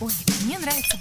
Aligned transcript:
Ой, 0.00 0.12
мне 0.44 0.58
нравится. 0.58 0.98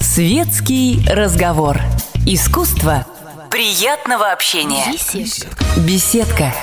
Светский 0.00 1.00
разговор. 1.08 1.80
Искусство 2.26 3.06
приятного 3.50 4.30
общения. 4.32 4.84
Беседка. 4.92 5.64
Беседка. 5.78 6.54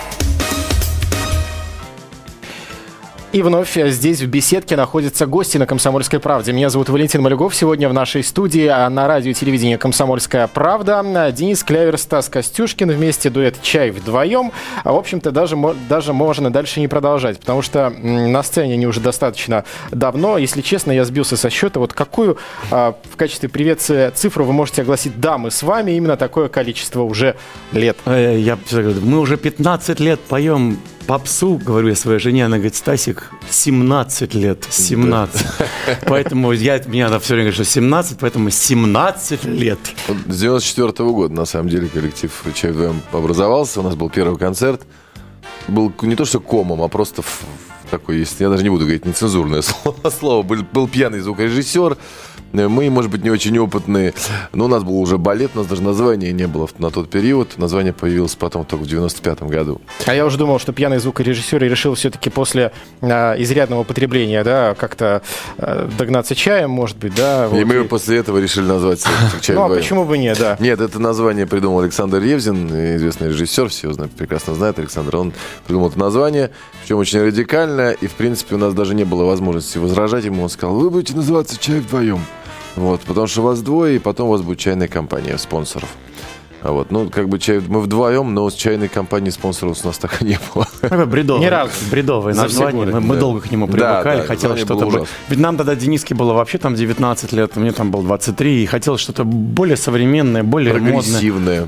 И 3.36 3.42
вновь 3.42 3.78
здесь, 3.78 4.22
в 4.22 4.28
беседке, 4.28 4.78
находятся 4.78 5.26
гости 5.26 5.58
на 5.58 5.66
«Комсомольской 5.66 6.22
правде». 6.22 6.54
Меня 6.54 6.70
зовут 6.70 6.88
Валентин 6.88 7.22
Малюгов. 7.22 7.54
Сегодня 7.54 7.90
в 7.90 7.94
нашей 7.94 8.24
студии 8.24 8.66
а, 8.66 8.90
на 8.90 9.10
радио 9.10 9.32
и 9.32 9.34
телевидении 9.34 9.76
«Комсомольская 9.76 10.48
правда» 10.48 11.04
Денис 11.36 11.62
Клявер, 11.62 11.98
Стас 11.98 12.30
Костюшкин 12.30 12.92
вместе, 12.92 13.30
дуэт 13.30 13.62
«Чай 13.62 13.92
вдвоем». 13.92 14.54
А, 14.86 14.94
В 14.94 14.96
общем-то, 14.96 15.32
даже, 15.32 15.58
даже 15.90 16.14
можно 16.14 16.50
дальше 16.50 16.80
не 16.80 16.88
продолжать, 16.88 17.38
потому 17.42 17.62
что 17.62 17.90
на 17.90 18.42
сцене 18.42 18.76
они 18.76 18.88
уже 18.88 19.02
достаточно 19.02 19.66
давно. 19.92 20.38
Если 20.38 20.62
честно, 20.62 20.94
я 20.94 21.04
сбился 21.04 21.36
со 21.36 21.50
счета. 21.50 21.82
Вот 21.82 21.92
какую 21.92 22.38
а, 22.72 22.96
в 23.12 23.18
качестве 23.18 23.50
приветствия 23.50 24.12
цифру 24.12 24.46
вы 24.46 24.54
можете 24.54 24.84
огласить? 24.84 25.20
Да, 25.20 25.38
мы 25.38 25.52
с 25.52 25.62
вами 25.62 25.92
именно 25.92 26.16
такое 26.16 26.48
количество 26.48 27.02
уже 27.02 27.36
лет. 27.74 27.98
Э, 28.06 28.38
Я 28.40 28.58
всегда 28.66 28.84
говорю, 28.84 29.02
мы 29.02 29.20
уже 29.20 29.36
15 29.36 30.00
лет 30.00 30.22
поем 30.22 30.80
попсу, 31.06 31.60
говорю 31.64 31.90
я 31.90 31.96
своей 31.96 32.20
жене, 32.20 32.46
она 32.46 32.58
говорит, 32.58 32.76
Стасик, 32.76 33.32
17 33.50 34.34
лет, 34.34 34.66
17. 34.70 35.46
Поэтому 36.08 36.52
я, 36.52 36.82
меня 36.86 37.08
она 37.08 37.20
все 37.20 37.34
время 37.34 37.52
говорит, 37.52 37.56
что 37.56 37.74
17, 37.74 38.20
поэтому 38.20 38.50
17 38.50 39.44
лет. 39.46 39.80
С 40.28 40.38
94 40.38 41.10
года, 41.10 41.34
на 41.34 41.46
самом 41.46 41.70
деле, 41.70 41.88
коллектив 41.88 42.32
«Чай 42.54 42.72
вдвоем» 42.72 43.02
образовался. 43.12 43.80
У 43.80 43.84
нас 43.84 43.96
был 43.96 44.10
первый 44.10 44.38
концерт. 44.38 44.82
Был 45.68 45.92
не 46.02 46.16
то 46.16 46.26
что 46.26 46.40
комом, 46.40 46.82
а 46.82 46.88
просто 46.88 47.24
такой, 47.90 48.18
если 48.18 48.44
я 48.44 48.50
даже 48.50 48.64
не 48.64 48.70
буду 48.70 48.84
говорить 48.84 49.06
нецензурное 49.06 49.62
слово. 50.20 50.42
Был, 50.42 50.64
был 50.72 50.88
пьяный 50.88 51.20
звукорежиссер. 51.20 51.98
Э, 52.58 52.68
Мы, 52.68 52.90
может 52.90 53.12
быть, 53.12 53.24
не 53.24 53.30
очень 53.30 53.58
опытные. 53.58 54.14
Но 54.54 54.66
у 54.66 54.68
нас 54.68 54.84
был 54.84 55.00
уже 55.00 55.18
балет, 55.18 55.52
у 55.56 55.60
нас 55.60 55.68
даже 55.68 55.82
названия 55.82 56.32
не 56.32 56.48
было 56.48 56.68
на 56.78 56.92
тот 56.92 57.10
период. 57.10 57.58
Название 57.58 57.94
появилось 57.94 58.36
потом 58.36 58.66
только 58.66 58.84
в 58.84 58.88
95 58.88 59.44
году. 59.44 59.82
А 60.06 60.14
я 60.14 60.26
уже 60.26 60.38
думал, 60.38 60.60
что 60.60 60.74
пьяный 60.74 61.00
звукорежиссер 61.00 61.62
решил 61.64 61.96
все-таки 61.96 62.30
после 62.30 62.72
а, 63.02 63.36
изрядного 63.38 63.82
употребления, 63.82 64.44
да, 64.44 64.76
как-то 64.76 65.22
а, 65.58 65.90
догнаться 65.98 66.36
чаем, 66.36 66.70
может 66.70 66.98
быть, 66.98 67.16
да. 67.16 67.46
И 67.48 67.50
вот, 67.50 67.66
мы 67.66 67.84
после 67.86 68.18
этого 68.18 68.40
решили 68.40 68.66
назвать 68.66 69.04
«Чай 69.42 69.56
Ну, 69.56 69.62
а 69.62 69.66
вдвоем». 69.66 69.82
почему 69.82 70.06
бы 70.06 70.18
нет, 70.18 70.38
да. 70.40 70.58
Нет, 70.60 70.82
это 70.82 71.00
название 71.00 71.46
придумал 71.46 71.82
Александр 71.82 72.22
Ревзин, 72.22 72.68
известный 72.96 73.30
режиссер, 73.30 73.70
все 73.70 73.94
прекрасно 74.18 74.56
знают 74.56 74.80
Александр. 74.80 75.16
Он 75.16 75.34
придумал 75.66 75.90
это 75.90 76.00
название, 76.00 76.52
причем 76.82 76.98
очень 76.98 77.22
радикально, 77.22 77.92
и, 77.92 78.08
в 78.08 78.14
принципе, 78.14 78.56
у 78.56 78.58
нас 78.58 78.74
даже 78.74 78.96
не 78.96 79.04
было 79.04 79.24
возможности 79.26 79.78
возражать 79.78 80.26
ему. 80.26 80.44
Он 80.44 80.50
сказал, 80.50 80.76
вы 80.76 80.90
будете 80.90 81.16
называться 81.16 81.58
«Чай 81.60 81.80
вдвоем». 81.80 82.22
Вот, 82.76 83.02
потому 83.02 83.28
что 83.28 83.42
вас 83.42 83.62
двое, 83.62 83.96
и 83.96 84.00
потом 84.00 84.28
у 84.28 84.32
вас 84.32 84.42
будет 84.42 84.60
чайная 84.60 84.88
компания 84.88 85.38
спонсоров. 85.38 85.90
А 86.66 86.72
вот, 86.72 86.90
ну, 86.90 87.12
как 87.12 87.30
бы 87.30 87.38
чай, 87.38 87.62
мы 87.68 87.80
вдвоем, 87.80 88.34
но 88.34 88.50
с 88.50 88.56
чайной 88.56 88.88
компанией 88.88 89.30
спонсоров 89.30 89.78
у 89.84 89.88
нас 89.88 90.00
так 90.00 90.24
и 90.24 90.26
не 90.26 90.40
было. 90.52 90.68
Такое 90.82 91.06
бредовое, 91.06 91.42
Ни 91.44 91.46
разу. 91.46 91.72
бредовое 91.92 92.34
За 92.34 92.48
все 92.48 92.64
название. 92.64 92.92
Мы, 92.92 93.02
мы 93.02 93.14
да. 93.14 93.20
долго 93.22 93.42
к 93.42 93.52
нему 93.52 93.68
привыкали, 93.68 94.22
да, 94.22 94.26
хотелось 94.26 94.62
что-то... 94.62 94.88
бы-. 94.88 95.06
Ведь 95.30 95.38
нам 95.38 95.58
тогда 95.58 95.76
Дениске 95.76 96.16
было 96.16 96.34
вообще 96.34 96.58
там 96.58 96.74
19 96.74 97.34
лет, 97.34 97.56
мне 97.56 97.72
там 97.72 97.92
было 97.92 98.02
23, 98.02 98.64
и 98.64 98.66
хотелось 98.66 99.00
что-то 99.00 99.24
более 99.26 99.78
современное, 99.78 100.42
более 100.42 100.74
модное. 100.74 101.20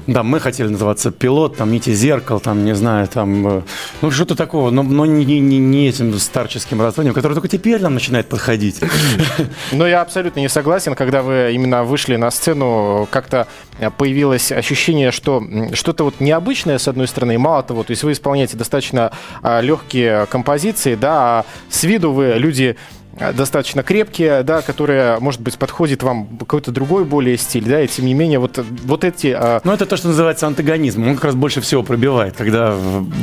Да, 0.08 0.24
мы 0.24 0.40
хотели 0.40 0.68
называться 0.70 1.12
пилот, 1.12 1.58
там, 1.58 1.72
нити 1.72 1.94
зеркал, 1.94 2.40
там, 2.40 2.66
не 2.66 2.74
знаю, 2.74 3.08
там, 3.08 3.48
э, 3.48 3.62
ну, 4.02 4.10
что-то 4.10 4.34
такого, 4.36 4.72
но, 4.72 4.82
но 4.82 5.06
не, 5.06 5.26
не- 5.26 5.40
не- 5.40 5.60
не 5.60 5.90
этим 5.90 6.18
старческим 6.18 6.80
названием, 6.80 7.14
которое 7.14 7.36
только 7.36 7.50
теперь 7.50 7.80
нам 7.84 7.94
начинает 7.94 8.30
подходить. 8.30 8.80
Но 9.72 9.88
я 9.88 10.02
абсолютно 10.02 10.40
не 10.40 10.50
согласен, 10.50 10.96
когда 10.96 11.22
вы 11.22 11.52
именно 11.54 11.84
вышли 11.84 12.16
на 12.16 12.32
сцену, 12.32 13.08
как-то 13.12 13.48
э, 13.80 13.92
появилось 13.92 14.52
ощущение, 14.52 14.87
что 15.12 15.38
м, 15.38 15.74
что-то 15.76 16.04
вот 16.04 16.20
необычное, 16.20 16.78
с 16.78 16.88
одной 16.88 17.08
стороны, 17.08 17.34
и 17.36 17.38
мало 17.38 17.64
того, 17.64 17.84
то 17.84 17.92
есть 17.92 18.04
вы 18.04 18.12
исполняете 18.12 18.58
достаточно 18.58 19.12
а, 19.42 19.62
легкие 19.62 20.26
композиции, 20.28 20.96
да, 20.96 21.40
а 21.40 21.46
с 21.70 21.84
виду 21.84 22.12
вы 22.12 22.34
люди 22.38 22.76
достаточно 23.36 23.84
крепкие, 23.84 24.44
да, 24.44 24.62
которые, 24.62 25.20
может 25.20 25.42
быть, 25.42 25.58
подходит 25.58 26.04
вам 26.04 26.28
какой-то 26.38 26.72
другой 26.72 27.04
более 27.06 27.38
стиль, 27.38 27.66
да, 27.66 27.82
и 27.82 27.88
тем 27.88 28.06
не 28.06 28.14
менее 28.14 28.40
вот, 28.40 28.64
вот 28.86 29.04
эти... 29.04 29.36
а, 29.38 29.62
Ну, 29.64 29.72
это 29.72 29.86
то, 29.86 29.98
что 29.98 30.08
называется 30.08 30.48
антагонизм. 30.48 31.08
Он 31.08 31.16
как 31.16 31.26
раз 31.26 31.36
больше 31.36 31.62
всего 31.62 31.84
пробивает, 31.84 32.36
когда 32.38 32.74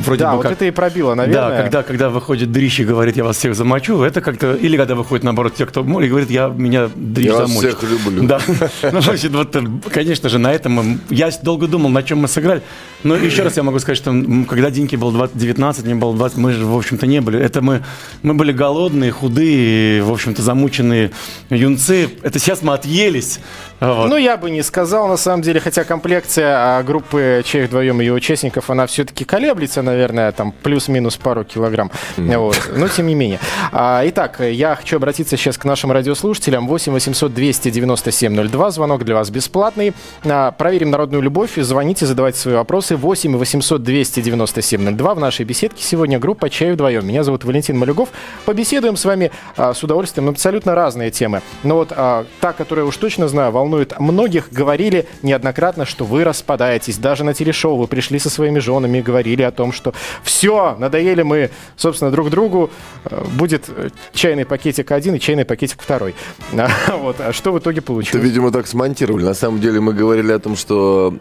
вроде 0.05 0.23
да, 0.23 0.31
бы 0.31 0.37
вот 0.37 0.43
как... 0.43 0.51
это 0.53 0.65
и 0.65 0.71
пробило, 0.71 1.13
наверное. 1.15 1.49
Да, 1.49 1.61
когда, 1.63 1.83
когда 1.83 2.09
выходит 2.09 2.51
дрищ 2.51 2.79
и 2.79 2.85
говорит, 2.85 3.17
я 3.17 3.23
вас 3.23 3.37
всех 3.37 3.55
замочу, 3.55 4.01
это 4.03 4.21
как-то... 4.21 4.53
Или 4.55 4.77
когда 4.77 4.95
выходит, 4.95 5.23
наоборот, 5.23 5.55
те, 5.55 5.65
кто 5.65 5.83
море, 5.83 6.07
и 6.07 6.09
говорит, 6.09 6.29
я 6.29 6.47
меня 6.47 6.89
дрищ 6.95 7.27
Я 7.27 7.45
замочит. 7.45 7.77
всех 7.77 7.89
люблю. 7.89 8.23
Да. 8.27 8.39
Ну, 8.91 9.01
значит, 9.01 9.31
вот, 9.31 9.55
э, 9.55 9.63
конечно 9.91 10.29
же, 10.29 10.37
на 10.37 10.53
этом 10.53 10.99
я 11.09 11.29
долго 11.43 11.67
думал, 11.67 11.89
на 11.89 12.03
чем 12.03 12.19
мы 12.19 12.27
сыграли. 12.27 12.61
Но 13.03 13.15
еще 13.15 13.43
раз 13.43 13.57
я 13.57 13.63
могу 13.63 13.79
сказать, 13.79 13.97
что 13.97 14.13
когда 14.47 14.71
Диньке 14.71 14.97
было 14.97 15.11
20, 15.11 15.37
19, 15.37 15.85
мне 15.85 15.95
было 15.95 16.15
20, 16.15 16.37
мы 16.37 16.53
же, 16.53 16.65
в 16.65 16.75
общем-то, 16.75 17.05
не 17.07 17.21
были. 17.21 17.39
Это 17.39 17.61
мы, 17.61 17.83
мы 18.23 18.33
были 18.33 18.51
голодные, 18.51 19.11
худые, 19.11 19.84
в 20.03 20.11
общем-то, 20.11 20.41
замученные 20.41 21.11
юнцы. 21.49 22.09
Это 22.23 22.39
сейчас 22.39 22.61
мы 22.61 22.73
отъелись. 22.73 23.39
Вот. 23.79 24.09
Ну, 24.09 24.15
я 24.15 24.37
бы 24.37 24.49
не 24.51 24.63
сказал, 24.63 25.07
на 25.07 25.17
самом 25.17 25.41
деле, 25.41 25.59
хотя 25.59 25.83
комплекция 25.83 26.77
а, 26.79 26.83
группы 26.83 27.43
«Чай 27.45 27.65
вдвоем» 27.65 27.99
и 28.01 28.05
ее 28.05 28.13
участников, 28.13 28.69
она 28.69 28.87
все-таки 28.87 29.25
колеблется, 29.25 29.81
наверное, 29.81 30.31
там 30.31 30.53
плюс-минус 30.63 31.17
пару 31.17 31.43
килограмм. 31.43 31.91
Вот. 32.17 32.71
Но, 32.75 32.87
тем 32.87 33.07
не 33.07 33.15
менее. 33.15 33.39
А, 33.71 34.01
Итак, 34.05 34.39
я 34.39 34.75
хочу 34.75 34.95
обратиться 34.95 35.35
сейчас 35.35 35.57
к 35.57 35.65
нашим 35.65 35.91
радиослушателям. 35.91 36.67
8 36.67 36.93
800 36.93 37.33
297 37.33 38.47
02. 38.47 38.71
Звонок 38.71 39.03
для 39.03 39.15
вас 39.15 39.29
бесплатный. 39.29 39.93
А, 40.23 40.51
Проверим 40.51 40.89
народную 40.89 41.21
любовь. 41.21 41.51
Звоните, 41.57 42.05
задавайте 42.05 42.39
свои 42.39 42.55
вопросы. 42.55 42.95
8 42.95 43.37
800 43.37 43.83
297 43.83 44.95
02. 44.95 45.15
В 45.15 45.19
нашей 45.19 45.45
беседке 45.45 45.83
сегодня 45.83 46.17
группа 46.17 46.49
«Чай 46.49 46.71
вдвоем». 46.71 47.05
Меня 47.05 47.23
зовут 47.23 47.43
Валентин 47.43 47.77
Малюгов. 47.77 48.09
Побеседуем 48.45 48.95
с 48.95 49.05
вами 49.05 49.31
а, 49.57 49.73
с 49.75 49.83
удовольствием 49.83 50.29
абсолютно 50.29 50.73
разные 50.75 51.11
темы. 51.11 51.41
Но 51.63 51.75
вот 51.75 51.89
а, 51.91 52.25
та, 52.39 52.53
которую 52.53 52.87
уж 52.87 52.97
точно 52.97 53.27
знаю, 53.27 53.51
волнует 53.51 53.99
многих, 53.99 54.51
говорили 54.51 55.07
неоднократно, 55.21 55.85
что 55.85 56.05
вы 56.05 56.23
распадаетесь. 56.23 56.97
Даже 56.97 57.23
на 57.23 57.33
телешоу 57.33 57.77
вы 57.77 57.87
пришли 57.87 58.17
со 58.19 58.29
своими 58.29 58.59
женами 58.59 58.99
и 58.99 59.01
говорили 59.01 59.41
о 59.43 59.51
том, 59.51 59.71
что 59.71 59.93
все, 60.23 60.75
надоели 60.79 61.21
мы, 61.21 61.49
собственно, 61.75 62.11
друг 62.11 62.29
другу. 62.29 62.69
Э, 63.05 63.23
Будет 63.35 63.65
э, 63.69 63.89
чайный 64.13 64.45
пакетик 64.45 64.91
один 64.91 65.15
и 65.15 65.19
чайный 65.19 65.45
пакетик 65.45 65.81
второй. 65.81 66.15
А, 66.53 66.67
Вот. 66.97 67.19
А 67.19 67.33
что 67.33 67.51
в 67.51 67.59
итоге 67.59 67.79
Это, 67.79 67.87
получилось? 67.87 68.23
видимо, 68.25 68.51
так 68.51 68.67
смонтировали. 68.67 69.23
На 69.23 69.33
самом 69.33 69.59
деле 69.59 69.79
мы 69.81 69.93
говорили 69.93 70.31
о 70.31 70.39
том, 70.39 70.55
что 70.55 71.15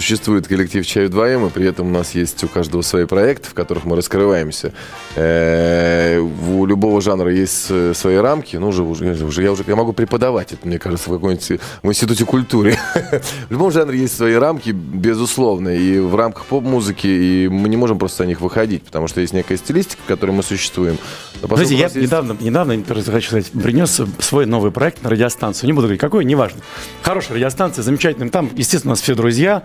существует 0.00 0.46
коллектив 0.46 0.86
«Чай 0.86 1.06
вдвоем», 1.06 1.46
и 1.46 1.50
при 1.50 1.66
этом 1.66 1.86
у 1.86 1.90
нас 1.90 2.14
есть 2.14 2.44
у 2.44 2.48
каждого 2.48 2.82
свои 2.82 3.06
проекты, 3.06 3.48
в 3.48 3.54
которых 3.54 3.84
мы 3.86 3.96
раскрываемся. 3.96 4.72
Э, 5.14 6.18
У 6.18 6.66
любого 6.66 7.00
жанра 7.00 7.32
есть 7.32 7.66
э, 7.70 7.92
свои 7.94 8.16
рамки. 8.16 8.56
Ну, 8.56 8.68
уже, 8.68 8.82
уже, 8.82 9.24
уже- 9.24 9.42
я 9.42 9.52
уже 9.52 9.64
я 9.66 9.74
могу 9.76 9.92
преподавать 9.92 10.52
это, 10.52 10.66
мне 10.68 10.78
кажется, 10.78 11.08
в 11.10 11.14
какой-нибудь 11.14 11.60
в 11.82 11.88
институте 11.88 12.24
культуры. 12.24 12.76
В 13.48 13.50
любом 13.52 13.70
жанре 13.72 13.98
есть 13.98 14.16
свои 14.16 14.34
рамки, 14.34 14.70
безусловно, 14.70 15.70
и 15.70 15.98
в 15.98 16.14
рамках 16.14 16.44
поп-музыки, 16.46 17.06
и 17.06 17.48
мы 17.48 17.68
не 17.68 17.76
можем 17.76 17.98
просто 17.98 18.24
о 18.24 18.26
них 18.26 18.40
выходить, 18.40 18.82
потому 18.82 19.08
что 19.08 19.20
есть 19.20 19.32
некая 19.32 19.56
стилистика, 19.56 20.02
в 20.02 20.06
которой 20.06 20.32
мы 20.32 20.42
существуем. 20.42 20.98
Знаете, 21.42 21.74
я 21.74 21.84
есть- 21.84 21.96
недавно, 21.96 22.36
недавно, 22.38 22.76
хочу 22.86 23.26
сказать, 23.28 23.50
принес 23.50 24.00
свой 24.18 24.46
новый 24.46 24.70
проект 24.72 25.02
на 25.02 25.10
радиостанцию. 25.10 25.68
Не 25.68 25.72
буду 25.72 25.86
говорить, 25.86 26.00
какой, 26.00 26.24
неважно. 26.24 26.60
Хорошая 27.02 27.36
радиостанция, 27.36 27.82
замечательная. 27.82 28.30
Там, 28.30 28.50
естественно, 28.54 28.92
у 28.92 28.94
нас 28.94 29.00
все 29.00 29.14
друзья. 29.14 29.62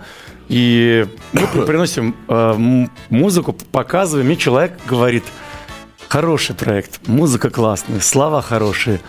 И 0.52 1.08
мы 1.32 1.48
при- 1.48 1.62
приносим 1.62 2.14
э, 2.28 2.86
музыку, 3.10 3.56
показываем. 3.72 4.28
Мне 4.28 4.36
человек 4.36 4.74
говорит, 4.86 5.24
хороший 6.10 6.56
проект, 6.56 7.08
музыка 7.08 7.50
классная, 7.50 8.02
слова 8.02 8.42
хорошие. 8.42 9.00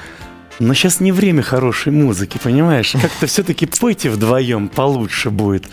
Но 0.60 0.72
сейчас 0.72 1.00
не 1.00 1.10
время 1.10 1.42
хорошей 1.42 1.90
музыки, 1.90 2.38
понимаешь? 2.40 2.92
Как-то 2.92 3.26
все-таки 3.26 3.66
пойте 3.66 4.08
вдвоем, 4.08 4.68
получше 4.68 5.30
будет. 5.30 5.64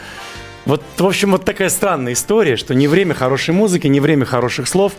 Вот, 0.66 0.82
в 0.98 1.06
общем, 1.06 1.32
вот 1.32 1.46
такая 1.46 1.70
странная 1.70 2.14
история, 2.14 2.56
что 2.56 2.74
не 2.74 2.88
время 2.88 3.14
хорошей 3.14 3.54
музыки, 3.54 3.86
не 3.86 4.00
время 4.00 4.26
хороших 4.26 4.68
слов. 4.68 4.94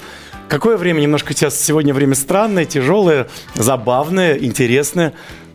Какое 0.49 0.77
время? 0.77 1.01
Немножко 1.01 1.35
сейчас 1.35 1.61
сегодня 1.61 1.93
время 1.93 2.15
странное, 2.15 2.65
тяжелое, 2.65 3.27
забавное, 3.57 4.37
интересное. 4.37 5.15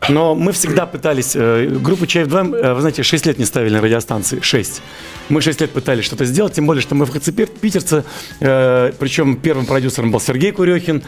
Но 0.10 0.36
мы 0.36 0.52
всегда 0.52 0.86
пытались... 0.86 1.36
э, 1.36 1.68
группу 1.68 2.06
«Чай 2.06 2.24
вдвоем», 2.24 2.54
э, 2.54 2.74
вы 2.74 2.80
знаете, 2.82 3.04
6 3.04 3.26
лет 3.26 3.40
не 3.40 3.46
ставили 3.46 3.74
на 3.76 3.82
радиостанции. 3.82 4.40
6. 4.42 4.82
Мы 5.30 5.42
6 5.42 5.62
лет 5.62 5.72
пытались 5.72 6.06
что-то 6.06 6.26
сделать, 6.26 6.54
тем 6.54 6.68
более, 6.68 6.82
что 6.82 6.96
мы 6.96 7.06
в 7.06 7.12
ХЦ 7.12 7.30
Питерце, 7.62 8.04
э, 8.40 8.92
причем 9.00 9.36
первым 9.38 9.66
продюсером 9.66 10.12
был 10.12 10.20
Сергей 10.20 10.52
Курехин, 10.52 11.02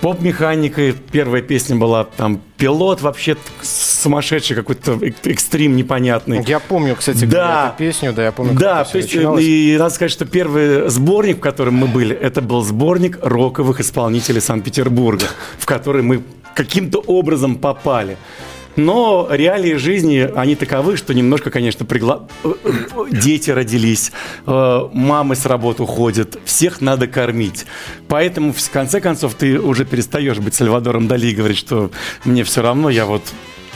поп-механикой. 0.00 0.94
Первая 1.10 1.42
песня 1.42 1.76
была 1.76 2.04
там 2.04 2.40
«Пилот», 2.56 3.00
вообще 3.02 3.36
сумасшедший 3.62 4.54
какой-то 4.56 4.92
эк- 4.92 5.14
экстрим 5.24 5.74
непонятный. 5.76 6.44
Я 6.46 6.60
помню, 6.60 6.94
кстати, 6.96 7.24
Да. 7.24 7.68
эту 7.68 7.78
песню, 7.78 8.12
да, 8.12 8.24
я 8.24 8.32
помню, 8.32 8.52
как 8.52 8.60
Да, 8.60 8.84
то 8.84 8.98
есть, 8.98 9.12
и 9.14 9.76
надо 9.78 9.92
сказать, 9.94 10.12
что 10.12 10.24
первый 10.24 10.88
сборник, 10.88 11.38
в 11.38 11.40
котором 11.40 11.74
мы 11.74 11.86
были, 11.88 12.14
это 12.14 12.40
был 12.42 12.62
сборник 12.62 13.18
роковых 13.22 13.80
исполнителей 13.80 14.40
Санкт-Петербурга, 14.40 15.24
в 15.58 15.66
который 15.66 16.02
мы 16.02 16.22
каким-то 16.56 16.98
образом 16.98 17.56
попали. 17.56 18.16
Но 18.76 19.26
реалии 19.30 19.74
жизни, 19.74 20.30
они 20.36 20.54
таковы, 20.54 20.96
что 20.96 21.14
немножко, 21.14 21.50
конечно, 21.50 21.86
пригла... 21.86 22.28
э, 22.44 22.52
э, 22.64 22.72
дети 23.10 23.50
родились, 23.50 24.12
э, 24.46 24.88
мамы 24.92 25.34
с 25.34 25.46
работы 25.46 25.82
уходят, 25.82 26.38
всех 26.44 26.82
надо 26.82 27.06
кормить. 27.06 27.64
Поэтому, 28.08 28.52
в 28.52 28.70
конце 28.70 29.00
концов, 29.00 29.34
ты 29.34 29.58
уже 29.58 29.86
перестаешь 29.86 30.38
быть 30.38 30.54
Сальвадором 30.54 31.08
Дали 31.08 31.28
и 31.28 31.34
говорить, 31.34 31.56
что 31.56 31.90
мне 32.24 32.44
все 32.44 32.62
равно, 32.62 32.90
я 32.90 33.06
вот... 33.06 33.22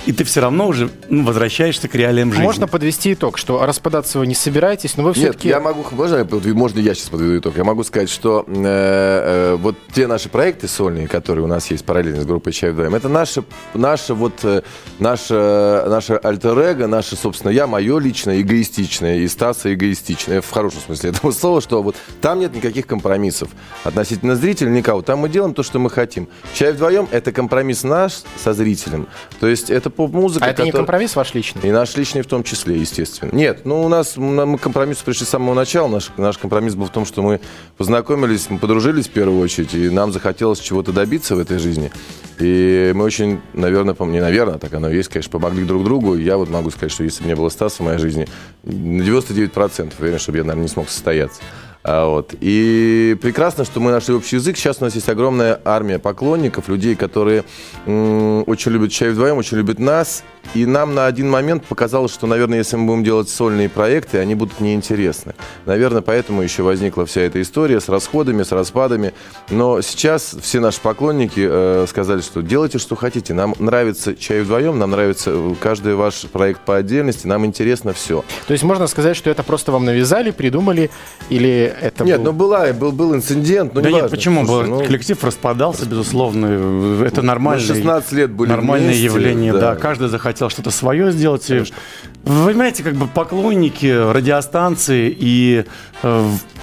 И 0.06 0.12
ты 0.12 0.25
все 0.25 0.41
равно 0.41 0.67
уже 0.67 0.91
ну, 1.08 1.25
возвращаешься 1.25 1.87
к 1.87 1.94
реалиям 1.94 2.31
жизни. 2.31 2.43
Можно 2.43 2.67
подвести 2.67 3.12
итог, 3.12 3.37
что 3.37 3.64
распадаться 3.64 4.19
вы 4.19 4.26
не 4.26 4.35
собираетесь, 4.35 4.97
но 4.97 5.02
вы 5.02 5.11
Нет, 5.11 5.19
все-таки... 5.19 5.49
я 5.49 5.61
могу, 5.61 5.85
можно, 5.93 6.26
можно 6.55 6.79
я 6.81 6.94
сейчас 6.94 7.11
подведу 7.11 7.38
итог? 7.38 7.56
Я 7.56 7.64
могу 7.64 7.85
сказать, 7.85 8.08
что 8.08 8.44
э, 8.47 8.52
э, 8.55 9.56
вот 9.56 9.76
те 9.93 10.06
наши 10.06 10.29
проекты 10.29 10.69
сольные, 10.69 11.06
которые 11.06 11.44
у 11.44 11.49
нас 11.49 11.70
есть 11.70 11.85
параллельно 11.85 12.23
с 12.23 12.25
группой 12.25 12.52
Чай 12.52 12.70
вдвоем, 12.70 12.94
это 12.94 13.08
наше, 13.08 13.44
наше 13.75 14.14
вот, 14.14 14.43
э, 14.43 14.62
наше, 14.99 15.85
наше 15.87 16.14
альтер-эго, 16.14 16.87
наше, 16.87 17.17
собственно, 17.17 17.50
я, 17.50 17.67
мое 17.67 17.99
личное, 17.99 18.41
эгоистичное, 18.41 19.19
и 19.19 19.29
Стаса 19.29 19.73
эгоистичное, 19.75 20.41
в 20.41 20.50
хорошем 20.50 20.81
смысле 20.81 21.11
этого 21.11 21.31
слова, 21.31 21.61
что 21.61 21.82
вот 21.82 21.97
там 22.23 22.41
нет 22.41 22.55
никаких 22.55 22.87
компромиссов 22.87 23.50
относительно 23.85 24.35
зрителя, 24.35 24.70
никого. 24.70 25.02
Там 25.02 25.20
мы 25.20 25.29
делаем 25.29 25.52
то, 25.52 25.62
что 25.62 25.79
мы 25.79 25.91
хотим. 25.91 26.29
Чай 26.55 26.73
вдвоем– 26.73 27.06
это 27.11 27.32
компромисс 27.32 27.82
наш 27.82 28.23
со 28.43 28.55
зрителем. 28.55 29.06
То 29.41 29.47
есть 29.47 29.70
это 29.70 29.89
поп-музыка, 29.90 30.44
А 30.44 30.48
это 30.48 30.62
не 30.62 30.70
которая- 30.70 30.87
компромисс 30.87 31.16
ваш 31.16 31.34
личный? 31.34 31.62
и 31.69 31.70
наш 31.70 31.96
личный 31.96 32.22
в 32.22 32.26
том 32.26 32.42
числе, 32.44 32.78
естественно. 32.78 33.31
Нет, 33.32 33.62
ну 33.64 33.82
у 33.82 33.88
нас 33.88 34.16
мы 34.16 34.58
к 34.58 34.60
компромиссу 34.62 35.04
пришли 35.04 35.26
с 35.26 35.28
самого 35.28 35.54
начала. 35.54 35.88
Наш, 35.88 36.10
наш 36.16 36.38
компромисс 36.38 36.75
был 36.75 36.87
в 36.87 36.90
том, 36.90 37.04
что 37.04 37.22
мы 37.22 37.40
познакомились, 37.76 38.48
мы 38.50 38.58
подружились 38.58 39.06
в 39.08 39.10
первую 39.10 39.40
очередь, 39.40 39.75
и 39.75 39.90
нам 39.90 40.12
захотелось 40.12 40.60
чего-то 40.60 40.92
добиться 40.92 41.37
в 41.37 41.38
этой 41.38 41.58
жизни. 41.58 41.90
И 42.38 42.92
мы 42.94 43.04
очень, 43.04 43.40
наверное, 43.52 43.94
пом- 43.94 44.10
не 44.10 44.20
наверное, 44.20 44.58
так 44.58 44.72
оно 44.75 44.88
и 44.90 44.96
есть, 44.96 45.08
конечно, 45.08 45.31
помогли 45.31 45.64
друг 45.64 45.84
другу. 45.84 46.14
Я 46.16 46.37
вот 46.38 46.48
могу 46.48 46.70
сказать, 46.70 46.92
что 46.92 47.04
если 47.04 47.22
бы 47.22 47.28
не 47.28 47.34
было 47.37 47.48
Стаса 47.50 47.82
в 47.82 47.87
моей 47.87 47.98
жизни, 47.98 48.26
на 48.62 49.02
99% 49.02 49.92
уверен, 49.98 50.19
чтобы 50.19 50.38
я, 50.38 50.44
наверное, 50.44 50.62
не 50.62 50.69
смог 50.69 50.88
состояться. 50.88 51.40
А, 51.82 52.06
вот. 52.06 52.34
И 52.40 53.16
прекрасно, 53.22 53.64
что 53.64 53.80
мы 53.80 53.90
нашли 53.90 54.14
общий 54.14 54.36
язык. 54.36 54.56
Сейчас 54.56 54.78
у 54.80 54.84
нас 54.84 54.94
есть 54.94 55.08
огромная 55.08 55.60
армия 55.64 55.98
поклонников, 55.98 56.68
людей, 56.68 56.94
которые 56.94 57.44
очень 57.86 58.72
любят 58.72 58.92
чай 58.92 59.10
вдвоем, 59.10 59.38
очень 59.38 59.56
любят 59.56 59.78
нас. 59.78 60.22
И 60.54 60.66
нам 60.66 60.94
на 60.94 61.06
один 61.06 61.30
момент 61.30 61.64
показалось, 61.64 62.12
что, 62.12 62.26
наверное, 62.26 62.58
если 62.58 62.76
мы 62.76 62.86
будем 62.86 63.04
делать 63.04 63.28
сольные 63.28 63.68
проекты, 63.68 64.18
они 64.18 64.34
будут 64.34 64.60
неинтересны. 64.60 65.34
Наверное, 65.64 66.02
поэтому 66.02 66.42
еще 66.42 66.62
возникла 66.62 67.06
вся 67.06 67.22
эта 67.22 67.40
история 67.40 67.80
с 67.80 67.88
расходами, 67.88 68.42
с 68.42 68.52
распадами. 68.52 69.14
Но 69.48 69.80
сейчас 69.80 70.36
все 70.40 70.60
наши 70.60 70.80
поклонники 70.80 71.46
э, 71.48 71.86
сказали, 71.88 72.20
что 72.20 72.42
делайте, 72.42 72.78
что 72.78 72.96
хотите. 72.96 73.32
Нам 73.32 73.54
нравится 73.58 74.14
чай 74.16 74.42
вдвоем, 74.42 74.78
нам 74.78 74.90
нравится 74.90 75.30
э, 75.32 75.54
каждый 75.60 75.94
ваш 75.94 76.22
проект 76.22 76.60
по 76.62 76.76
отдельности, 76.76 77.26
нам 77.26 77.46
интересно 77.46 77.92
все. 77.92 78.24
То 78.46 78.52
есть 78.52 78.64
можно 78.64 78.86
сказать, 78.86 79.16
что 79.16 79.30
это 79.30 79.42
просто 79.42 79.72
вам 79.72 79.84
навязали, 79.84 80.30
придумали, 80.30 80.90
или 81.28 81.69
это 81.81 82.05
Нет, 82.05 82.19
был- 82.19 82.25
ну 82.26 82.32
была, 82.32 82.72
был, 82.72 82.93
был 82.93 83.14
инцидент, 83.14 83.75
но 83.75 83.81
Да 83.81 83.88
неважно. 83.88 84.05
нет, 84.05 84.11
почему? 84.11 84.46
Слушай, 84.46 84.69
ну, 84.69 84.84
Коллектив 84.84 85.25
распадался, 85.25 85.87
безусловно. 85.87 87.05
Это 87.05 87.22
нормальное, 87.22 87.67
16 87.67 88.12
лет 88.12 88.31
были 88.31 88.49
нормальное 88.49 88.88
вместе, 88.88 89.05
явление. 89.05 89.52
Да. 89.52 89.61
да. 89.61 89.76
каждый 89.76 90.08
захотел 90.08 90.50
что-то 90.50 90.70
свое 90.70 91.12
сделать. 91.12 91.49
Вы 91.49 92.50
понимаете, 92.50 92.82
как 92.82 92.94
бы 92.94 93.06
поклонники 93.06 93.87
радиостанции 93.87 95.14
и 95.17 95.64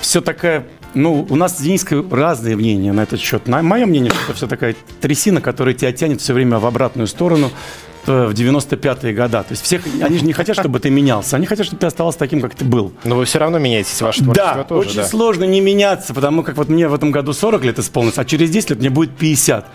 все 0.01 0.21
такая... 0.21 0.65
Ну, 0.93 1.27
у 1.29 1.35
нас 1.35 1.57
с 1.57 1.61
Дениской 1.61 2.03
разные 2.09 2.55
мнения 2.55 2.91
на 2.91 3.01
этот 3.01 3.19
счет. 3.19 3.47
На, 3.47 3.61
мое 3.61 3.85
мнение, 3.85 4.09
что 4.09 4.19
это 4.23 4.33
все 4.33 4.47
такая 4.47 4.75
трясина, 5.01 5.41
которая 5.41 5.75
тебя 5.75 5.91
тянет 5.91 6.21
все 6.21 6.33
время 6.33 6.57
в 6.59 6.65
обратную 6.65 7.07
сторону 7.07 7.47
э, 7.49 7.96
в 8.07 8.31
95-е 8.31 9.13
года. 9.13 9.43
То 9.43 9.51
есть 9.51 9.63
всех, 9.63 9.83
они 10.01 10.17
же 10.17 10.25
не 10.25 10.33
хотят, 10.33 10.57
чтобы 10.57 10.79
ты 10.79 10.89
менялся. 10.89 11.35
Они 11.35 11.45
хотят, 11.45 11.65
чтобы 11.65 11.79
ты 11.79 11.87
оставался 11.87 12.19
таким, 12.19 12.41
как 12.41 12.55
ты 12.55 12.65
был. 12.65 12.91
Но 13.03 13.15
вы 13.15 13.25
все 13.25 13.39
равно 13.39 13.59
меняетесь, 13.59 14.01
ваше 14.01 14.23
творчество 14.23 14.55
Да, 14.55 14.63
тоже, 14.63 14.89
очень 14.89 14.99
да. 15.01 15.07
сложно 15.07 15.43
не 15.43 15.61
меняться, 15.61 16.13
потому 16.13 16.43
как 16.43 16.57
вот 16.57 16.69
мне 16.69 16.87
в 16.87 16.93
этом 16.93 17.11
году 17.11 17.33
40 17.33 17.63
лет 17.65 17.79
исполнилось, 17.79 18.17
а 18.17 18.25
через 18.25 18.49
10 18.49 18.71
лет 18.71 18.79
мне 18.79 18.89
будет 18.89 19.11
50. 19.17 19.65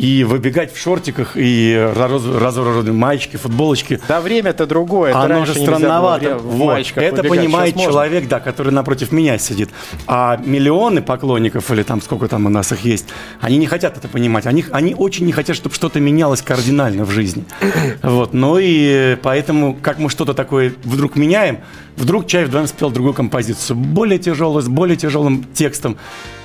И 0.00 0.24
выбегать 0.24 0.72
в 0.72 0.80
шортиках 0.80 1.32
и 1.34 1.76
раз- 1.94 2.24
разорванные 2.24 2.94
маечки, 2.94 3.36
футболочки. 3.36 4.00
Да, 4.08 4.22
время-то 4.22 4.66
другое. 4.66 5.10
это 5.10 5.20
Оно 5.20 5.44
же 5.44 5.54
странновато. 5.54 6.38
Вот. 6.38 6.78
Это 6.96 7.22
понимает 7.22 7.74
Сейчас 7.74 7.76
можно. 7.76 7.92
человек, 7.92 8.26
да, 8.26 8.40
который 8.40 8.72
напротив 8.72 9.12
меня 9.12 9.36
сидит. 9.36 9.68
А 10.06 10.40
миллионы 10.42 11.02
поклонников, 11.02 11.70
или 11.70 11.82
там 11.82 12.00
сколько 12.00 12.28
там 12.28 12.46
у 12.46 12.48
нас 12.48 12.72
их 12.72 12.80
есть, 12.80 13.08
они 13.42 13.58
не 13.58 13.66
хотят 13.66 13.98
это 13.98 14.08
понимать. 14.08 14.46
Они, 14.46 14.64
они 14.72 14.94
очень 14.94 15.26
не 15.26 15.32
хотят, 15.32 15.54
чтобы 15.54 15.74
что-то 15.74 16.00
менялось 16.00 16.40
кардинально 16.40 17.04
в 17.04 17.10
жизни. 17.10 17.44
Вот. 18.02 18.32
Ну 18.32 18.56
и 18.58 19.16
поэтому, 19.22 19.74
как 19.74 19.98
мы 19.98 20.08
что-то 20.08 20.32
такое 20.32 20.72
вдруг 20.84 21.16
меняем, 21.16 21.58
вдруг 21.96 22.26
Чай 22.26 22.46
вдвоем 22.46 22.66
спел 22.66 22.90
другую 22.90 23.12
композицию, 23.12 23.76
более 23.76 24.18
тяжелую, 24.18 24.62
с 24.62 24.68
более 24.68 24.96
тяжелым 24.96 25.44
текстом. 25.52 25.98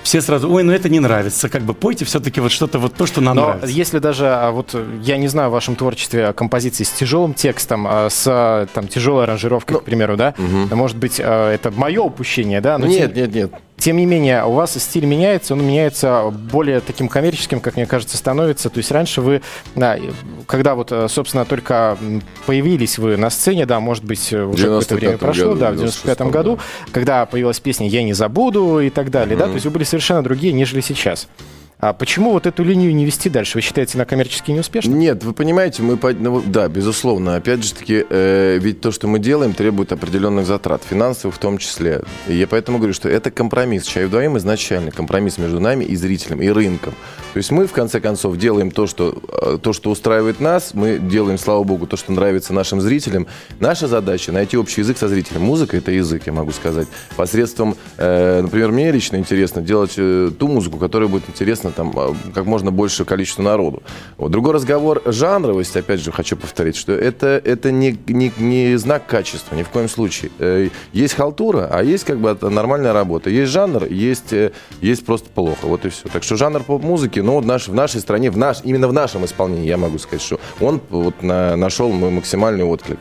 Все 0.05 0.21
сразу, 0.21 0.51
ой, 0.51 0.61
ну 0.61 0.71
это 0.71 0.87
не 0.87 0.99
нравится. 0.99 1.49
Как 1.49 1.63
бы 1.63 1.73
пойте 1.73 2.05
все-таки 2.05 2.39
вот 2.39 2.51
что-то 2.51 2.77
вот 2.77 2.93
то, 2.93 3.07
что 3.07 3.21
нам 3.21 3.35
Но 3.35 3.47
нравится. 3.47 3.69
если 3.71 3.97
даже, 3.97 4.27
а, 4.27 4.51
вот 4.51 4.69
э, 4.75 4.85
я 5.01 5.17
не 5.17 5.27
знаю 5.27 5.49
в 5.49 5.53
вашем 5.53 5.75
творчестве 5.75 6.27
а, 6.27 6.33
композиции 6.33 6.83
с 6.83 6.91
тяжелым 6.91 7.33
текстом, 7.33 7.87
а, 7.89 8.09
с 8.11 8.67
там 8.75 8.87
тяжелой 8.87 9.23
аранжировкой, 9.23 9.79
к 9.79 9.83
примеру, 9.83 10.15
да, 10.15 10.35
может 10.37 10.97
быть, 10.97 11.19
это 11.19 11.71
мое 11.75 12.03
упущение, 12.03 12.61
да? 12.61 12.77
Но 12.77 12.85
Нет, 12.85 13.15
тем, 13.15 13.23
нет, 13.23 13.33
нет. 13.33 13.51
Тем 13.77 13.97
не 13.97 14.05
менее, 14.05 14.45
у 14.45 14.51
вас 14.51 14.73
стиль 14.73 15.05
меняется, 15.05 15.53
он 15.53 15.65
меняется 15.65 16.31
более 16.51 16.79
таким 16.79 17.07
коммерческим, 17.07 17.59
как 17.59 17.75
мне 17.75 17.85
кажется, 17.85 18.17
становится. 18.17 18.69
То 18.69 18.77
есть 18.77 18.91
раньше 18.91 19.21
вы, 19.21 19.41
да, 19.75 19.97
когда 20.47 20.75
вот, 20.75 20.91
э, 20.91 21.07
собственно, 21.09 21.45
только 21.45 21.97
появились 22.45 22.97
вы 22.97 23.17
на 23.17 23.29
сцене, 23.29 23.65
да, 23.65 23.79
может 23.79 24.03
быть, 24.03 24.31
э, 24.31 24.43
уже 24.43 24.63
какое-то 24.63 24.95
95-м 24.95 24.99
время 24.99 25.17
прошло, 25.17 25.45
году, 25.49 25.59
да, 25.59 25.71
в 25.71 25.73
96-м, 25.75 25.81
95 25.81 26.31
году, 26.31 26.59
когда 26.91 27.25
появилась 27.25 27.59
песня 27.59 27.87
«Я 27.87 28.03
не 28.03 28.13
забуду» 28.13 28.79
и 28.79 28.89
так 28.89 29.11
далее, 29.11 29.37
да, 29.37 29.45
то 29.45 29.53
есть 29.53 29.65
вы 29.65 29.71
были 29.71 29.83
совершенно 29.83 30.23
другие, 30.23 30.53
нежели 30.53 30.81
сейчас. 30.81 31.27
А 31.77 31.91
почему 31.93 32.31
вот 32.31 32.47
эту 32.47 32.63
линию 32.63 32.95
не 32.95 33.05
вести 33.05 33.29
дальше? 33.29 33.57
Вы 33.57 33.61
считаете, 33.61 33.97
она 33.97 34.05
коммерчески 34.05 34.49
неуспешна? 34.51 34.91
Нет, 34.91 35.23
вы 35.23 35.33
понимаете, 35.33 35.83
мы, 35.83 35.99
ну, 36.13 36.41
да, 36.45 36.69
безусловно, 36.69 37.35
опять 37.35 37.63
же 37.63 37.73
таки, 37.73 38.05
э, 38.09 38.57
ведь 38.61 38.79
то, 38.79 38.91
что 38.91 39.07
мы 39.07 39.19
делаем, 39.19 39.53
требует 39.53 39.91
определенных 39.91 40.45
затрат, 40.45 40.83
финансовых 40.89 41.35
в 41.35 41.39
том 41.39 41.57
числе. 41.57 42.01
И 42.27 42.35
я 42.35 42.47
поэтому 42.47 42.77
говорю, 42.77 42.93
что 42.93 43.09
это 43.09 43.29
компромисс. 43.29 43.83
Чай 43.83 44.05
вдвоем 44.05 44.37
изначально 44.37 44.91
компромисс 44.91 45.37
между 45.37 45.59
нами 45.59 45.83
и 45.83 45.95
зрителем, 45.97 46.41
и 46.41 46.47
рынком. 46.47 46.93
То 47.33 47.37
есть 47.37 47.51
мы, 47.51 47.67
в 47.67 47.73
конце 47.73 47.99
концов, 47.99 48.37
делаем 48.37 48.71
то, 48.71 48.87
что, 48.87 49.21
э, 49.41 49.57
то, 49.61 49.73
что 49.73 49.91
устраивает 49.91 50.39
нас, 50.39 50.73
мы 50.73 50.97
делаем, 50.97 51.37
слава 51.37 51.63
богу, 51.63 51.87
то, 51.87 51.97
что 51.97 52.13
нравится 52.13 52.53
нашим 52.53 52.79
зрителям. 52.79 53.27
Наша 53.59 53.87
задача 53.87 54.31
найти 54.31 54.57
общий 54.57 54.81
язык 54.81 54.97
со 54.97 55.09
зрителем. 55.09 55.41
Музыка 55.41 55.75
это 55.75 55.91
язык, 55.91 56.23
я 56.25 56.31
могу 56.31 56.51
сказать. 56.51 56.87
Посредством, 57.17 57.75
э, 57.97 58.41
например, 58.41 58.71
мне 58.71 58.91
лично 58.91 59.17
интересно 59.17 59.61
делать 59.61 59.95
ту 59.95 60.47
музыку, 60.47 60.77
которая 60.77 61.09
будет 61.09 61.27
интересна 61.27 61.64
там 61.71 61.91
э, 61.95 62.13
как 62.33 62.45
можно 62.45 62.71
больше 62.71 63.05
количеству 63.05 63.43
народу. 63.43 63.83
Вот. 64.17 64.31
Другой 64.31 64.53
разговор 64.53 65.01
жанровость, 65.05 65.75
опять 65.75 65.99
же, 65.99 66.11
хочу 66.11 66.35
повторить, 66.37 66.75
что 66.75 66.91
это, 66.91 67.41
это 67.43 67.71
не, 67.71 67.97
не, 68.07 68.31
не 68.37 68.75
знак 68.77 69.05
качества, 69.07 69.55
ни 69.55 69.63
в 69.63 69.69
коем 69.69 69.89
случае. 69.89 70.31
Э, 70.39 70.69
Есть 70.93 71.15
халтура, 71.15 71.69
а 71.71 71.83
есть 71.83 72.03
как 72.03 72.17
бы 72.19 72.37
нормальная 72.49 72.93
работа. 72.93 73.29
Есть 73.29 73.51
жанр, 73.51 73.85
есть, 73.85 74.33
э, 74.33 74.51
есть 74.81 75.05
просто 75.05 75.29
плохо. 75.29 75.65
Вот 75.65 75.85
и 75.85 75.89
все. 75.89 76.07
Так 76.09 76.23
что 76.23 76.35
жанр 76.35 76.63
поп-музыки, 76.63 77.19
ну, 77.19 77.39
наш, 77.41 77.67
в 77.67 77.73
нашей 77.73 78.01
стране, 78.01 78.31
в 78.31 78.37
наш, 78.37 78.57
именно 78.63 78.87
в 78.87 78.93
нашем 78.93 79.25
исполнении, 79.25 79.67
я 79.67 79.77
могу 79.77 79.97
сказать, 79.99 80.21
что 80.21 80.39
он 80.59 80.81
вот 80.89 81.21
на- 81.23 81.55
нашел 81.55 81.91
максимальный 81.91 82.63
отклик. 82.63 82.99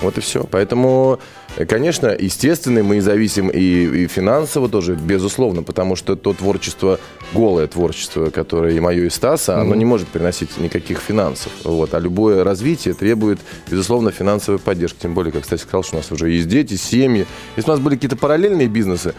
Вот 0.00 0.18
и 0.18 0.20
все. 0.20 0.44
Поэтому, 0.50 1.20
э, 1.56 1.64
конечно, 1.66 2.08
естественно, 2.08 2.82
мы 2.82 3.00
зависим 3.00 3.48
и, 3.48 3.58
и 3.60 4.06
финансово 4.08 4.68
тоже, 4.68 4.94
безусловно, 4.96 5.62
потому 5.62 5.94
что 5.94 6.16
то 6.16 6.32
творчество, 6.32 6.98
голое 7.32 7.66
творчество, 7.66 8.30
которое 8.30 8.74
и 8.74 8.80
мое, 8.80 9.04
и 9.04 9.10
Стаса, 9.10 9.60
оно 9.60 9.74
не 9.74 9.84
может 9.84 10.08
приносить 10.08 10.58
никаких 10.58 10.98
финансов. 10.98 11.52
Вот. 11.64 11.94
А 11.94 11.98
любое 11.98 12.44
развитие 12.44 12.94
требует, 12.94 13.38
безусловно, 13.70 14.10
финансовой 14.10 14.58
поддержки. 14.58 14.98
Тем 15.02 15.14
более, 15.14 15.32
как, 15.32 15.42
кстати, 15.42 15.62
сказал, 15.62 15.82
что 15.82 15.96
у 15.96 15.98
нас 15.98 16.12
уже 16.12 16.30
есть 16.30 16.48
дети, 16.48 16.74
семьи. 16.76 17.26
Если 17.56 17.70
у 17.70 17.74
нас 17.74 17.80
были 17.80 17.94
какие-то 17.94 18.16
параллельные 18.16 18.68
бизнесы, 18.68 19.14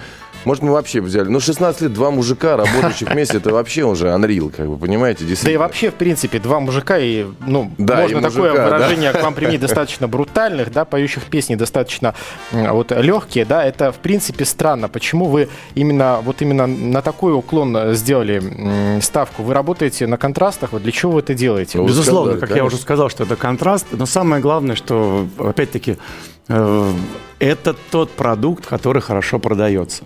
Может, 0.46 0.62
мы 0.62 0.74
вообще 0.74 1.02
взяли. 1.02 1.28
Ну, 1.28 1.40
16 1.40 1.82
лет, 1.82 1.94
два 1.94 2.12
мужика, 2.12 2.56
работающих 2.56 3.10
вместе, 3.10 3.38
это 3.38 3.52
вообще 3.52 3.84
уже 3.84 4.10
unreal, 4.10 4.52
как 4.56 4.68
бы, 4.70 4.78
понимаете? 4.78 5.22
Да 5.22 5.26
и 5.26 5.30
Действительно. 5.30 5.60
вообще, 5.60 5.90
в 5.90 5.96
принципе, 5.96 6.38
два 6.38 6.60
мужика, 6.60 7.00
и, 7.00 7.26
ну, 7.48 7.72
Да, 7.80 8.02
можно 8.02 8.20
и 8.20 8.22
такое 8.22 8.52
мужика, 8.52 8.70
да. 8.70 8.78
выражение 8.78 9.12
к 9.12 9.24
вам 9.24 9.34
применить 9.34 9.62
достаточно 9.68 10.08
брутальных, 10.08 10.72
да, 10.72 10.86
поющих 10.86 11.24
песни 11.24 11.56
достаточно 11.56 12.14
вот 12.52 12.92
легкие, 12.92 13.46
да, 13.46 13.66
это, 13.66 13.92
в 13.92 13.96
принципе, 13.96 14.46
странно. 14.46 14.88
Почему 14.88 15.26
вы 15.26 15.50
именно, 15.74 16.20
вот 16.24 16.44
именно 16.44 16.68
на 16.68 17.02
такой 17.02 17.34
уклон 17.34 17.95
сделали 17.96 19.00
ставку? 19.02 19.44
Вы 19.44 19.54
работаете 19.54 20.08
на 20.08 20.18
контрастах, 20.18 20.72
вот 20.72 20.84
для 20.84 20.92
чего 20.92 21.14
вы 21.14 21.20
это 21.20 21.34
делаете? 21.34 21.78
Ну, 21.78 21.88
Безусловно, 21.88 22.34
как 22.34 22.42
я 22.42 22.48
конечно. 22.48 22.66
уже 22.66 22.78
сказал, 22.78 23.10
что 23.10 23.24
это 23.24 23.36
контраст, 23.36 23.88
но 23.92 24.06
самое 24.06 24.42
главное, 24.42 24.76
что, 24.76 25.28
опять-таки, 25.38 25.98
э, 26.48 26.92
это 27.40 27.76
тот 27.92 28.12
продукт, 28.12 28.66
который 28.66 29.02
хорошо 29.02 29.40
продается. 29.40 30.04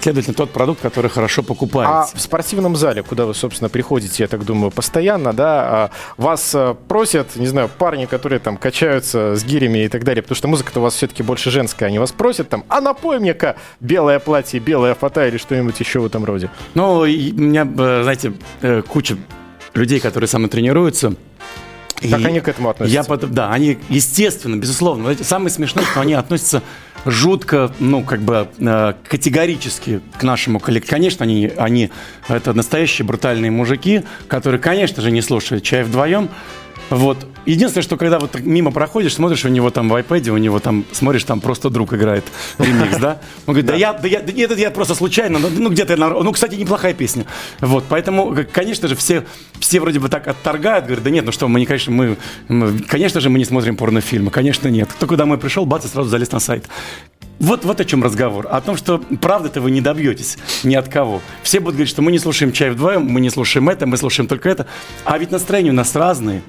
Следовательно, 0.00 0.34
тот 0.34 0.50
продукт, 0.50 0.80
который 0.80 1.10
хорошо 1.10 1.42
А 1.42 1.44
покупается. 1.44 2.16
в 2.16 2.20
спортивном 2.20 2.76
зале, 2.76 3.02
куда 3.02 3.26
вы, 3.26 3.34
собственно, 3.34 3.68
приходите, 3.68 4.22
я 4.22 4.28
так 4.28 4.44
думаю, 4.44 4.70
постоянно, 4.70 5.32
да, 5.32 5.62
а, 5.68 5.90
вас 6.16 6.52
а, 6.54 6.74
просят, 6.74 7.34
не 7.36 7.46
знаю, 7.46 7.68
парни, 7.68 8.04
которые 8.04 8.38
там 8.38 8.56
качаются 8.56 9.34
с 9.34 9.44
гирями 9.44 9.84
и 9.84 9.88
так 9.88 10.04
далее, 10.04 10.22
потому 10.22 10.36
что 10.36 10.48
музыка-то 10.48 10.78
у 10.78 10.82
вас 10.84 10.94
все-таки 10.94 11.22
больше 11.22 11.50
женская, 11.50 11.86
они 11.86 11.98
вас 11.98 12.12
просят 12.12 12.48
там, 12.48 12.64
а 12.68 12.80
напой 12.80 13.18
мне-ка 13.18 13.56
белое 13.80 14.20
платье, 14.20 14.60
белая 14.60 14.94
фата 14.94 15.26
или 15.26 15.38
что-нибудь 15.38 15.80
еще 15.80 15.98
в 15.98 16.06
этом 16.06 16.24
роде. 16.24 16.50
Ну, 16.74 16.98
у 17.00 17.06
меня, 17.06 17.62
э, 17.62 18.00
знаете, 18.02 18.34
э, 18.62 18.82
куча 18.82 19.16
людей, 19.74 19.98
которые 19.98 20.28
со 20.28 20.38
мной 20.38 20.50
тренируются. 20.50 21.14
Как 21.96 22.20
И 22.20 22.24
они 22.24 22.40
к 22.40 22.48
этому 22.48 22.68
относятся? 22.68 23.12
Я, 23.12 23.28
да, 23.28 23.50
они, 23.50 23.78
естественно, 23.88 24.56
безусловно. 24.56 25.04
Знаете, 25.04 25.24
самое 25.24 25.50
смешное, 25.50 25.84
что 25.84 26.00
они 26.00 26.12
относятся 26.12 26.62
жутко, 27.06 27.72
ну, 27.78 28.02
как 28.02 28.20
бы 28.20 28.48
э, 28.58 28.94
категорически 29.08 30.00
к 30.18 30.22
нашему 30.22 30.60
коллективу. 30.60 30.96
Конечно, 30.96 31.24
они, 31.24 31.50
они 31.56 31.90
это 32.28 32.52
настоящие 32.52 33.06
брутальные 33.06 33.50
мужики, 33.50 34.02
которые, 34.28 34.60
конечно 34.60 35.02
же, 35.02 35.10
не 35.10 35.22
слушают 35.22 35.64
чай 35.64 35.84
вдвоем. 35.84 36.28
Вот. 36.90 37.26
Единственное, 37.46 37.82
что 37.82 37.96
когда 37.96 38.18
вот 38.18 38.38
мимо 38.40 38.70
проходишь, 38.72 39.14
смотришь, 39.14 39.44
у 39.44 39.48
него 39.48 39.70
там 39.70 39.88
в 39.88 39.94
iPad, 39.94 40.28
у 40.30 40.36
него 40.36 40.58
там, 40.58 40.84
смотришь, 40.92 41.24
там 41.24 41.40
просто 41.40 41.70
друг 41.70 41.92
играет 41.94 42.24
ремикс, 42.58 42.96
да? 42.98 43.20
Он 43.46 43.54
говорит, 43.54 43.66
да 43.66 43.74
я, 43.74 43.92
да 43.92 44.08
я, 44.08 44.20
да 44.20 44.32
нет, 44.32 44.50
это 44.50 44.60
я 44.60 44.70
просто 44.70 44.94
случайно, 44.94 45.38
ну, 45.38 45.48
ну, 45.50 45.70
где-то, 45.70 45.94
я 45.94 45.96
ну, 45.96 46.32
кстати, 46.32 46.54
неплохая 46.56 46.92
песня. 46.94 47.24
Вот, 47.60 47.84
поэтому, 47.88 48.34
к- 48.34 48.44
конечно 48.50 48.88
же, 48.88 48.96
все, 48.96 49.24
все 49.60 49.80
вроде 49.80 50.00
бы 50.00 50.08
так 50.08 50.26
отторгают, 50.26 50.86
говорят, 50.86 51.04
да 51.04 51.10
нет, 51.10 51.24
ну 51.24 51.32
что, 51.32 51.46
мы 51.48 51.60
не, 51.60 51.66
конечно, 51.66 51.92
мы, 51.92 52.16
мы- 52.48 52.78
конечно 52.80 53.20
же, 53.20 53.30
мы 53.30 53.38
не 53.38 53.44
смотрим 53.44 53.76
порнофильмы, 53.76 54.30
конечно, 54.30 54.68
нет. 54.68 54.88
Только 54.98 55.16
домой 55.16 55.38
пришел, 55.38 55.66
бац, 55.66 55.84
и 55.84 55.88
сразу 55.88 56.08
залез 56.08 56.32
на 56.32 56.40
сайт. 56.40 56.68
Вот, 57.38 57.64
вот 57.64 57.80
о 57.80 57.84
чем 57.84 58.02
разговор. 58.02 58.48
О 58.50 58.60
том, 58.60 58.76
что 58.76 58.98
правда-то 58.98 59.60
вы 59.60 59.70
не 59.70 59.80
добьетесь 59.80 60.38
ни 60.64 60.74
от 60.74 60.88
кого. 60.88 61.20
Все 61.42 61.60
будут 61.60 61.74
говорить, 61.74 61.90
что 61.90 62.02
мы 62.02 62.12
не 62.12 62.18
слушаем 62.18 62.52
чай 62.52 62.70
вдвоем, 62.70 63.04
мы 63.04 63.20
не 63.20 63.30
слушаем 63.30 63.68
это, 63.68 63.86
мы 63.86 63.96
слушаем 63.96 64.26
только 64.26 64.48
это. 64.48 64.66
А 65.04 65.18
ведь 65.18 65.30
настроения 65.30 65.70
у 65.70 65.74
нас 65.74 65.94
разные. 65.94 66.42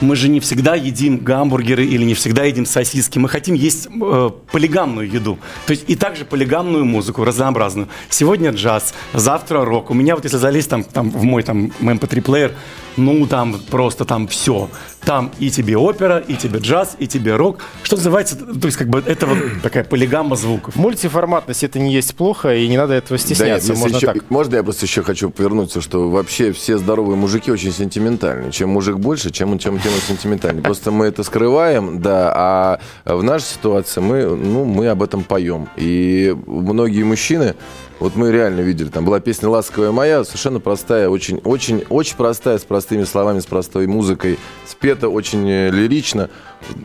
Мы 0.00 0.16
же 0.16 0.28
не 0.28 0.40
всегда 0.40 0.74
едим 0.74 1.18
гамбургеры 1.18 1.84
или 1.84 2.04
не 2.04 2.14
всегда 2.14 2.44
едим 2.44 2.64
сосиски. 2.66 3.18
Мы 3.18 3.28
хотим 3.28 3.54
есть 3.54 3.88
э, 4.00 4.30
полигамную 4.50 5.10
еду. 5.10 5.38
То 5.66 5.72
есть 5.72 5.84
и 5.88 5.94
также 5.96 6.24
полигамную 6.24 6.84
музыку, 6.84 7.24
разнообразную. 7.24 7.88
Сегодня 8.08 8.50
джаз, 8.50 8.94
завтра 9.12 9.64
рок. 9.64 9.90
У 9.90 9.94
меня 9.94 10.14
вот 10.14 10.24
если 10.24 10.38
залезть 10.38 10.70
там, 10.70 10.84
там 10.84 11.10
в 11.10 11.22
мой 11.24 11.42
там 11.42 11.70
MP3-плеер, 11.80 12.52
ну 12.96 13.26
там 13.26 13.60
просто 13.70 14.04
там 14.04 14.26
все. 14.28 14.68
Там 15.04 15.30
и 15.38 15.50
тебе 15.50 15.76
опера, 15.76 16.18
и 16.18 16.34
тебе 16.34 16.58
джаз, 16.60 16.96
и 16.98 17.06
тебе 17.06 17.36
рок. 17.36 17.58
Что 17.82 17.96
называется, 17.96 18.36
то 18.36 18.66
есть 18.66 18.76
как 18.76 18.88
бы 18.88 19.02
это 19.06 19.26
вот 19.26 19.38
такая 19.62 19.84
полигамма 19.84 20.36
звуков. 20.36 20.76
Мультиформатность 20.76 21.62
это 21.62 21.78
не 21.78 21.92
есть 21.92 22.14
плохо, 22.14 22.54
и 22.54 22.66
не 22.68 22.76
надо 22.76 22.94
этого 22.94 23.18
Да 23.18 23.22
стесняться. 23.24 23.68
если 23.72 23.80
Можно 23.80 23.96
еще- 23.96 24.06
так. 24.06 24.30
можно 24.30 24.56
я 24.56 24.62
просто 24.62 24.86
еще 24.86 25.02
хочу 25.02 25.30
повернуться, 25.30 25.80
что 25.80 26.08
вообще 26.10 26.52
все 26.52 26.78
здоровые 26.78 27.16
мужики 27.16 27.50
очень 27.50 27.72
сентиментальны. 27.72 28.50
Чем 28.50 28.70
мужик 28.70 28.96
больше, 28.96 29.30
чем, 29.30 29.58
чем, 29.58 29.78
тем 29.78 29.89
он 29.92 30.00
сентиментальнее. 30.00 30.62
Просто 30.62 30.90
мы 30.90 31.06
это 31.06 31.22
скрываем, 31.22 32.00
да, 32.00 32.32
а 32.34 32.80
в 33.04 33.22
нашей 33.22 33.44
ситуации 33.44 34.00
мы, 34.00 34.24
ну, 34.24 34.64
мы 34.64 34.88
об 34.88 35.02
этом 35.02 35.24
поем. 35.24 35.68
И 35.76 36.36
многие 36.46 37.02
мужчины, 37.02 37.54
вот 37.98 38.16
мы 38.16 38.32
реально 38.32 38.60
видели, 38.60 38.88
там 38.88 39.04
была 39.04 39.20
песня 39.20 39.48
«Ласковая 39.48 39.92
моя», 39.92 40.24
совершенно 40.24 40.60
простая, 40.60 41.08
очень, 41.08 41.38
очень, 41.44 41.84
очень 41.90 42.16
простая, 42.16 42.58
с 42.58 42.64
простыми 42.64 43.04
словами, 43.04 43.40
с 43.40 43.46
простой 43.46 43.86
музыкой, 43.86 44.38
спета 44.66 45.08
очень 45.08 45.48
э, 45.48 45.70
лирично. 45.70 46.30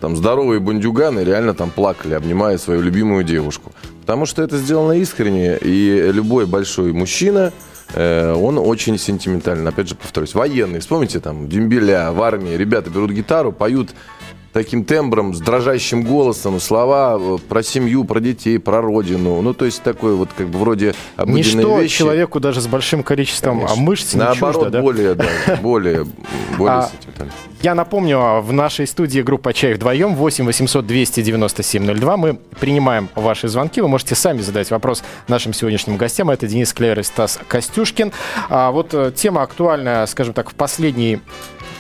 Там 0.02 0.16
здоровые 0.16 0.60
бандюганы 0.60 1.22
реально 1.22 1.54
там 1.54 1.70
плакали, 1.70 2.14
обнимая 2.16 2.58
свою 2.58 2.82
любимую 2.82 3.24
девушку. 3.24 3.72
Потому 4.02 4.26
что 4.26 4.44
это 4.44 4.58
сделано 4.58 4.94
искренне, 4.94 5.58
и 5.58 6.12
любой 6.12 6.46
большой 6.46 6.92
мужчина, 6.92 7.54
он 7.94 8.58
очень 8.58 8.98
сентиментальный. 8.98 9.70
Опять 9.70 9.90
же, 9.90 9.96
повторюсь, 9.96 10.34
военный. 10.34 10.80
Вспомните, 10.80 11.20
там, 11.20 11.48
дембеля 11.48 12.12
в 12.12 12.22
армии. 12.22 12.56
Ребята 12.56 12.90
берут 12.90 13.12
гитару, 13.12 13.52
поют 13.52 13.92
таким 14.56 14.86
тембром, 14.86 15.34
с 15.34 15.42
дрожащим 15.42 16.04
голосом, 16.04 16.62
слова 16.62 17.18
э, 17.20 17.38
про 17.50 17.62
семью, 17.62 18.06
про 18.06 18.22
детей, 18.22 18.58
про 18.58 18.80
родину. 18.80 19.42
Ну, 19.42 19.54
то 19.54 19.66
есть 19.66 19.84
такой 19.84 20.16
вот 20.16 20.30
как 20.34 20.48
бы 20.48 20.60
вроде 20.60 20.96
обыденные 21.18 21.44
Ничто 21.44 21.82
вещи. 21.82 21.98
человеку 21.98 22.40
даже 22.40 22.62
с 22.62 22.68
большим 22.68 23.04
количеством 23.04 23.58
а, 23.58 23.62
Конечно. 23.64 23.84
мышц 23.84 24.14
не 24.14 24.20
Наоборот, 24.22 24.56
чуждо, 24.56 24.70
да? 24.70 24.82
более, 24.82 25.16
да, 25.16 25.26
более, 25.62 26.06
более 26.58 26.78
А, 26.78 26.90
сентиментально. 26.90 27.34
Я 27.62 27.76
напомню, 27.76 28.18
а, 28.18 28.40
в 28.40 28.54
нашей 28.54 28.88
студии 28.88 29.20
группа 29.20 29.52
«Чай 29.52 29.74
вдвоем» 29.74 30.16
8 30.16 30.46
800 30.46 30.88
297 30.88 31.94
02. 31.94 32.16
Мы 32.16 32.36
принимаем 32.58 33.10
ваши 33.14 33.50
звонки. 33.50 33.82
Вы 33.82 33.90
можете 33.90 34.16
сами 34.16 34.40
задать 34.40 34.72
вопрос 34.72 35.04
нашим 35.28 35.52
сегодняшним 35.52 35.98
гостям. 35.98 36.30
Это 36.30 36.48
Денис 36.48 36.72
Клевер 36.72 37.02
и 37.02 37.04
Стас 37.04 37.40
Костюшкин. 37.50 38.14
А 38.48 38.72
вот 38.72 38.94
э, 38.94 39.12
тема 39.14 39.42
актуальная, 39.42 40.06
скажем 40.06 40.34
так, 40.34 40.50
в 40.50 40.54
последние 40.56 41.20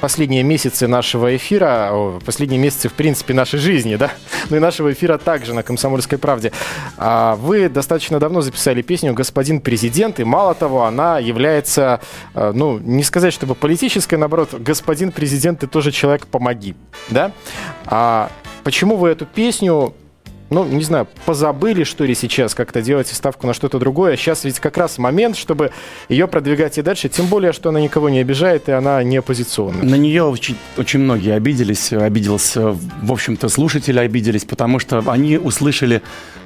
последние 0.02 0.44
месяцы 0.44 0.88
нашего 0.88 1.36
эфира, 1.36 2.20
последние 2.26 2.60
месяцы, 2.60 2.90
в 2.90 2.94
принципе, 2.94 3.34
нашей 3.34 3.60
жизни, 3.60 3.96
да, 3.96 4.12
ну 4.50 4.58
и 4.58 4.60
нашего 4.60 4.92
эфира 4.94 5.18
также 5.18 5.54
на 5.54 5.64
«Комсомольской 5.64 6.18
правде». 6.18 6.52
А 6.98 7.36
Вы 7.36 7.70
достаточно 7.70 8.20
давно 8.20 8.42
записали 8.42 8.82
песню 8.82 9.14
«Господин 9.14 9.62
президент», 9.62 10.20
и 10.20 10.24
мало 10.24 10.54
того, 10.56 10.84
она 10.84 11.20
является, 11.20 12.02
э, 12.34 12.52
ну, 12.54 12.80
не 12.80 13.04
сказать, 13.04 13.34
чтобы 13.34 13.56
политической, 13.56 14.16
наоборот, 14.16 14.54
«Господин 14.54 15.12
президент, 15.12 15.60
ты 15.60 15.68
тоже 15.68 15.92
человек, 15.92 16.28
помоги», 16.28 16.76
да? 17.10 17.32
А 17.86 18.30
почему 18.64 18.96
вы 18.98 19.10
эту 19.10 19.26
песню 19.26 19.94
ну, 20.50 20.64
не 20.66 20.84
знаю, 20.84 21.08
позабыли, 21.26 21.84
что 21.84 22.04
ли, 22.06 22.14
сейчас 22.14 22.54
как-то 22.54 22.82
делаете 22.82 23.16
ставку 23.16 23.48
на 23.48 23.54
что-то 23.54 23.80
другое. 23.80 24.16
Сейчас 24.16 24.44
ведь 24.44 24.60
как 24.60 24.78
раз 24.78 24.98
момент, 24.98 25.38
чтобы 25.38 25.72
ее 26.08 26.28
продвигать 26.28 26.78
и 26.78 26.82
дальше, 26.82 27.10
тем 27.10 27.26
более, 27.28 27.52
что 27.52 27.70
она 27.70 27.82
никого 27.82 28.10
не 28.10 28.20
обижает, 28.20 28.70
и 28.70 28.72
она 28.72 29.02
не 29.04 29.18
оппозиционная. 29.18 29.84
На 29.84 29.96
нее 29.96 30.24
очень, 30.24 30.56
очень 30.78 31.00
многие 31.00 31.34
обиделись, 31.34 31.92
обиделся, 31.94 32.72
в 33.02 33.12
общем-то, 33.12 33.50
слушатели 33.50 34.00
обиделись, 34.00 34.46
потому 34.46 34.80
что 34.80 35.04
они 35.08 35.38
услышали, 35.38 36.02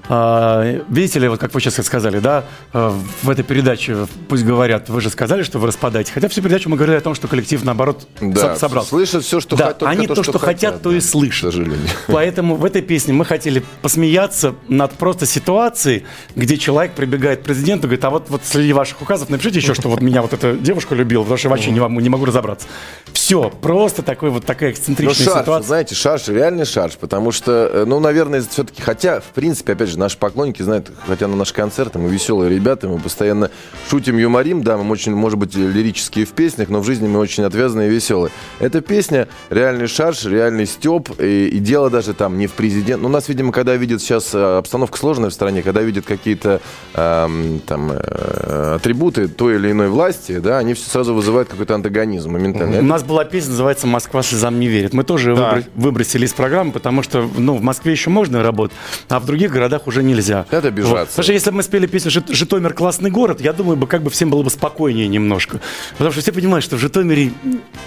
э, 0.07 0.81
видите 0.89 1.19
ли, 1.19 1.27
вот 1.27 1.39
как 1.39 1.53
вы 1.53 1.61
сейчас 1.61 1.75
сказали, 1.85 2.19
да, 2.19 2.45
э, 2.73 2.91
в 3.23 3.29
этой 3.29 3.43
передаче, 3.43 4.07
пусть 4.27 4.43
говорят, 4.45 4.89
вы 4.89 5.01
же 5.01 5.09
сказали, 5.09 5.43
что 5.43 5.59
вы 5.59 5.67
распадаете, 5.67 6.11
хотя 6.13 6.27
всю 6.29 6.41
передачу 6.41 6.69
мы 6.69 6.77
говорили 6.77 6.97
о 6.97 7.01
том, 7.01 7.15
что 7.15 7.27
коллектив, 7.27 7.63
наоборот, 7.63 8.07
Да, 8.21 8.53
со- 8.55 8.59
собрался. 8.61 8.89
слышат 8.89 9.23
все, 9.23 9.39
что 9.39 9.55
да, 9.55 9.67
хотят, 9.67 9.83
они 9.83 10.07
то, 10.07 10.23
что, 10.23 10.39
хотят, 10.39 10.81
то 10.81 10.89
да, 10.91 10.97
и 10.97 10.99
слышат. 11.01 11.49
К 11.49 11.53
сожалению. 11.53 11.79
Поэтому 12.07 12.55
в 12.55 12.65
этой 12.65 12.81
песне 12.81 13.13
мы 13.13 13.25
хотели 13.25 13.63
посмеяться 13.89 14.53
над 14.67 14.91
просто 14.93 15.25
ситуацией, 15.25 16.05
где 16.35 16.57
человек 16.59 16.93
прибегает 16.93 17.39
к 17.39 17.43
президенту 17.43 17.87
и 17.87 17.89
говорит, 17.89 18.05
а 18.05 18.11
вот, 18.11 18.29
вот 18.29 18.41
среди 18.43 18.71
ваших 18.71 19.01
указов 19.01 19.29
напишите 19.29 19.57
еще, 19.57 19.73
что 19.73 19.89
вот 19.89 19.99
меня 19.99 20.21
вот 20.21 20.31
эта 20.31 20.53
девушка 20.53 20.93
любила, 20.93 21.23
потому 21.23 21.39
что 21.39 21.49
вообще 21.49 21.71
не, 21.71 21.79
вам- 21.79 21.97
не 21.97 22.07
могу 22.07 22.25
разобраться. 22.25 22.67
Все, 23.13 23.49
просто 23.49 24.03
такой 24.03 24.29
вот 24.29 24.45
такая 24.45 24.69
Ну, 24.69 24.73
эксцентричная 24.75 25.25
шарж, 25.25 25.41
ситуация. 25.41 25.67
знаете, 25.67 25.95
шарж, 25.95 26.27
реальный 26.27 26.65
шарж, 26.65 26.97
потому 26.99 27.31
что, 27.31 27.51
э, 27.73 27.85
ну, 27.87 27.99
наверное, 27.99 28.41
все-таки, 28.47 28.79
хотя, 28.83 29.21
в 29.21 29.33
принципе, 29.33 29.73
опять 29.73 29.89
же, 29.89 29.97
наши 29.97 30.19
поклонники 30.19 30.61
знают, 30.61 30.91
хотя 31.07 31.27
на 31.27 31.35
наши 31.35 31.55
концерты 31.55 31.97
мы 31.97 32.09
веселые 32.11 32.53
ребята, 32.53 32.87
мы 32.87 32.99
постоянно 32.99 33.49
шутим, 33.89 34.19
юморим, 34.19 34.61
да, 34.61 34.77
мы 34.77 34.91
очень, 34.91 35.15
может 35.15 35.39
быть, 35.39 35.55
лирические 35.55 36.25
в 36.27 36.33
песнях, 36.33 36.69
но 36.69 36.79
в 36.81 36.85
жизни 36.85 37.07
мы 37.07 37.19
очень 37.19 37.43
отвязанные 37.43 37.89
и 37.89 37.91
веселые. 37.91 38.31
Эта 38.59 38.81
песня 38.81 39.27
реальный 39.49 39.87
шарж, 39.87 40.25
реальный 40.25 40.67
степ, 40.67 41.19
и, 41.19 41.47
и 41.47 41.57
дело 41.57 41.89
даже 41.89 42.13
там 42.13 42.37
не 42.37 42.45
в 42.45 42.51
президент. 42.53 43.01
Ну, 43.01 43.09
у 43.09 43.11
нас, 43.11 43.27
видимо, 43.29 43.51
когда 43.51 43.78
видят 43.79 44.01
сейчас 44.01 44.33
э, 44.35 44.57
обстановка 44.59 44.97
сложная 44.97 45.29
в 45.31 45.33
стране, 45.33 45.63
когда 45.63 45.81
видят 45.81 46.05
какие-то 46.05 46.61
эм, 46.93 47.59
там 47.65 47.91
э, 47.91 48.75
атрибуты 48.75 49.27
той 49.27 49.55
или 49.55 49.71
иной 49.71 49.89
власти, 49.89 50.37
да, 50.39 50.59
они 50.59 50.73
все 50.75 50.89
сразу 50.89 51.13
вызывают 51.15 51.49
какой-то 51.49 51.73
антагонизм 51.75 52.29
моментально. 52.31 52.79
У 52.79 52.83
нас 52.83 53.03
была 53.03 53.25
песня, 53.25 53.51
называется 53.51 53.87
«Москва 53.87 54.21
слезам 54.21 54.59
не 54.59 54.67
верит». 54.67 54.93
Мы 54.93 55.03
тоже 55.03 55.35
Да. 55.35 55.53
выбро- 55.55 55.63
выбросили 55.75 56.25
из 56.25 56.33
программы, 56.33 56.71
потому 56.71 57.01
что 57.03 57.27
ну, 57.37 57.55
в 57.55 57.61
Москве 57.61 57.91
еще 57.93 58.09
можно 58.09 58.43
работать, 58.43 58.77
а 59.07 59.19
в 59.19 59.25
других 59.25 59.51
городах 59.51 59.87
уже 59.87 60.03
нельзя. 60.03 60.45
Это 60.51 60.67
обижаться. 60.67 60.95
Вот. 60.95 61.07
Потому 61.09 61.23
что 61.23 61.33
если 61.33 61.49
бы 61.49 61.55
мы 61.57 61.63
спели 61.63 61.87
песню 61.87 62.11
«Жит- 62.11 62.29
«Житомир 62.29 62.73
классный 62.73 63.09
город», 63.09 63.41
я 63.41 63.53
думаю, 63.53 63.77
бы 63.77 63.87
как 63.87 64.03
бы 64.03 64.09
всем 64.09 64.29
было 64.29 64.43
бы 64.43 64.49
спокойнее 64.49 65.07
немножко. 65.07 65.59
Потому 65.93 66.11
что 66.11 66.21
все 66.21 66.31
понимают, 66.31 66.63
что 66.63 66.75
в 66.75 66.79
Житомире... 66.79 67.31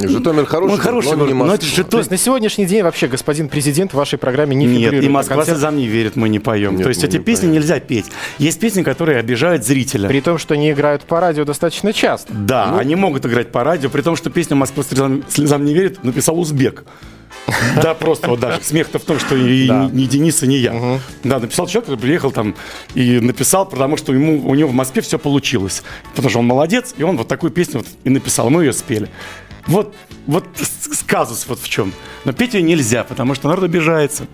Житомир 0.01 0.47
хороший, 0.47 0.73
Он 0.73 0.79
хороший 0.79 1.17
но 1.17 1.27
не 1.27 1.33
город, 1.33 1.47
но 1.49 1.55
это. 1.55 1.65
Житомир. 1.67 1.91
То 1.91 1.99
есть 1.99 2.11
на 2.11 2.17
сегодняшний 2.17 2.67
день 2.67 2.83
вообще 2.83 3.09
господин 3.09 3.49
президент 3.49 3.93
в 3.93 3.95
вашей 3.95 4.19
программе 4.19 4.57
не 4.57 4.65
Нет, 4.67 4.77
фигурирует. 4.77 5.05
и 5.05 5.09
Москва 5.09 5.45
слезам 5.45 5.77
не 5.77 5.82
не 5.83 5.89
верит, 5.89 6.17
мы 6.17 6.29
не 6.29 6.39
поем. 6.39 6.75
Нет, 6.77 6.83
То 6.85 6.89
есть 6.89 7.05
эти 7.05 7.17
не 7.19 7.23
песни 7.23 7.43
поем. 7.47 7.55
нельзя 7.55 7.81
петь. 7.81 8.07
Есть 8.39 8.61
песни, 8.61 8.83
которые 8.83 9.19
обижают 9.19 9.65
зрителя. 9.65 10.09
При 10.09 10.21
том, 10.21 10.39
что 10.39 10.55
они 10.55 10.71
играют 10.71 11.03
по 11.03 11.21
радио 11.21 11.45
достаточно 11.45 11.93
часто. 11.93 12.33
Да, 12.33 12.69
Ну. 12.73 12.79
они 12.79 12.95
могут 12.97 13.27
играть 13.27 13.53
по 13.53 13.63
радио, 13.65 13.91
при 13.91 14.03
том, 14.03 14.17
что 14.17 14.31
песню 14.31 14.57
«Москва 14.57 14.83
слезам, 14.83 15.23
слезам 15.29 15.65
не 15.65 15.75
верит» 15.75 16.03
написал 16.05 16.39
узбек. 16.39 16.85
Да, 17.83 17.95
просто 17.95 18.29
вот 18.29 18.39
даже 18.41 18.61
смех-то 18.63 18.99
в 18.99 19.05
том, 19.05 19.19
что 19.19 19.35
и 19.37 19.67
Да. 19.67 19.85
ни, 19.93 20.03
ни 20.03 20.05
Денис, 20.07 20.43
и 20.43 20.47
не 20.47 20.59
я. 20.59 21.01
Да, 21.25 21.41
написал 21.41 21.67
человек, 21.67 21.87
который 21.87 22.01
приехал 22.01 22.31
там 22.31 22.55
и 22.95 23.19
написал, 23.19 23.67
потому 23.69 23.97
что 23.97 24.13
ему, 24.13 24.47
у 24.49 24.55
него 24.55 24.69
в 24.71 24.75
Москве 24.75 25.03
все 25.03 25.19
получилось. 25.19 25.83
Потому 26.11 26.31
что 26.31 26.39
он 26.39 26.47
молодец, 26.47 26.95
и 26.97 27.03
он 27.03 27.17
вот 27.17 27.27
такую 27.29 27.51
песню 27.51 27.79
вот 27.81 27.89
и 28.05 28.11
написал. 28.11 28.49
Мы 28.49 28.63
ее 28.65 28.73
спели. 28.73 29.09
Вот, 29.67 29.95
вот 30.27 30.45
с- 30.57 30.95
с- 30.99 31.03
казус 31.03 31.47
вот 31.49 31.59
в 31.61 31.69
чем. 31.69 31.93
Но 32.25 32.33
петь 32.33 32.55
ее 32.55 32.63
нельзя, 32.63 33.03
потому 33.05 33.35
что 33.35 33.49
народ 33.49 33.65
обижается. 33.65 34.27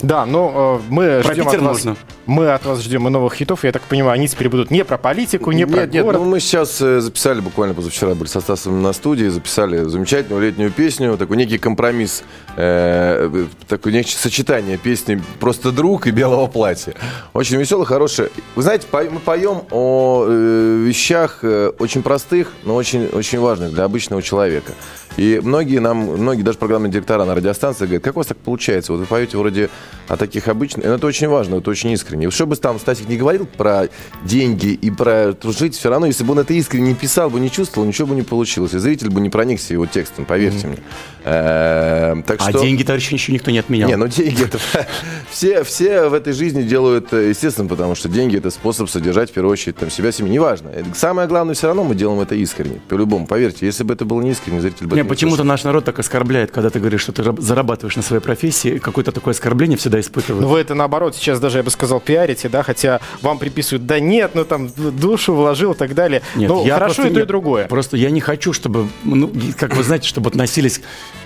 Да, 0.00 0.26
но 0.26 0.80
э, 0.80 0.86
мы 0.88 1.22
ждем 1.22 1.48
от 1.48 1.60
можно. 1.60 1.96
Мы 2.28 2.50
от 2.50 2.66
вас 2.66 2.82
ждем 2.82 3.08
и 3.08 3.10
новых 3.10 3.34
хитов. 3.34 3.64
Я 3.64 3.72
так 3.72 3.82
понимаю, 3.82 4.12
они 4.12 4.28
теперь 4.28 4.50
будут 4.50 4.70
не 4.70 4.84
про 4.84 4.98
политику, 4.98 5.50
не 5.50 5.66
про 5.66 5.80
Нет, 5.80 5.94
нет, 5.94 6.04
город. 6.04 6.20
ну 6.20 6.28
мы 6.28 6.40
сейчас 6.40 6.80
э, 6.82 7.00
записали, 7.00 7.40
буквально 7.40 7.74
позавчера 7.74 8.14
были 8.14 8.28
со 8.28 8.40
Стасом 8.40 8.82
на 8.82 8.92
студии, 8.92 9.26
записали 9.28 9.84
замечательную 9.84 10.42
летнюю 10.42 10.70
песню, 10.70 11.16
такой 11.16 11.38
некий 11.38 11.56
компромисс, 11.56 12.22
э, 12.56 13.46
такое 13.66 13.94
некое 13.94 14.10
сочетание 14.10 14.76
песни 14.76 15.22
«Просто 15.40 15.72
друг» 15.72 16.06
и 16.06 16.10
«Белого 16.10 16.48
платья». 16.48 16.92
Очень 17.32 17.56
весело, 17.56 17.86
хорошее. 17.86 18.28
Вы 18.56 18.62
знаете, 18.62 18.86
по- 18.88 19.04
мы 19.04 19.20
поем 19.20 19.62
о 19.70 20.26
э, 20.28 20.84
вещах 20.86 21.38
э, 21.42 21.72
очень 21.78 22.02
простых, 22.02 22.52
но 22.64 22.74
очень, 22.74 23.06
очень 23.06 23.38
важных 23.40 23.72
для 23.72 23.84
обычного 23.84 24.20
человека. 24.20 24.72
И 25.16 25.40
многие 25.42 25.78
нам, 25.78 25.98
многие 25.98 26.42
даже 26.42 26.58
программные 26.58 26.92
директора 26.92 27.24
на 27.24 27.34
радиостанции 27.34 27.86
говорят, 27.86 28.04
как 28.04 28.16
у 28.16 28.20
вас 28.20 28.26
так 28.26 28.36
получается? 28.36 28.92
Вот 28.92 28.98
вы 29.00 29.06
поете 29.06 29.36
вроде 29.38 29.70
о 30.06 30.16
таких 30.16 30.46
обычных... 30.46 30.84
Это 30.84 31.06
очень 31.06 31.26
важно, 31.26 31.56
это 31.56 31.70
очень 31.70 31.90
искренне. 31.90 32.17
И 32.26 32.30
что 32.30 32.46
бы 32.46 32.56
там 32.56 32.78
Стасик 32.78 33.08
не 33.08 33.16
говорил 33.16 33.46
про 33.46 33.88
деньги 34.24 34.68
и 34.68 34.90
про 34.90 35.34
жить, 35.42 35.76
все 35.76 35.90
равно, 35.90 36.06
если 36.06 36.24
бы 36.24 36.32
он 36.32 36.40
это 36.40 36.54
искренне 36.54 36.88
не 36.88 36.94
писал 36.94 37.30
бы, 37.30 37.40
не 37.40 37.50
чувствовал, 37.50 37.86
ничего 37.86 38.08
бы 38.08 38.14
не 38.14 38.22
получилось. 38.22 38.74
И 38.74 38.78
зритель 38.78 39.10
бы 39.10 39.20
не 39.20 39.30
проникся 39.30 39.72
его 39.72 39.86
текстом, 39.86 40.24
поверьте 40.24 40.66
мне. 40.66 40.78
Эм, 41.28 42.22
Так 42.22 42.40
А 42.40 42.50
что... 42.50 42.60
деньги, 42.60 42.82
товарищи, 42.82 43.12
еще 43.14 43.32
никто 43.32 43.50
не 43.50 43.58
отменял. 43.58 43.88
Не, 43.88 43.96
ну 43.96 44.08
деньги 44.08 44.44
это 44.44 44.58
все, 45.30 45.62
все 45.64 46.08
в 46.08 46.14
этой 46.14 46.32
жизни 46.32 46.62
делают, 46.62 47.12
э, 47.12 47.28
естественно, 47.30 47.68
потому 47.68 47.94
что 47.94 48.08
деньги 48.08 48.38
это 48.38 48.50
способ 48.50 48.88
содержать 48.88 49.30
в 49.30 49.32
первую 49.34 49.52
очередь 49.52 49.76
там 49.76 49.90
себя, 49.90 50.10
семью. 50.10 50.32
Неважно. 50.32 50.70
Самое 50.94 51.28
главное, 51.28 51.54
все 51.54 51.66
равно 51.66 51.84
мы 51.84 51.94
делаем 51.94 52.20
это 52.20 52.34
искренне. 52.34 52.80
По-любому, 52.88 53.26
поверьте, 53.26 53.66
если 53.66 53.84
бы 53.84 53.94
это 53.94 54.04
было 54.04 54.22
не 54.22 54.30
искренне, 54.30 54.60
зритель 54.60 54.86
бы 54.86 54.96
Не, 54.96 55.04
почему-то 55.04 55.44
наш 55.44 55.64
народ 55.64 55.84
так 55.84 55.98
оскорбляет, 55.98 56.50
когда 56.50 56.70
ты 56.70 56.80
говоришь, 56.80 57.02
что 57.02 57.12
ты 57.12 57.22
раб- 57.22 57.40
зарабатываешь 57.40 57.96
на 57.96 58.02
своей 58.02 58.22
профессии, 58.22 58.78
какое-то 58.78 59.12
такое 59.12 59.34
оскорбление 59.34 59.76
всегда 59.76 60.00
испытывают. 60.00 60.42
Ну, 60.42 60.48
вы 60.48 60.60
это 60.60 60.74
наоборот 60.74 61.14
сейчас 61.14 61.40
даже, 61.40 61.58
я 61.58 61.62
бы 61.64 61.70
сказал, 61.70 62.00
пиарите, 62.00 62.48
да, 62.48 62.62
хотя 62.62 63.00
вам 63.20 63.38
приписывают, 63.38 63.86
да 63.86 64.00
нет, 64.00 64.30
ну 64.34 64.44
там 64.44 64.70
душу 64.76 65.34
вложил 65.34 65.72
и 65.72 65.76
так 65.76 65.94
далее. 65.94 66.22
Нет, 66.36 66.48
ну, 66.48 66.64
я 66.64 66.74
хорошо 66.74 66.94
просто 66.96 67.12
и 67.12 67.14
то, 67.14 67.20
и 67.20 67.26
другое. 67.26 67.66
Просто 67.68 67.96
я 67.96 68.10
не 68.10 68.20
хочу, 68.20 68.52
чтобы, 68.52 68.88
ну, 69.04 69.30
как 69.58 69.76
вы 69.76 69.82
знаете, 69.82 70.08
чтобы 70.08 70.28
относились 70.30 70.80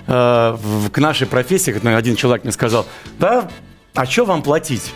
э, 0.07 0.55
в- 0.57 0.89
к 0.89 0.97
нашей 0.99 1.27
профессии, 1.27 1.71
как 1.71 1.83
один 1.85 2.15
человек 2.15 2.43
мне 2.43 2.51
сказал, 2.53 2.85
да, 3.19 3.49
а 3.93 4.05
что 4.05 4.25
вам 4.25 4.41
платить? 4.43 4.91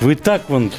Вы 0.00 0.14
так 0.14 0.42
вон... 0.48 0.70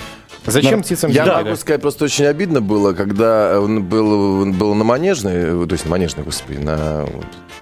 Зачем 0.46 0.78
Да. 0.80 0.84
птицам 0.84 1.12
Я 1.12 1.24
могу 1.26 1.50
да? 1.50 1.56
сказать, 1.56 1.82
просто 1.82 2.06
очень 2.06 2.26
обидно 2.26 2.62
было, 2.62 2.94
когда 2.94 3.60
он 3.62 3.84
был, 3.84 4.42
он 4.42 4.54
был 4.54 4.74
на 4.74 4.84
Манежной, 4.84 5.34
э, 5.36 5.66
то 5.68 5.74
есть 5.74 5.86
на 5.86 5.92
Манежной, 5.92 6.24
господи, 6.26 6.58
на... 6.58 7.06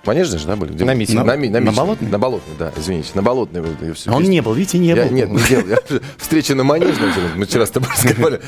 Манежной 0.05 0.39
же, 0.39 0.47
да, 0.47 0.55
были? 0.55 0.71
Где 0.71 0.85
На? 0.85 0.93
Митине. 0.93 1.19
На, 1.19 1.25
на, 1.25 1.33
На 1.33 1.35
Митине. 1.37 1.71
Болотной? 1.71 2.09
На 2.09 2.17
Болотной, 2.19 2.55
да, 2.57 2.71
извините, 2.77 3.09
на 3.15 3.21
Болотной. 3.21 3.61
вот, 3.61 3.71
я 3.81 3.93
всё 3.93 4.11
Он 4.11 4.17
вместе- 4.19 4.31
не 4.31 4.41
был, 4.41 4.53
видите, 4.53 4.77
не 4.79 4.87
Я- 4.87 4.95
был. 4.95 5.11
нет, 5.11 5.29
не 5.29 5.39
делал. 5.39 5.67
Я- 5.67 5.77
Встреча 6.17 6.55
на 6.55 6.63
Манежной, 6.63 7.09
мы 7.35 7.45
вчера 7.45 7.65
с 7.65 7.69
тобой 7.69 7.89
разговаривали. 7.95 8.41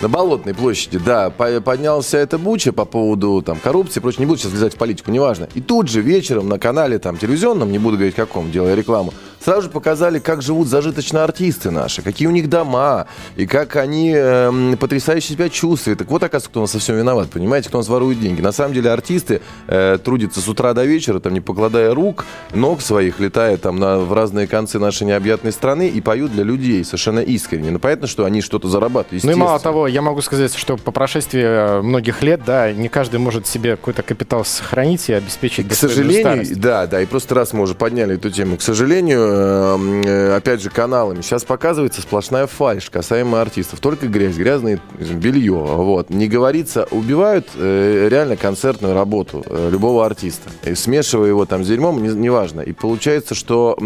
На 0.00 0.08
Болотной 0.08 0.54
площади, 0.54 0.98
да, 0.98 1.28
по- 1.28 1.60
поднялся 1.60 2.16
эта 2.16 2.38
буча 2.38 2.72
по 2.72 2.86
поводу 2.86 3.42
там, 3.42 3.58
коррупции 3.58 4.00
и 4.00 4.02
прочее. 4.02 4.20
Не 4.20 4.26
буду 4.26 4.38
сейчас 4.38 4.52
влезать 4.52 4.74
в 4.74 4.78
политику, 4.78 5.10
неважно. 5.10 5.46
И 5.54 5.60
тут 5.60 5.88
же 5.88 6.00
вечером 6.00 6.48
на 6.48 6.58
канале 6.58 6.98
там, 6.98 7.18
телевизионном, 7.18 7.70
не 7.70 7.78
буду 7.78 7.96
говорить 7.96 8.14
каком, 8.14 8.50
делая 8.50 8.74
рекламу, 8.74 9.12
сразу 9.44 9.62
же 9.62 9.68
показали, 9.68 10.18
как 10.18 10.40
живут 10.40 10.68
зажиточные 10.68 11.22
артисты 11.22 11.70
наши, 11.70 12.00
какие 12.00 12.28
у 12.28 12.30
них 12.30 12.48
дома, 12.48 13.08
и 13.36 13.46
как 13.46 13.76
они 13.76 14.12
эм, 14.14 14.78
потрясающе 14.78 15.34
себя 15.34 15.50
чувствуют. 15.50 15.98
Так 15.98 16.08
вот, 16.10 16.22
оказывается, 16.22 16.48
кто 16.50 16.60
у 16.60 16.62
нас 16.62 16.70
со 16.70 16.78
всем 16.78 16.96
виноват, 16.96 17.28
понимаете, 17.28 17.68
кто 17.68 17.76
у 17.76 17.80
нас 17.80 17.88
ворует 17.88 18.20
деньги. 18.20 18.40
На 18.40 18.52
самом 18.52 18.72
деле 18.72 18.90
артисты 18.90 19.42
э, 19.66 19.98
трудятся 20.02 20.40
с 20.40 20.48
утра 20.48 20.72
до 20.72 20.84
вечера, 20.86 21.20
там, 21.20 21.34
не 21.34 21.42
покладая 21.42 21.94
рук, 21.94 22.24
ног 22.54 22.80
своих, 22.80 23.20
летая 23.20 23.58
там 23.58 23.78
на, 23.78 23.98
в 23.98 24.14
разные 24.14 24.46
концы 24.46 24.78
нашей 24.78 25.06
необъятной 25.06 25.52
страны 25.52 25.88
и 25.88 26.00
поют 26.00 26.32
для 26.32 26.42
людей 26.44 26.82
совершенно 26.84 27.20
искренне. 27.20 27.70
Ну, 27.70 27.78
понятно, 27.78 28.06
что 28.06 28.24
они 28.24 28.40
что-то 28.40 28.68
зарабатывают, 28.68 29.24
Ну 29.24 29.32
и 29.32 29.34
мало 29.34 29.60
того, 29.60 29.89
я 29.90 30.02
могу 30.02 30.20
сказать, 30.22 30.54
что 30.54 30.76
по 30.76 30.90
прошествии 30.92 31.42
э, 31.42 31.82
многих 31.82 32.22
лет, 32.22 32.42
да, 32.46 32.72
не 32.72 32.88
каждый 32.88 33.20
может 33.20 33.46
себе 33.46 33.76
какой-то 33.76 34.02
капитал 34.02 34.44
сохранить 34.44 35.08
и 35.08 35.12
обеспечить 35.12 35.66
К 35.66 35.70
достойную 35.70 35.96
сожалению, 35.98 36.44
старость. 36.44 36.60
да, 36.60 36.86
да, 36.86 37.00
и 37.02 37.06
просто 37.06 37.34
раз 37.34 37.52
мы 37.52 37.62
уже 37.62 37.74
подняли 37.74 38.14
эту 38.14 38.30
тему, 38.30 38.56
к 38.56 38.62
сожалению, 38.62 39.20
э, 39.22 40.02
э, 40.06 40.36
опять 40.36 40.62
же, 40.62 40.70
каналами 40.70 41.20
сейчас 41.22 41.44
показывается 41.44 42.00
сплошная 42.02 42.46
фальшь 42.46 42.88
касаемо 42.90 43.40
артистов. 43.40 43.80
Только 43.80 44.06
грязь, 44.06 44.36
грязное 44.36 44.80
белье. 44.98 45.52
Вот. 45.54 46.10
Не 46.10 46.28
говорится, 46.28 46.86
убивают 46.90 47.48
э, 47.56 48.08
реально 48.10 48.36
концертную 48.36 48.94
работу 48.94 49.44
любого 49.70 50.06
артиста. 50.06 50.50
И 50.64 50.74
смешивая 50.74 51.28
его 51.28 51.44
там 51.46 51.64
с 51.64 51.68
дерьмом, 51.68 52.02
не- 52.02 52.08
неважно. 52.14 52.60
И 52.60 52.72
получается, 52.72 53.34
что 53.34 53.76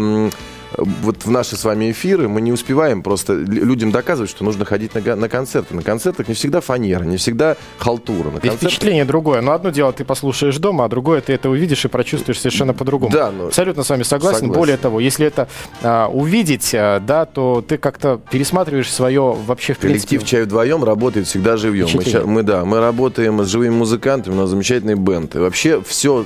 вот 0.77 1.25
в 1.25 1.31
наши 1.31 1.55
с 1.55 1.63
вами 1.63 1.91
эфиры 1.91 2.27
мы 2.27 2.41
не 2.41 2.51
успеваем 2.51 3.01
просто 3.01 3.33
лю- 3.33 3.65
людям 3.65 3.91
доказывать, 3.91 4.29
что 4.29 4.43
нужно 4.43 4.65
ходить 4.65 4.93
на, 4.95 5.15
на 5.15 5.29
концерты. 5.29 5.75
На 5.75 5.81
концертах 5.83 6.27
не 6.27 6.33
всегда 6.33 6.61
фанера, 6.61 7.03
не 7.03 7.17
всегда 7.17 7.55
халтура. 7.77 8.25
На 8.31 8.39
концертах 8.39 8.59
впечатление 8.69 9.05
другое. 9.05 9.41
Но 9.41 9.51
одно 9.53 9.69
дело 9.69 9.93
ты 9.93 10.03
послушаешь 10.05 10.57
дома, 10.57 10.85
а 10.85 10.89
другое 10.89 11.21
ты 11.21 11.33
это 11.33 11.49
увидишь 11.49 11.85
и 11.85 11.87
прочувствуешь 11.87 12.39
совершенно 12.39 12.73
по-другому. 12.73 13.11
Да, 13.11 13.31
но- 13.31 13.47
Абсолютно 13.47 13.83
с 13.83 13.89
вами 13.89 14.03
согласен. 14.03 14.39
Согласен. 14.39 14.59
Более 14.59 14.77
того, 14.77 14.99
если 14.99 15.25
это 15.27 15.47
а, 15.81 16.07
увидеть, 16.07 16.71
а, 16.73 16.99
да, 16.99 17.25
то 17.25 17.63
ты 17.67 17.77
как-то 17.77 18.19
пересматриваешь 18.31 18.91
свое 18.91 19.21
вообще 19.45 19.73
в 19.73 19.77
принципе. 19.79 20.07
Коллектив 20.17 20.29
«Чай 20.29 20.41
вдвоем» 20.43 20.83
работает 20.83 21.27
всегда 21.27 21.57
живьем. 21.57 21.87
Мы, 21.93 22.03
ща- 22.03 22.25
мы, 22.25 22.43
да, 22.43 22.65
мы 22.65 22.79
работаем 22.79 23.43
с 23.43 23.47
живыми 23.47 23.73
музыкантами, 23.73 24.33
у 24.33 24.37
нас 24.37 24.49
замечательный 24.49 24.95
бенд. 24.95 25.35
И 25.35 25.39
вообще 25.39 25.81
все 25.81 26.25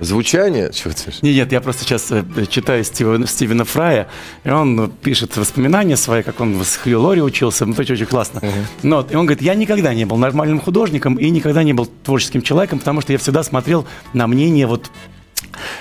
звучание... 0.00 0.70
Чего 0.72 0.92
ты? 0.92 1.12
Нет, 1.22 1.36
нет, 1.36 1.52
я 1.52 1.60
просто 1.60 1.84
сейчас 1.84 2.10
э, 2.10 2.24
читаю 2.48 2.84
Стивена, 2.84 3.26
Стивена 3.26 3.64
Фрая, 3.64 4.08
и 4.44 4.50
он 4.50 4.76
ну, 4.76 4.88
пишет 4.88 5.36
воспоминания 5.36 5.96
свои, 5.96 6.22
как 6.22 6.40
он 6.40 6.62
в 6.62 6.64
Хью 6.64 7.00
Лори 7.00 7.22
учился, 7.22 7.66
ну, 7.66 7.72
это 7.72 7.92
очень, 7.92 8.06
классно. 8.06 8.40
Но 8.82 8.96
вот, 8.96 9.12
и 9.12 9.16
он 9.16 9.26
говорит, 9.26 9.42
я 9.42 9.54
никогда 9.54 9.94
не 9.94 10.04
был 10.04 10.16
нормальным 10.16 10.60
художником 10.60 11.16
и 11.16 11.30
никогда 11.30 11.62
не 11.62 11.72
был 11.72 11.86
творческим 11.86 12.42
человеком, 12.42 12.78
потому 12.78 13.00
что 13.00 13.12
я 13.12 13.18
всегда 13.18 13.42
смотрел 13.42 13.86
на 14.12 14.26
мнение 14.26 14.66
вот 14.66 14.90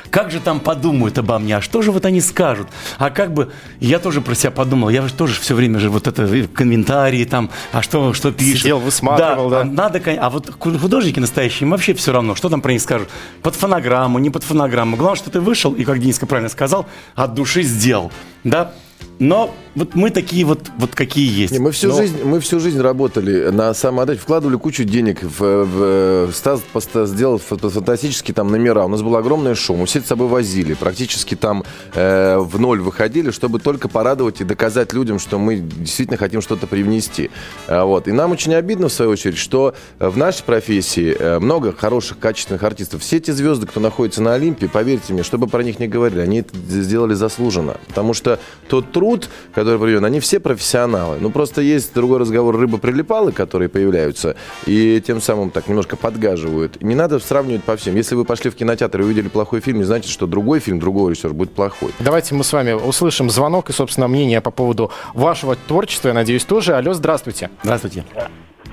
как 0.10 0.32
же 0.32 0.40
там 0.40 0.60
подумают 0.60 1.18
обо 1.18 1.40
мне, 1.40 1.58
а 1.58 1.62
что 1.62 1.82
же 1.82 1.92
вот 1.92 2.06
они 2.06 2.22
скажут? 2.22 2.68
А 2.98 3.10
как 3.10 3.34
бы, 3.34 3.52
я 3.80 4.00
тоже 4.00 4.22
про 4.22 4.36
себя 4.36 4.52
подумал, 4.52 4.90
я 4.90 5.02
же 5.08 5.14
тоже 5.14 5.40
все 5.40 5.56
время 5.56 5.80
же 5.80 5.90
вот 5.90 6.08
это 6.08 6.48
комментарии 6.48 7.24
там, 7.26 7.50
а 7.72 7.82
что, 7.82 8.14
что 8.14 8.32
пишут. 8.32 8.62
Сидел, 8.62 8.80
высматривал, 8.80 9.50
да. 9.50 9.62
а 9.62 9.64
надо, 9.64 10.02
а 10.20 10.30
вот 10.30 10.52
ху- 10.60 10.78
художники 10.78 11.20
настоящие, 11.20 11.62
им 11.62 11.72
вообще 11.72 11.94
все 11.94 12.12
равно, 12.12 12.36
что 12.36 12.50
там 12.50 12.62
про 12.62 12.72
них 12.72 12.82
скажут. 12.82 13.10
Под 13.42 13.56
фонограмму, 13.56 14.20
не 14.20 14.30
под 14.30 14.44
фонограмму. 14.44 14.98
Главное, 14.98 15.18
что 15.18 15.30
ты 15.30 15.40
вышел 15.40 15.74
и, 15.74 15.84
как 15.84 16.00
Дениска 16.00 16.26
правильно 16.26 16.50
сказал, 16.50 16.86
от 17.16 17.34
души 17.34 17.64
сделал. 17.64 18.12
Да? 18.44 18.74
Но 19.20 19.54
вот 19.76 19.96
мы 19.96 20.10
такие 20.10 20.44
вот, 20.46 20.60
вот 20.78 20.96
какие 20.96 21.30
есть. 21.42 21.54
Не, 21.54 21.60
мы, 21.60 21.72
всю 21.72 21.90
Но- 21.90 21.98
жизнь, 21.98 22.24
мы 22.24 22.40
всю 22.40 22.60
жизнь 22.60 22.80
работали 22.82 23.50
на 23.50 23.74
самоотдаче, 23.74 24.20
вкладывали 24.20 24.58
кучу 24.58 24.84
денег 24.84 25.22
в, 25.24 25.40
в- 25.66 26.32
Стас 26.34 26.62
поста- 26.74 27.06
сделал 27.06 27.38
фа- 27.38 27.58
фантастические 27.58 28.36
там 28.36 28.50
номера. 28.52 28.86
У 28.86 28.88
нас 28.88 29.02
было 29.02 29.20
огромное 29.20 29.56
шоу, 29.56 29.78
мы 29.78 29.86
все 29.86 30.02
с 30.02 30.06
собой 30.06 30.28
возили. 30.28 30.74
Практически 30.74 31.36
там 31.36 31.64
э, 31.94 32.38
в 32.40 32.60
ноль 32.60 32.82
выходили, 32.82 33.32
чтобы 33.32 33.60
только 33.60 33.88
порадовать 33.88 34.42
и 34.42 34.44
доказать 34.44 34.94
людям, 34.94 35.20
что 35.20 35.40
мы 35.40 35.56
действительно 35.58 36.18
хотим 36.18 36.42
что-то 36.42 36.68
привнести. 36.68 37.30
А, 37.68 37.86
вот. 37.86 38.08
И 38.08 38.12
нам 38.12 38.32
очень 38.32 38.54
обидно, 38.56 38.90
в 38.90 38.94
свою 38.94 39.12
очередь, 39.12 39.38
что 39.38 39.74
э, 40.00 40.10
в 40.10 40.18
нашей 40.18 40.44
профессии 40.44 41.16
э, 41.18 41.40
много 41.40 41.72
хороших, 41.72 42.20
качественных 42.20 42.64
артистов. 42.64 43.02
Все 43.02 43.18
эти 43.18 43.32
звезды, 43.32 43.68
кто 43.68 43.80
находится 43.80 44.22
на 44.22 44.34
Олимпе, 44.34 44.68
поверьте 44.68 45.14
мне, 45.14 45.24
чтобы 45.24 45.48
про 45.48 45.64
них 45.64 45.80
не 45.80 45.88
говорили, 45.88 46.20
они 46.20 46.40
это 46.40 46.56
сделали 46.68 47.14
заслуженно. 47.14 47.78
Потому 47.88 48.14
что 48.14 48.40
тот 48.68 48.92
труд, 48.92 49.13
который 49.54 49.80
приведен, 49.80 50.06
они 50.06 50.20
все 50.20 50.40
профессионалы. 50.40 51.18
Ну, 51.20 51.30
просто 51.30 51.62
есть 51.62 51.94
другой 51.94 52.20
разговор 52.20 52.58
рыба-прилипалы, 52.58 53.32
которые 53.32 53.70
появляются, 53.70 54.36
и 54.66 55.02
тем 55.06 55.22
самым 55.22 55.50
так 55.50 55.68
немножко 55.68 55.96
подгаживают. 55.96 56.82
Не 56.82 56.96
надо 56.96 57.20
сравнивать 57.20 57.64
по 57.64 57.76
всем. 57.76 57.96
Если 57.96 58.16
вы 58.16 58.26
пошли 58.26 58.50
в 58.50 58.56
кинотеатр 58.56 59.02
и 59.02 59.04
увидели 59.04 59.28
плохой 59.28 59.60
фильм, 59.62 59.78
не 59.78 59.84
значит, 59.84 60.12
что 60.12 60.28
другой 60.28 60.60
фильм, 60.60 60.80
другого 60.80 61.10
режиссера 61.10 61.34
будет 61.34 61.54
плохой. 61.54 61.92
Давайте 62.00 62.36
мы 62.36 62.44
с 62.44 62.54
вами 62.54 62.74
услышим 62.74 63.30
звонок 63.30 63.70
и, 63.70 63.74
собственно, 63.74 64.08
мнение 64.08 64.42
по 64.42 64.52
поводу 64.52 64.92
вашего 65.14 65.56
творчества, 65.56 66.10
я 66.10 66.14
надеюсь, 66.14 66.46
тоже. 66.46 66.76
Алло, 66.76 66.94
здравствуйте. 66.94 67.50
Здравствуйте. 67.64 68.04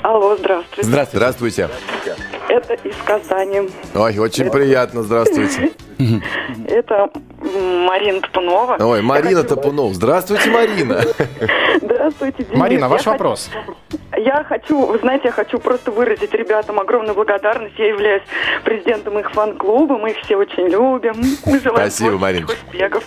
Алло, 0.02 0.36
здравствуйте. 0.36 0.82
Здравствуйте. 0.82 1.18
Здравствуйте. 1.18 2.39
Это 2.50 2.74
из 2.74 2.96
Казани. 3.04 3.70
Ой, 3.94 4.18
очень 4.18 4.50
приятно, 4.50 5.02
здравствуйте. 5.02 5.70
Это 6.68 7.08
Марина 7.86 8.20
Топунова. 8.22 8.76
Ой, 8.80 9.02
Марина 9.02 9.42
хочу- 9.42 9.54
Топунов. 9.54 9.94
Здравствуйте, 9.94 10.50
Марина. 10.50 11.00
Здравствуйте, 11.80 12.42
Денис. 12.44 12.58
Марина, 12.58 12.80
Я 12.84 12.88
ваш 12.88 12.98
хочу- 13.02 13.10
вопрос. 13.10 13.50
Я 14.16 14.42
хочу, 14.44 14.84
вы 14.84 14.98
знаете, 14.98 15.26
я 15.28 15.32
хочу 15.32 15.58
просто 15.58 15.92
выразить 15.92 16.32
ребятам 16.34 16.80
огромную 16.80 17.14
благодарность. 17.14 17.78
Я 17.78 17.88
являюсь 17.88 18.22
президентом 18.64 19.18
их 19.18 19.30
фан-клуба, 19.30 19.96
мы 19.98 20.10
их 20.10 20.16
все 20.24 20.36
очень 20.36 20.66
любим. 20.68 21.14
Мы 21.46 21.60
желаем 21.60 21.90
Спасибо, 21.90 22.18
творческих 22.18 22.20
Марин. 22.20 22.44
успехов. 22.44 23.04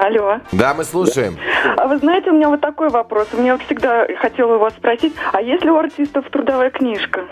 Алло. 0.00 0.38
Да, 0.52 0.74
мы 0.74 0.84
слушаем. 0.84 1.36
А 1.76 1.88
вы 1.88 1.98
знаете, 1.98 2.30
у 2.30 2.34
меня 2.34 2.48
вот 2.48 2.60
такой 2.60 2.88
вопрос. 2.88 3.26
Мне 3.32 3.52
вот 3.52 3.62
всегда 3.64 4.06
хотела 4.20 4.54
у 4.54 4.58
вас 4.60 4.72
спросить, 4.74 5.12
а 5.32 5.42
есть 5.42 5.64
ли 5.64 5.70
у 5.70 5.76
артистов 5.76 6.24
трудовая 6.30 6.70
книжка? 6.70 7.24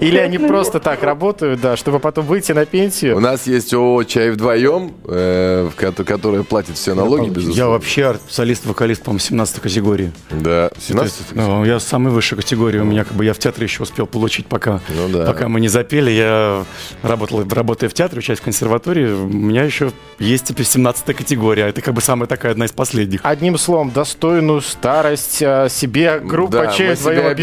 Или 0.00 0.18
они 0.18 0.38
просто 0.38 0.80
так 0.80 1.02
работают, 1.02 1.60
да, 1.60 1.76
чтобы 1.76 2.00
потом 2.00 2.24
выйти 2.26 2.52
на 2.52 2.62
У 2.62 2.66
пенсию? 2.66 3.20
нас 3.20 3.46
есть 3.46 3.72
ООО 3.74 4.04
«Чай 4.04 4.30
вдвоем», 4.30 4.94
э, 5.06 5.68
в 5.70 5.74
ко- 5.76 5.92
которое 6.04 6.42
платит 6.42 6.76
все 6.76 6.94
налоги, 6.94 7.24
Я 7.26 7.30
безусловно. 7.30 7.72
вообще 7.72 8.02
ар- 8.02 8.18
солист-вокалист, 8.28 9.02
по-моему, 9.02 9.18
17 9.20 9.60
категории. 9.60 10.12
Да, 10.30 10.70
То 10.70 10.80
17 10.80 11.18
есть, 11.20 11.34
ну, 11.34 11.64
я 11.64 11.78
самой 11.80 12.12
высшей 12.12 12.36
категории. 12.38 12.78
У 12.78 12.84
меня 12.84 13.04
как 13.04 13.12
бы 13.14 13.24
я 13.24 13.34
в 13.34 13.38
театре 13.38 13.66
еще 13.66 13.82
успел 13.82 14.06
получить, 14.06 14.46
пока, 14.46 14.80
Ну 14.88 15.08
да. 15.08 15.26
пока 15.26 15.48
мы 15.48 15.60
не 15.60 15.68
запели. 15.68 16.10
Я 16.10 16.64
работал, 17.02 17.46
работая 17.48 17.88
в 17.90 17.94
театре, 17.94 18.20
учась 18.20 18.38
в 18.38 18.42
консерватории. 18.42 19.12
У 19.12 19.26
меня 19.28 19.64
еще 19.64 19.92
есть 20.18 20.44
теперь 20.46 20.66
17 20.66 21.14
категория. 21.14 21.68
Это 21.68 21.82
как 21.82 21.92
бы 21.94 22.00
самая 22.00 22.26
такая 22.26 22.52
одна 22.52 22.64
из 22.64 22.72
последних. 22.72 23.20
Одним 23.22 23.58
словом, 23.58 23.90
достойную 23.90 24.62
старость 24.62 25.42
э, 25.42 25.68
себе 25.68 26.18
группа 26.20 26.52
Да, 26.52 26.66
«Чей 26.68 26.88
мы 26.90 26.94
вдвоем» 26.94 27.18
себя 27.18 27.34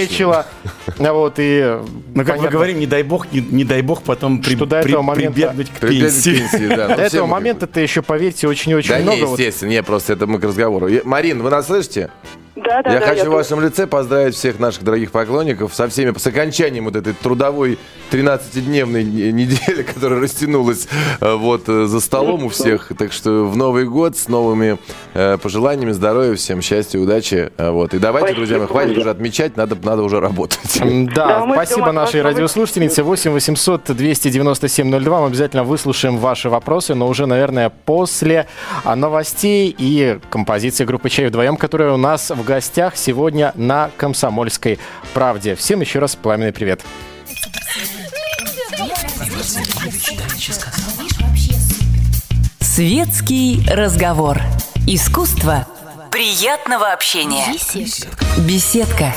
обеспечила. 0.00 0.46
А 0.98 1.12
Вот, 1.12 1.34
и, 1.38 1.62
Но, 1.62 1.80
как 1.80 2.16
мы 2.16 2.24
понятно, 2.24 2.50
говорим, 2.50 2.78
не 2.78 2.86
дай 2.86 3.02
бог, 3.02 3.32
не, 3.32 3.40
не 3.40 3.64
дай 3.64 3.80
бог 3.80 4.02
потом 4.02 4.42
при- 4.42 4.54
Что 4.56 4.66
до 4.66 4.80
при- 4.82 4.90
этого 4.90 5.02
момента- 5.02 5.32
прибегнуть 5.32 5.70
к 5.70 5.80
пенсии. 5.80 6.30
пенсии, 6.38 6.68
да. 6.74 6.88
Ну, 6.90 6.96
До 6.96 7.02
этого 7.02 7.22
мы 7.26 7.28
как 7.28 7.40
момента-то 7.40 7.80
еще, 7.80 8.02
поверьте, 8.02 8.48
очень-очень 8.48 8.90
Да 8.90 8.98
много. 9.00 9.24
вот 9.26 9.38
естественно, 9.38 9.70
не, 9.70 9.82
просто 9.82 10.12
это 10.12 10.26
мы 10.26 10.38
к 10.38 10.44
разговору. 10.44 10.88
Я- 10.88 11.00
Марин, 11.04 11.42
вы 11.42 11.48
нас 11.50 11.66
слышите? 11.66 12.10
Да, 12.64 12.82
да, 12.82 12.92
я 12.92 13.00
да. 13.00 13.06
хочу 13.06 13.22
в 13.22 13.24
тут. 13.26 13.34
вашем 13.34 13.60
лице 13.60 13.86
поздравить 13.86 14.34
всех 14.34 14.58
наших 14.58 14.82
дорогих 14.84 15.10
поклонников 15.12 15.74
со 15.74 15.88
всеми, 15.88 16.16
с 16.16 16.26
окончанием 16.26 16.84
вот 16.84 16.96
этой 16.96 17.12
трудовой 17.14 17.78
13-дневной 18.10 19.02
не- 19.04 19.32
недели, 19.32 19.82
которая 19.94 20.20
растянулась 20.20 20.88
э, 21.20 21.34
вот 21.34 21.68
э, 21.68 21.86
за 21.86 22.00
столом 22.00 22.44
у 22.44 22.48
всех. 22.48 22.92
Так 22.98 23.12
что 23.12 23.46
в 23.46 23.56
Новый 23.56 23.84
год 23.86 24.16
с 24.16 24.28
новыми 24.28 24.78
э, 25.14 25.38
пожеланиями 25.38 25.92
здоровья 25.92 26.34
всем, 26.34 26.60
счастья, 26.62 26.98
удачи. 26.98 27.50
Э, 27.56 27.70
Вот. 27.70 27.94
И 27.94 27.98
давайте, 27.98 28.28
Спасибо. 28.28 28.40
друзья 28.40 28.58
мои, 28.58 28.66
хватит 28.66 28.98
уже 28.98 29.10
отмечать, 29.10 29.56
надо, 29.56 29.76
надо 29.82 30.02
уже 30.02 30.20
работать. 30.20 30.60
Да, 31.14 31.26
Да, 31.26 31.46
мы 31.46 31.54
спасибо 31.54 31.92
нашей 31.92 32.22
радиослушательнице. 32.22 33.02
8 33.02 33.30
800 33.32 33.96
297 33.96 34.90
02. 35.00 35.20
Мы 35.20 35.26
обязательно 35.26 35.64
выслушаем 35.64 36.18
ваши 36.18 36.48
вопросы, 36.50 36.94
но 36.94 37.08
уже, 37.08 37.26
наверное, 37.26 37.70
после 37.70 38.46
а, 38.84 38.96
новостей 38.96 39.74
и 39.76 40.18
композиции 40.30 40.84
группы 40.84 41.08
«Чай 41.10 41.26
вдвоем», 41.26 41.56
которая 41.56 41.92
у 41.92 41.96
нас 41.96 42.30
в 42.30 42.44
гостях 42.50 42.96
сегодня 42.96 43.52
на 43.54 43.92
«Комсомольской 43.96 44.80
правде». 45.14 45.54
Всем 45.54 45.80
еще 45.80 46.00
раз 46.00 46.16
пламенный 46.16 46.52
привет. 46.52 46.82
Светский 52.60 53.62
разговор. 53.70 54.40
Искусство 54.88 55.68
приятного 56.10 56.92
общения. 56.92 57.46
Беседка. 58.38 59.14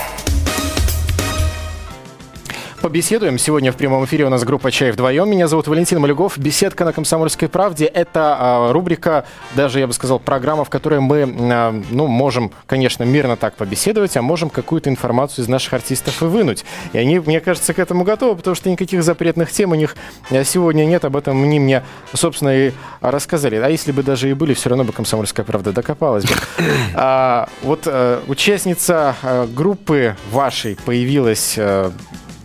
Побеседуем. 2.83 3.37
Сегодня 3.37 3.71
в 3.71 3.77
прямом 3.77 4.03
эфире 4.03 4.25
у 4.25 4.29
нас 4.29 4.43
группа 4.43 4.69
«Чай 4.69 4.91
вдвоем». 4.91 5.31
Меня 5.31 5.47
зовут 5.47 5.69
Валентин 5.69 6.01
Малюгов. 6.01 6.37
Беседка 6.37 6.83
на 6.83 6.91
«Комсомольской 6.91 7.47
правде»— 7.47 7.85
это 7.93 8.35
а, 8.37 8.73
рубрика, 8.73 9.23
даже, 9.55 9.79
я 9.79 9.87
бы 9.87 9.93
сказал, 9.93 10.19
программа, 10.19 10.65
в 10.65 10.69
которой 10.69 10.99
мы, 10.99 11.23
а, 11.23 11.81
ну, 11.91 12.07
можем, 12.07 12.51
конечно, 12.65 13.05
мирно 13.05 13.37
так 13.37 13.55
побеседовать, 13.55 14.17
а 14.17 14.21
можем 14.21 14.49
какую-то 14.49 14.89
информацию 14.89 15.45
из 15.45 15.47
наших 15.47 15.71
артистов 15.71 16.21
и 16.21 16.25
вынуть. 16.25 16.65
И 16.91 16.97
они, 16.97 17.19
мне 17.19 17.39
кажется, 17.39 17.73
к 17.73 17.79
этому 17.79 18.03
готовы, 18.03 18.35
потому 18.35 18.53
что 18.53 18.69
никаких 18.69 19.01
запретных 19.01 19.49
тем 19.49 19.71
у 19.71 19.75
них 19.75 19.95
а, 20.29 20.43
сегодня 20.43 20.83
нет. 20.83 21.05
Об 21.05 21.15
этом 21.15 21.41
они 21.41 21.61
мне, 21.61 21.83
собственно, 22.13 22.53
и 22.53 22.73
рассказали. 22.99 23.55
А 23.55 23.69
если 23.69 23.93
бы 23.93 24.03
даже 24.03 24.29
и 24.29 24.33
были, 24.33 24.53
все 24.53 24.67
равно 24.67 24.83
бы 24.83 24.91
«Комсомольская 24.91 25.45
правда» 25.45 25.71
докопалась 25.71 26.25
бы. 26.25 26.33
А, 26.95 27.47
вот 27.61 27.83
а, 27.85 28.21
участница 28.27 29.15
а, 29.23 29.47
группы 29.47 30.17
вашей 30.31 30.77
появилась 30.85 31.55
а, 31.57 31.93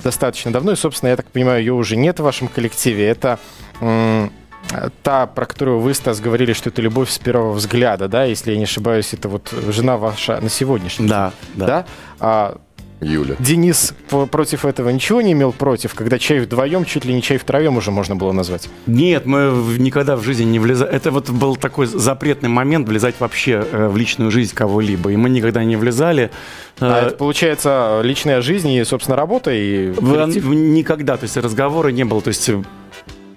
достаточно 0.09 0.51
давно, 0.51 0.73
и, 0.73 0.77
собственно, 0.77 1.11
я 1.11 1.17
так 1.17 1.27
понимаю, 1.27 1.61
ее 1.61 1.75
уже 1.75 1.97
нет 1.97 2.19
в 2.19 2.23
вашем 2.23 2.49
коллективе. 2.49 3.07
Это 3.07 3.39
та, 5.03 5.27
про 5.27 5.47
которую 5.47 5.81
вы, 5.81 5.93
Стас, 5.95 6.21
говорили, 6.21 6.53
что 6.55 6.71
это 6.71 6.83
любовь 6.83 7.11
с 7.11 7.19
первого 7.19 7.53
взгляда, 7.53 8.09
да, 8.09 8.25
если 8.25 8.53
я 8.53 8.59
не 8.59 8.65
ошибаюсь, 8.65 9.15
это 9.15 9.29
вот 9.29 9.53
жена 9.69 9.97
ваша 9.97 10.41
на 10.41 10.49
сегодняшний 10.49 11.09
Да, 11.09 11.33
да. 11.55 11.67
да? 11.67 11.87
А, 12.21 12.59
Юля. 13.01 13.37
Денис 13.39 13.95
против 14.31 14.65
этого 14.65 14.89
ничего 14.91 15.21
не 15.23 15.33
имел 15.33 15.53
против, 15.53 15.95
когда 15.95 16.19
чай 16.19 16.41
вдвоем, 16.41 16.85
чуть 16.85 17.05
ли 17.05 17.15
не 17.15 17.23
чай 17.23 17.39
втроем 17.39 17.77
уже 17.77 17.91
можно 17.91 18.17
было 18.17 18.33
назвать. 18.33 18.69
Нет, 18.87 19.25
мы 19.25 19.53
никогда 19.79 20.17
в 20.17 20.23
жизни 20.25 20.45
не 20.45 20.59
влезали. 20.59 20.91
Это 20.91 21.11
вот 21.11 21.31
был 21.31 21.55
такой 21.57 21.87
запретный 21.87 22.49
момент 22.49 22.89
влезать 22.89 23.15
вообще 23.21 23.65
э, 23.71 23.89
в 23.89 23.97
личную 23.97 24.31
жизнь 24.31 24.55
кого-либо. 24.55 25.11
И 25.13 25.17
мы 25.17 25.31
никогда 25.31 25.63
не 25.65 25.77
влезали. 25.77 26.31
А 26.81 27.03
Э, 27.05 27.07
это 27.07 27.17
получается 27.17 28.01
личная 28.03 28.41
жизнь 28.41 28.71
и, 28.71 28.83
собственно, 28.85 29.17
работа 29.17 29.53
и 29.53 29.91
в- 29.91 30.15
коллектив? 30.15 30.45
никогда, 30.47 31.17
то 31.17 31.25
есть 31.25 31.37
разговора 31.37 31.89
не 31.89 32.05
было. 32.05 32.21
То 32.21 32.29
есть 32.29 32.49
э, 32.49 32.63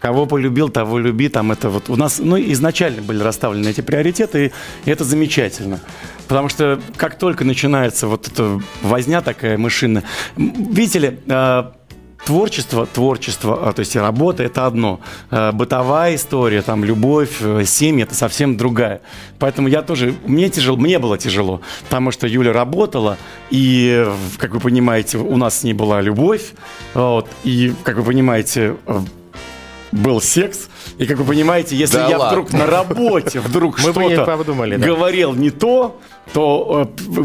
кого 0.01 0.25
полюбил, 0.25 0.69
того 0.69 0.99
люби. 0.99 1.29
Там 1.29 1.51
это 1.51 1.69
вот 1.69 1.89
у 1.89 1.95
нас, 1.95 2.19
ну, 2.19 2.37
изначально 2.37 3.01
были 3.01 3.21
расставлены 3.21 3.69
эти 3.69 3.81
приоритеты, 3.81 4.51
и 4.85 4.89
это 4.89 5.03
замечательно. 5.03 5.79
Потому 6.27 6.49
что 6.49 6.81
как 6.97 7.17
только 7.17 7.45
начинается 7.45 8.07
вот 8.07 8.27
эта 8.27 8.59
возня 8.81 9.21
такая 9.21 9.57
мышиная, 9.57 10.03
м, 10.35 10.73
видите 10.73 10.99
ли, 10.99 11.19
э, 11.27 11.63
Творчество, 12.25 12.85
творчество, 12.85 13.67
а, 13.69 13.73
то 13.73 13.79
есть 13.79 13.95
работа– 13.95 14.43
это 14.45 14.67
одно. 14.67 14.99
Э, 15.31 15.51
Бытовая 15.51 16.13
история, 16.13 16.61
там, 16.61 16.83
любовь, 16.83 17.37
э, 17.41 17.63
семья– 17.65 18.03
это 18.05 18.13
совсем 18.13 18.57
другая. 18.57 19.01
Поэтому 19.39 19.67
я 19.67 19.81
тоже, 19.81 20.13
мне 20.27 20.47
тяжело, 20.49 20.77
мне 20.77 20.99
было 20.99 21.17
тяжело, 21.17 21.61
потому 21.89 22.11
что 22.11 22.27
Юля 22.27 22.53
работала, 22.53 23.17
и, 23.49 24.05
как 24.37 24.53
вы 24.53 24.59
понимаете, 24.59 25.17
у 25.17 25.35
нас 25.35 25.61
с 25.61 25.63
ней 25.63 25.73
была 25.73 25.99
любовь, 25.99 26.53
вот, 26.93 27.27
и, 27.43 27.73
как 27.83 27.97
вы 27.97 28.03
понимаете, 28.03 28.75
был 29.91 30.21
секс, 30.21 30.69
и, 30.97 31.05
как 31.05 31.17
вы 31.17 31.25
понимаете, 31.25 31.75
если 31.75 31.97
Да 31.97 32.07
я 32.09 32.17
ладно. 32.17 32.41
вдруг 32.41 32.53
на 32.53 32.65
работе, 32.65 33.39
вдруг 33.47 33.77
что-то 33.79 33.99
говорил 34.77 35.33
не 35.33 35.49
то, 35.49 35.99
то 36.33 36.89
э, 36.97 37.21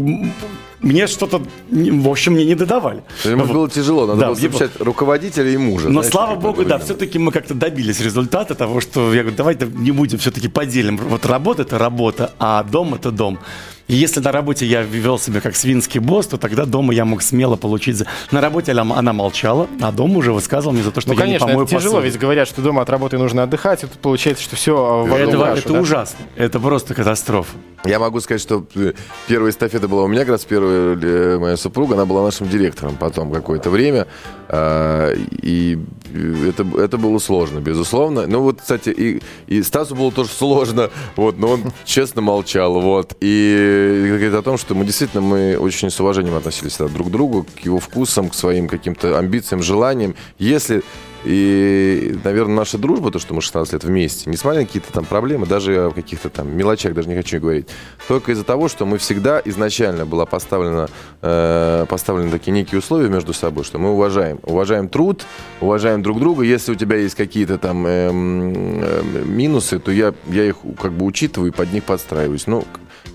мне 0.79 1.07
что-то, 1.07 1.41
в 1.71 2.07
общем, 2.09 2.33
мне 2.33 2.45
не 2.45 2.55
додавали. 2.55 3.03
Ему 3.23 3.43
Вот. 3.45 3.51
было 3.53 3.69
тяжело, 3.69 4.05
надо 4.05 4.19
Да, 4.19 4.27
было 4.27 4.35
мне 4.35 4.47
было- 4.49 4.57
совмещать 4.59 4.81
руководителя 4.81 5.49
и 5.49 5.57
мужа. 5.57 5.87
но 5.87 6.01
знаете, 6.01 6.11
слава 6.11 6.35
богу, 6.39 6.65
да, 6.65 6.77
все-таки 6.77 7.17
мы 7.19 7.31
как-то 7.31 7.53
добились 7.53 7.99
результата 7.99 8.53
того, 8.53 8.79
что 8.81 9.13
я 9.13 9.21
говорю, 9.21 9.37
давай 9.37 9.55
да 9.55 9.65
не 9.65 9.91
будем, 9.91 10.17
все-таки 10.19 10.47
поделим. 10.47 10.97
Вот 10.97 11.25
работа 11.25 11.63
это 11.63 11.77
работа, 11.79 12.33
а 12.39 12.63
дом 12.63 12.93
это 12.93 13.11
дом. 13.11 13.39
И 13.87 13.95
если 13.95 14.19
на 14.19 14.31
работе 14.31 14.65
я 14.65 14.81
вел 14.81 15.17
себя 15.17 15.39
как 15.41 15.55
свинский 15.55 15.99
босс, 15.99 16.27
то 16.27 16.37
тогда 16.37 16.65
дома 16.65 16.93
я 16.93 17.05
мог 17.05 17.21
смело 17.21 17.55
получить... 17.55 17.95
за- 17.97 18.05
На 18.31 18.41
работе 18.41 18.73
она, 18.73 18.97
она 18.97 19.13
молчала, 19.13 19.67
а 19.81 19.91
дома 19.91 20.17
уже 20.17 20.33
высказывал 20.33 20.73
мне 20.73 20.83
за 20.83 20.91
то, 20.91 20.99
что 21.01 21.11
Ну, 21.11 21.15
я 21.15 21.21
конечно, 21.21 21.45
не 21.45 21.51
помою 21.51 21.65
это 21.65 21.75
тяжело, 21.75 21.95
посуду. 21.95 22.05
ведь 22.11 22.19
говорят, 22.19 22.47
что 22.49 22.61
дома 22.61 22.81
от 22.81 22.89
работы 22.89 23.17
нужно 23.17 23.43
отдыхать, 23.43 23.83
и 23.83 23.87
тут 23.87 23.99
получается, 23.99 24.43
что 24.43 24.55
все 24.57 24.75
в 24.75 25.13
одну 25.13 25.15
Это, 25.29 25.37
кашу, 25.37 25.59
это 25.59 25.73
да? 25.73 25.79
ужасно. 25.79 26.17
Это 26.35 26.59
просто 26.59 26.93
катастрофа. 26.93 27.55
Я 27.85 27.99
могу 27.99 28.19
сказать, 28.19 28.41
что 28.41 28.65
э, 28.75 28.93
первая 29.27 29.51
эстафета 29.51 29.87
была 29.87 30.03
у 30.03 30.07
меня, 30.07 30.21
как 30.21 30.29
раз 30.31 30.43
первая 30.45 30.97
э, 31.01 31.37
моя 31.39 31.55
супруга, 31.55 31.93
она 31.95 32.05
была 32.05 32.23
нашим 32.23 32.49
директором 32.49 32.95
потом 32.97 33.31
какое-то 33.31 33.69
время. 33.69 34.07
а, 34.49 35.13
И 35.13 35.77
э, 36.13 36.49
это, 36.49 36.65
это 36.77 36.97
было 36.97 37.19
сложно, 37.19 37.59
безусловно. 37.59 38.25
Ну 38.27 38.41
вот, 38.41 38.59
кстати, 38.61 38.89
и, 38.89 39.21
и 39.47 39.61
Стасу 39.63 39.95
было 39.95 40.11
тоже 40.11 40.29
сложно, 40.31 40.89
вот, 41.15 41.37
но 41.37 41.49
он 41.51 41.71
честно 41.85 42.21
молчал, 42.21 42.81
вот. 42.81 43.15
И 43.21 43.75
говорит 44.07 44.33
о 44.33 44.41
том, 44.41 44.57
что 44.57 44.75
мы 44.75 44.85
действительно, 44.85 45.21
мы 45.21 45.57
очень 45.57 45.89
с 45.89 45.99
уважением 45.99 46.35
относились 46.35 46.73
всегда 46.73 46.91
друг 46.91 47.07
к 47.07 47.11
другу, 47.11 47.45
к 47.55 47.59
его 47.59 47.79
вкусам, 47.79 48.29
к 48.29 48.35
своим 48.35 48.67
каким-то 48.67 49.17
амбициям, 49.17 49.61
желаниям. 49.61 50.15
Если 50.37 50.83
и, 51.23 52.17
наверное, 52.23 52.55
наша 52.55 52.77
дружба, 52.77 53.11
то, 53.11 53.19
что 53.19 53.33
мы 53.33 53.41
16 53.41 53.73
лет 53.73 53.83
вместе, 53.83 54.29
несмотря 54.29 54.61
на 54.61 54.65
какие-то 54.65 54.93
там 54.93 55.03
проблемы, 55.03 55.45
даже 55.45 55.87
о 55.87 55.91
каких-то 55.91 56.29
там 56.29 56.55
мелочах, 56.55 56.93
даже 56.93 57.09
не 57.09 57.15
хочу 57.15 57.39
говорить, 57.39 57.67
только 58.07 58.31
из-за 58.31 58.43
того, 58.43 58.69
что 58.69 58.85
мы 58.85 58.97
всегда 58.97 59.41
изначально 59.43 60.05
была 60.05 60.25
поставлена, 60.25 60.87
э, 61.21 61.85
поставлены 61.89 62.31
такие 62.31 62.51
некие 62.51 62.79
условия 62.79 63.09
между 63.09 63.33
собой, 63.33 63.65
что 63.65 63.77
мы 63.79 63.91
уважаем, 63.91 64.39
уважаем 64.43 64.87
труд, 64.87 65.25
уважаем 65.59 66.01
друг 66.01 66.19
друга. 66.19 66.43
Если 66.43 66.71
у 66.71 66.75
тебя 66.75 66.95
есть 66.95 67.15
какие-то 67.15 67.57
там 67.57 67.85
эм, 67.85 68.79
э, 68.81 69.23
минусы, 69.25 69.79
то 69.79 69.91
я, 69.91 70.13
я 70.27 70.45
их 70.45 70.57
как 70.79 70.93
бы 70.93 71.05
учитываю 71.05 71.51
и 71.51 71.53
под 71.53 71.73
них 71.73 71.83
подстраиваюсь. 71.83 72.47
Ну, 72.47 72.63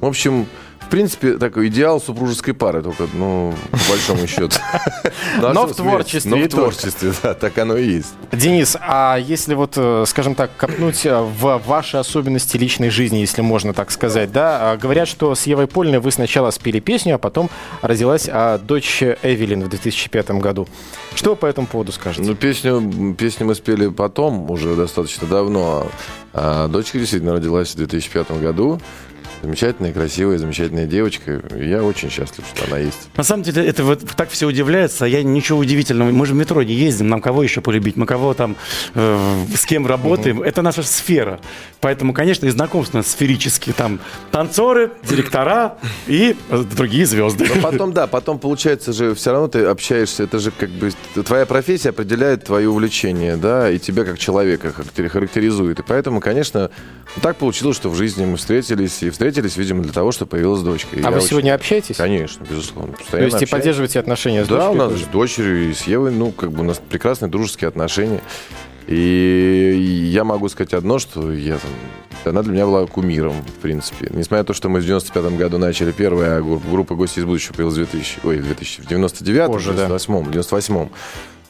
в 0.01 0.07
общем, 0.07 0.47
в 0.87 0.89
принципе, 0.91 1.39
такой 1.39 1.69
идеал 1.69 2.01
супружеской 2.01 2.53
пары, 2.53 2.83
только, 2.83 3.09
ну, 3.15 3.55
по 3.71 3.93
большому 3.93 4.27
счету. 4.27 4.57
Но 5.41 5.67
в 5.67 5.75
творчестве 5.75 6.31
Но 6.31 6.37
в 6.37 6.49
творчестве, 6.49 7.13
да, 7.23 7.35
так 7.35 7.57
оно 7.59 7.77
и 7.77 7.87
есть. 7.87 8.13
Денис, 8.33 8.77
а 8.81 9.17
если 9.17 9.55
вот, 9.55 9.73
э, 9.77 10.05
скажем 10.07 10.35
так, 10.35 10.51
копнуть 10.57 11.07
э, 11.07 11.19
в 11.19 11.63
ваши 11.67 11.97
особенности 11.97 12.57
личной 12.59 12.91
жизни, 12.91 13.19
если 13.19 13.41
можно 13.41 13.73
так 13.73 13.91
сказать, 13.91 14.33
да, 14.33 14.73
а, 14.73 14.77
говорят, 14.77 15.09
что 15.09 15.35
с 15.35 15.45
Евой 15.47 15.67
Польной 15.67 15.99
вы 15.99 16.11
сначала 16.11 16.51
спели 16.51 16.81
песню, 16.81 17.15
а 17.15 17.19
потом 17.19 17.49
родилась 17.81 18.29
а, 18.31 18.59
дочь 18.59 19.03
Эвелин 19.03 19.63
в 19.65 19.69
2005 19.71 20.33
году. 20.33 20.69
Что 21.15 21.31
вы 21.31 21.37
по 21.37 21.47
этому 21.47 21.67
поводу 21.67 21.93
скажете? 21.93 22.29
Ну, 22.29 22.35
песню, 22.35 23.15
песню 23.19 23.47
мы 23.47 23.55
спели 23.55 23.89
потом, 23.89 24.51
уже 24.51 24.75
достаточно 24.75 25.27
давно. 25.27 25.87
А 26.35 26.69
дочка 26.69 26.99
действительно 26.99 27.35
родилась 27.35 27.73
в 27.73 27.77
2005 27.77 28.31
году. 28.43 28.81
Замечательная, 29.43 29.93
красивая, 29.93 30.39
замечательная 30.39 30.87
девочка. 30.87 31.43
Я 31.57 31.83
очень 31.83 32.11
счастлив, 32.11 32.45
что 32.55 32.65
она 32.67 32.79
есть. 32.79 33.09
На 33.17 33.25
самом 33.25 33.43
деле, 33.43 33.67
это 33.67 33.83
вот 33.83 34.01
так 34.17 34.31
все 34.31 34.47
удивляются, 34.47 35.05
а 35.05 35.09
я 35.09 35.23
ничего 35.25 35.59
удивительного. 35.59 36.11
Мы 36.11 36.27
же 36.27 36.35
в 36.35 36.37
метро 36.37 36.63
не 36.63 36.75
ездим, 36.75 37.09
нам 37.09 37.21
кого 37.21 37.43
еще 37.43 37.61
полюбить, 37.61 37.97
мы 37.97 38.07
кого 38.07 38.35
там, 38.35 38.55
э, 38.95 39.45
с 39.55 39.67
кем 39.67 39.87
работаем. 39.87 40.43
Это 40.43 40.63
наша 40.63 40.85
сфера. 40.85 41.41
Поэтому, 41.81 42.13
конечно, 42.13 42.47
и 42.47 42.53
нас 42.53 43.09
сферические. 43.09 43.75
Там 43.75 43.99
танцоры, 44.31 44.93
директора 45.09 45.77
и 46.07 46.37
другие 46.77 47.05
звезды. 47.05 47.49
Но 47.53 47.61
потом, 47.61 47.93
да, 47.93 48.07
потом 48.07 48.39
получается 48.39 48.93
же, 48.93 49.15
все 49.15 49.33
равно 49.33 49.49
ты 49.49 49.65
общаешься, 49.65 50.23
это 50.23 50.39
же 50.39 50.53
как 50.53 50.71
бы 50.71 50.93
твоя 51.25 51.47
профессия 51.47 51.89
определяет 51.89 52.45
твое 52.45 52.69
увлечение, 52.69 53.37
да, 53.37 53.71
и 53.71 53.79
тебя 53.79 54.05
как 54.05 54.19
человека 54.19 54.73
характери- 54.73 55.09
характеризует. 55.09 55.81
И 55.81 55.83
поэтому, 55.83 56.21
конечно, 56.21 56.71
так 57.21 57.37
получилось, 57.37 57.77
что 57.77 57.91
в 57.91 57.97
жизни 57.97 58.25
мы 58.25 58.37
встретились, 58.37 59.03
и 59.03 59.11
встретились, 59.11 59.32
видимо, 59.41 59.83
для 59.83 59.93
того, 59.93 60.13
что 60.13 60.27
появилась 60.27 60.63
дочка. 60.63 60.97
И 60.97 61.03
а 61.03 61.11
вы 61.11 61.19
очень- 61.19 61.29
сегодня 61.29 61.55
общаетесь? 61.55 61.97
Конечно, 61.97 62.45
безусловно. 62.49 62.93
То 62.95 63.01
есть 63.01 63.13
и 63.13 63.17
общаемся. 63.37 63.47
поддерживаете 63.49 64.01
отношения 64.01 64.45
с 64.45 64.49
Да, 64.49 64.71
у 64.71 64.75
дочкой 64.75 64.79
нас 64.79 64.93
тоже? 64.93 65.05
с 65.05 65.09
дочерью 65.09 65.71
и 65.71 65.75
с 65.75 65.83
Евой, 65.87 66.13
ну, 66.13 66.33
как 66.33 66.53
бы 66.53 66.61
у 66.61 66.65
нас 66.65 66.81
прекрасные 66.89 67.31
дружеские 67.31 67.69
отношения. 67.69 68.21
И 68.87 70.11
я 70.13 70.25
могу 70.25 70.49
сказать 70.49 70.75
одно, 70.75 70.99
что 70.99 71.33
я 71.33 71.59
там, 71.59 71.71
она 72.25 72.43
для 72.43 72.53
меня 72.53 72.67
была 72.67 72.87
кумиром, 72.87 73.43
в 73.43 73.61
принципе. 73.61 74.09
Несмотря 74.11 74.39
на 74.39 74.45
то, 74.45 74.55
что 74.55 74.69
мы 74.69 74.81
в 74.81 74.85
95 74.85 75.37
году 75.37 75.59
начали 75.59 75.93
первая, 75.93 76.43
группа, 76.43 76.95
«Гости 76.95 77.21
из 77.21 77.25
будущего» 77.25 77.55
появилась 77.55 77.75
в 77.75 77.79
2000, 77.79 78.21
ой, 78.25 78.39
в 78.39 78.45
2000, 78.45 78.83
в 78.83 78.87
99 78.87 79.47
Позже, 79.47 79.71
да. 79.71 79.87
98 79.87 80.31
98 80.31 80.89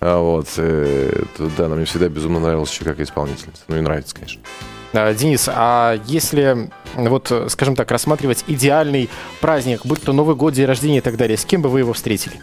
а 0.05 0.18
вот, 0.18 0.49
э, 0.57 1.23
то, 1.37 1.49
да, 1.57 1.66
она 1.66 1.77
мне 1.77 1.85
всегда 1.85 2.09
безумно 2.09 2.40
нравилась 2.40 2.73
еще 2.73 2.85
как 2.85 2.99
исполнительница. 2.99 3.62
Ну 3.68 3.77
и 3.77 3.81
нравится, 3.81 4.14
конечно. 4.16 4.40
А, 4.92 5.14
Денис, 5.14 5.48
а 5.48 5.98
если, 6.07 6.70
вот, 6.94 7.31
э, 7.31 7.48
скажем 7.48 7.76
так, 7.76 7.90
рассматривать 7.90 8.44
идеальный 8.46 9.09
праздник, 9.40 9.87
будь 9.87 10.02
то 10.02 10.12
Новый 10.12 10.37
год, 10.37 10.55
день 10.55 10.66
рождения 10.66 10.98
и 10.98 11.02
так 11.02 11.16
далее, 11.16 11.38
с 11.38 11.44
кем 11.44 11.62
бы 11.62 11.68
вы 11.68 11.81
его 11.81 11.92
встретили? 11.92 12.40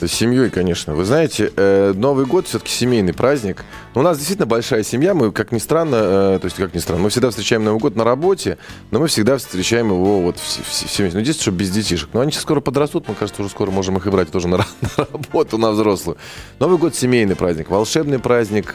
С 0.00 0.12
семьей, 0.12 0.50
конечно. 0.50 0.94
Вы 0.94 1.06
знаете, 1.06 1.50
э, 1.56 1.94
Новый 1.96 2.26
год 2.26 2.46
все-таки 2.46 2.70
семейный 2.70 3.14
праздник. 3.14 3.64
Но 3.94 4.02
у 4.02 4.04
нас 4.04 4.18
действительно 4.18 4.46
большая 4.46 4.82
семья. 4.82 5.14
Мы, 5.14 5.32
как 5.32 5.52
ни 5.52 5.58
странно, 5.58 5.96
э, 5.96 6.38
то 6.38 6.44
есть, 6.44 6.56
как 6.56 6.74
ни 6.74 6.78
странно, 6.80 7.02
мы 7.02 7.08
всегда 7.08 7.30
встречаем 7.30 7.64
Новый 7.64 7.80
год 7.80 7.96
на 7.96 8.04
работе, 8.04 8.58
но 8.90 9.00
мы 9.00 9.06
всегда 9.06 9.38
встречаем 9.38 9.86
его 9.86 10.20
вот 10.20 10.38
все, 10.38 10.62
все, 10.68 10.86
все 10.86 11.02
вместе. 11.02 11.16
Ну, 11.16 11.22
единственное, 11.22 11.42
что 11.44 11.50
без 11.52 11.70
детишек. 11.70 12.10
Но 12.12 12.20
они 12.20 12.30
сейчас 12.30 12.42
скоро 12.42 12.60
подрастут, 12.60 13.08
мы, 13.08 13.14
кажется, 13.14 13.40
уже 13.40 13.50
скоро 13.50 13.70
можем 13.70 13.96
их 13.96 14.06
и 14.06 14.10
брать 14.10 14.30
тоже 14.30 14.48
на, 14.48 14.58
на 14.98 15.06
работу, 15.10 15.56
на 15.56 15.70
взрослую. 15.70 16.18
Новый 16.58 16.76
год 16.76 16.94
семейный 16.94 17.36
праздник, 17.36 17.70
волшебный 17.70 18.18
праздник. 18.18 18.74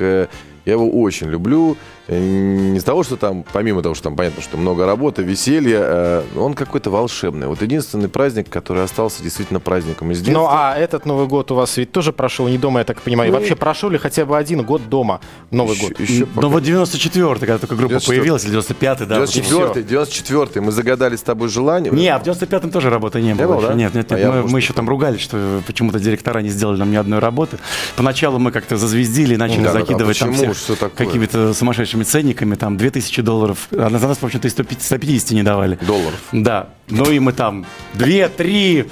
Я 0.66 0.74
его 0.74 0.90
очень 1.02 1.28
люблю. 1.28 1.76
Э, 2.08 2.20
Не 2.20 2.80
с 2.80 2.84
того, 2.84 3.04
что 3.04 3.16
там, 3.18 3.44
помимо 3.52 3.82
того, 3.82 3.96
что 3.96 4.06
там 4.06 4.16
понятно, 4.16 4.42
что 4.44 4.58
много 4.58 4.86
работы, 4.86 5.24
веселья, 5.24 5.80
э, 5.82 6.24
он 6.38 6.54
какой-то 6.54 6.90
волшебный. 6.92 7.48
Вот 7.48 7.62
единственный 7.62 8.10
праздник, 8.10 8.50
который 8.50 8.84
остался 8.84 9.24
действительно 9.24 9.60
праздником 9.60 10.12
из 10.12 10.20
детства. 10.22 10.42
Ну, 10.44 10.48
а 10.50 10.76
этот 10.78 11.06
Новый 11.06 11.28
год 11.28 11.52
у 11.52 11.56
вас 11.56 11.78
ведь 11.78 11.92
тоже 11.92 12.12
прошел 12.14 12.48
не 12.48 12.58
дома, 12.58 12.80
я 12.80 12.86
так 12.86 13.02
понимаю. 13.02 13.30
И 13.30 13.32
Ну, 13.34 13.40
вообще 13.40 13.56
прошел 13.56 13.90
ли 13.90 13.98
хотя 13.98 14.26
бы 14.26 14.38
один 14.38 14.62
год 14.64 14.88
дома 14.90 15.20
Новый 15.52 15.76
Еще- 15.76 15.88
год? 15.88 16.00
еще 16.00 16.28
Ну 16.36 16.50
вот 16.50 16.64
94-й, 16.64 17.40
когда 17.40 17.58
только 17.58 17.76
группа 17.76 17.94
94-й. 17.94 18.08
появилась, 18.08 18.46
или 18.46 18.54
95-й, 18.58 19.06
да. 19.08 19.20
вот 19.20 19.36
и 19.36 19.42
всё. 19.42 19.72
94-й, 19.72 19.84
94-й, 19.84 20.62
мы 20.62 20.72
загадали 20.72 21.16
с 21.16 21.22
тобой 21.22 21.50
желание. 21.50 21.92
Не, 21.92 22.10
а 22.10 22.20
в 22.20 22.24
95-м 22.24 22.70
тоже 22.72 22.90
работы 22.90 23.22
не 23.22 23.34
было. 23.34 23.48
было, 23.48 23.58
еще. 23.60 23.68
да? 23.70 23.74
Нет, 23.74 23.94
нет, 23.96 24.12
А 24.12 24.16
нет. 24.16 24.24
я, 24.26 24.30
мы, 24.32 24.36
может, 24.42 24.52
мы 24.52 24.60
еще 24.60 24.74
там 24.74 24.88
ругались, 24.90 25.22
что 25.22 25.62
почему-то 25.66 26.00
директора 26.00 26.40
не 26.42 26.50
сделали 26.50 26.78
нам 26.78 26.92
ни 26.92 26.96
одной 26.98 27.20
работы. 27.20 27.58
Поначалу 27.96 28.38
мы 28.38 28.52
как-то 28.52 28.78
зазвездили, 28.78 29.36
начали 29.38 29.64
Да, 29.64 29.72
да, 29.72 29.74
да, 29.74 29.80
закидывать 29.80 30.20
там 30.20 30.30
почему? 30.54 30.76
такое? 30.78 31.08
какими-то 31.08 31.54
сумасшедшими 31.54 32.04
ценниками, 32.04 32.56
там 32.56 32.78
2000 32.78 33.22
долларов. 33.22 33.68
А 33.72 33.90
за 33.90 34.08
нас, 34.08 34.18
в 34.18 34.26
общем-то, 34.26 34.48
и 34.48 34.52
150 34.52 35.02
150 35.02 35.32
не 35.32 35.44
давали. 35.44 35.78
Долларов. 35.82 36.20
Да. 36.32 36.70
Ну 36.90 37.10
и 37.10 37.20
мы 37.20 37.32
там 37.32 37.66
2-3. 37.94 38.90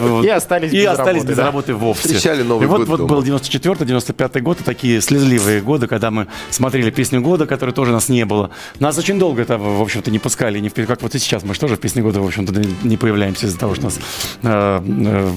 вот. 0.00 0.24
И 0.24 0.28
остались 0.28 0.72
И 0.72 0.82
без 0.82 0.88
остались 0.88 1.22
работы, 1.22 1.28
без 1.28 1.36
да. 1.36 1.44
работы 1.44 1.74
вовсе. 1.74 2.08
Встречали 2.08 2.42
Новый 2.42 2.64
и 2.64 2.66
вот, 2.68 2.80
год 2.80 2.88
вот 2.88 2.96
дома. 2.98 3.22
был 3.22 3.22
94-95 3.22 4.40
год, 4.40 4.60
и 4.60 4.64
такие 4.64 5.00
слезливые 5.00 5.62
годы, 5.62 5.86
когда 5.86 6.10
мы 6.10 6.26
смотрели 6.50 6.90
песню 6.90 7.22
года, 7.22 7.46
которой 7.46 7.70
тоже 7.70 7.92
нас 7.92 8.10
не 8.10 8.24
было. 8.26 8.50
Нас 8.80 8.98
очень 8.98 9.18
долго 9.18 9.40
это, 9.40 9.56
в 9.56 9.80
общем-то, 9.80 10.10
не 10.10 10.18
пускали, 10.18 10.58
не 10.58 10.68
как 10.68 11.02
вот 11.02 11.14
и 11.14 11.18
сейчас. 11.18 11.42
Мы 11.42 11.54
же 11.54 11.60
тоже 11.60 11.76
в 11.76 11.80
песне 11.80 12.02
года, 12.02 12.20
в 12.20 12.26
общем-то, 12.26 12.52
не 12.82 12.96
появляемся 12.96 13.46
из-за 13.46 13.58
того, 13.58 13.74
что 13.74 13.86
у 13.86 13.86
нас 13.86 13.98
э, 14.42 14.82
э, 14.86 15.32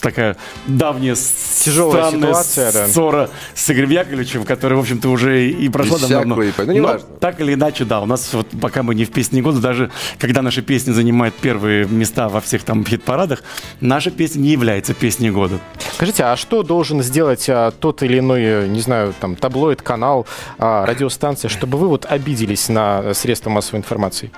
такая 0.00 0.36
давняя 0.66 1.14
Тяжелая 1.14 2.08
странная 2.08 2.28
ситуация, 2.28 2.72
да. 2.72 2.88
ссора 2.88 3.30
с 3.54 3.70
Игорем 3.70 3.90
Яковлевичем, 3.90 4.44
которая, 4.44 4.76
в 4.78 4.82
общем-то, 4.82 5.08
уже 5.12 5.48
и 5.50 5.68
прошла 5.68 5.98
Без 5.98 6.08
давно. 6.08 6.34
всякого, 6.34 6.52
по- 6.56 6.64
ну, 6.64 6.72
неважно. 6.72 7.08
так 7.20 7.40
или 7.40 7.54
иначе, 7.54 7.84
да, 7.84 8.00
у 8.00 8.06
нас 8.06 8.32
вот 8.32 8.48
пока 8.60 8.82
мы 8.82 8.94
не 8.94 9.04
в 9.04 9.10
песне 9.12 9.42
года, 9.42 9.60
даже 9.60 9.90
когда 10.18 10.42
наши 10.42 10.62
песни 10.62 10.90
занимают 10.92 11.34
первые 11.34 11.86
места 11.86 12.28
во 12.28 12.40
всех 12.40 12.62
там 12.64 12.84
хит-парадах, 12.84 13.42
наша 13.80 14.10
песня 14.10 14.40
не 14.40 14.48
является 14.50 14.94
песней 14.94 15.30
года. 15.30 15.58
Скажите, 15.94 16.24
а 16.24 16.36
что 16.36 16.62
должен 16.62 17.02
сделать 17.02 17.46
а, 17.48 17.70
тот 17.70 18.02
или 18.02 18.18
иной, 18.18 18.42
э, 18.42 18.66
не 18.66 18.80
знаю, 18.80 19.14
там, 19.20 19.36
таблоид, 19.36 19.82
канал, 19.82 20.26
а, 20.58 20.84
радиостанция, 20.86 21.48
чтобы 21.48 21.78
вы 21.78 21.88
вот 21.88 22.06
обиделись 22.08 22.68
на 22.68 23.14
средства 23.14 23.50
массовой 23.50 23.78
информации? 23.80 24.30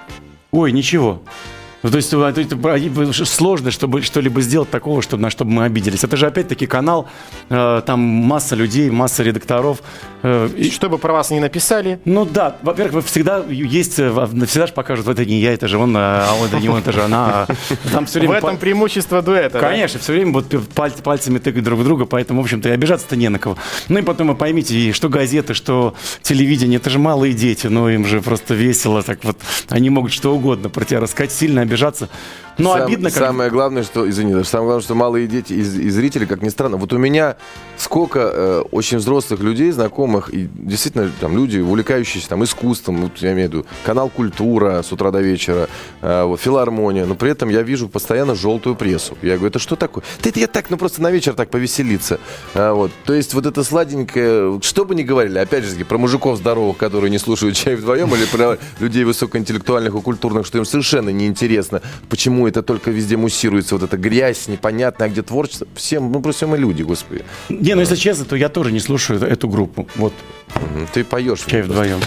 Ой, 0.50 0.72
ничего. 0.72 1.22
Ну, 1.84 1.90
то 1.90 1.96
есть 1.98 2.12
это, 2.12 3.24
сложно, 3.26 3.70
чтобы 3.70 4.00
что-либо 4.02 4.40
сделать 4.40 4.70
такого, 4.70 5.02
чтобы, 5.02 5.22
на 5.22 5.28
чтобы 5.30 5.50
мы 5.52 5.64
обиделись. 5.64 6.02
Это 6.02 6.16
же 6.16 6.26
опять-таки 6.26 6.66
канал, 6.66 7.06
э, 7.50 7.82
там 7.86 8.00
масса 8.00 8.56
людей, 8.56 8.90
масса 8.90 9.22
редакторов. 9.22 9.82
э, 10.22 10.48
и- 10.56 10.70
Чтобы 10.70 10.96
про 10.96 11.12
вас 11.12 11.30
не 11.30 11.40
написали, 11.40 12.00
ну 12.06 12.24
да, 12.24 12.56
во-первых, 12.62 12.94
вы 12.94 13.02
всегда 13.02 13.44
есть, 13.50 13.98
э, 13.98 14.10
всегда 14.46 14.66
же 14.66 14.72
покажут, 14.72 15.06
это 15.08 15.26
не 15.26 15.38
я, 15.40 15.52
это 15.52 15.68
же 15.68 15.76
он, 15.76 15.94
а 15.96 16.24
а 16.26 16.46
это 16.46 16.58
не 16.58 16.70
он, 16.70 16.78
это 16.78 16.90
же 16.92 17.02
она. 17.02 17.46
Там 17.92 18.06
все 18.06 18.18
в 18.18 18.22
время 18.22 18.36
этом 18.38 18.54
по- 18.54 18.56
преимущество 18.56 19.20
дуэта. 19.20 19.60
Конечно, 19.60 20.00
все 20.00 20.12
время 20.14 20.32
вот 20.32 20.46
паль- 20.74 20.92
пальцами 21.02 21.36
тыкать 21.38 21.62
друг 21.62 21.80
в 21.80 21.84
друга, 21.84 22.06
поэтому, 22.06 22.40
в 22.40 22.44
общем-то, 22.44 22.70
и 22.70 22.72
обижаться-то 22.72 23.16
не 23.16 23.28
на 23.28 23.38
кого. 23.38 23.58
Ну 23.88 23.98
и 23.98 24.02
потом 24.02 24.28
вы 24.28 24.34
поймите, 24.34 24.92
что 24.94 25.10
газеты, 25.10 25.52
что 25.52 25.92
телевидение, 26.22 26.78
это 26.78 26.88
же 26.88 26.98
малые 26.98 27.34
дети, 27.34 27.66
но 27.66 27.90
им 27.90 28.06
же 28.06 28.22
просто 28.22 28.54
весело, 28.54 29.02
так 29.02 29.22
вот, 29.24 29.36
они 29.68 29.90
могут 29.90 30.12
что 30.14 30.34
угодно 30.34 30.70
про 30.70 30.86
тебя 30.86 31.00
рассказать, 31.00 31.30
сильно 31.32 31.60
обижаться. 31.60 31.73
Но 32.58 32.74
Сам- 32.74 32.86
обидно, 32.86 33.10
как... 33.10 33.18
Самое 33.18 33.50
главное, 33.50 33.82
что, 33.82 34.08
извини, 34.08 34.44
самое 34.44 34.66
главное, 34.66 34.84
что 34.84 34.94
малые 34.94 35.26
дети 35.26 35.52
и, 35.52 35.60
и 35.60 35.90
зрители, 35.90 36.24
как 36.24 36.42
ни 36.42 36.48
странно, 36.48 36.76
вот 36.76 36.92
у 36.92 36.98
меня 36.98 37.36
сколько 37.76 38.20
э, 38.20 38.62
очень 38.70 38.98
взрослых 38.98 39.40
людей, 39.40 39.70
знакомых, 39.72 40.32
и 40.32 40.48
действительно 40.54 41.10
там 41.20 41.36
люди, 41.36 41.58
увлекающиеся 41.58 42.28
там 42.28 42.44
искусством, 42.44 43.02
вот 43.02 43.18
я 43.18 43.32
имею 43.32 43.48
в 43.48 43.52
виду 43.52 43.66
канал 43.84 44.08
Культура 44.08 44.82
с 44.82 44.92
утра 44.92 45.10
до 45.10 45.20
вечера, 45.20 45.68
э, 46.00 46.24
вот, 46.24 46.40
филармония, 46.40 47.06
но 47.06 47.14
при 47.14 47.30
этом 47.30 47.48
я 47.48 47.62
вижу 47.62 47.88
постоянно 47.88 48.34
желтую 48.34 48.76
прессу. 48.76 49.16
Я 49.22 49.34
говорю, 49.34 49.48
это 49.48 49.58
что 49.58 49.76
такое? 49.76 50.04
Да 50.22 50.30
это 50.30 50.38
я 50.38 50.46
так, 50.46 50.70
ну 50.70 50.76
просто 50.76 51.02
на 51.02 51.10
вечер 51.10 51.34
так 51.34 51.50
повеселиться. 51.50 52.20
А, 52.54 52.72
вот. 52.72 52.92
То 53.04 53.14
есть 53.14 53.34
вот 53.34 53.46
это 53.46 53.64
сладенькое, 53.64 54.60
что 54.62 54.84
бы 54.84 54.94
ни 54.94 55.02
говорили, 55.02 55.38
опять 55.38 55.64
же 55.64 55.84
про 55.84 55.98
мужиков 55.98 56.38
здоровых, 56.38 56.76
которые 56.76 57.10
не 57.10 57.18
слушают 57.18 57.56
чай 57.56 57.74
вдвоем, 57.74 58.14
или 58.14 58.26
про 58.26 58.58
людей 58.78 59.04
высокоинтеллектуальных 59.04 59.94
и 59.94 60.00
культурных, 60.00 60.46
что 60.46 60.58
им 60.58 60.64
совершенно 60.64 61.10
неинтересно, 61.10 61.63
почему 62.08 62.46
это 62.46 62.62
только 62.62 62.90
везде 62.90 63.16
муссируется, 63.16 63.76
вот 63.76 63.84
эта 63.84 63.96
грязь 63.96 64.48
непонятная, 64.48 65.08
а 65.08 65.10
где 65.10 65.22
творчество. 65.22 65.66
Всем, 65.74 66.12
ну 66.12 66.20
просто 66.20 66.46
мы 66.46 66.58
люди, 66.58 66.82
господи. 66.82 67.24
Не, 67.48 67.74
ну 67.74 67.80
если 67.80 67.96
честно, 67.96 68.24
то 68.24 68.36
я 68.36 68.48
тоже 68.48 68.72
не 68.72 68.80
слушаю 68.80 69.20
эту 69.22 69.48
группу. 69.48 69.88
Вот. 69.96 70.12
Ты 70.92 71.04
поешь. 71.04 71.40
чай 71.46 71.62
вдвоем. 71.62 72.00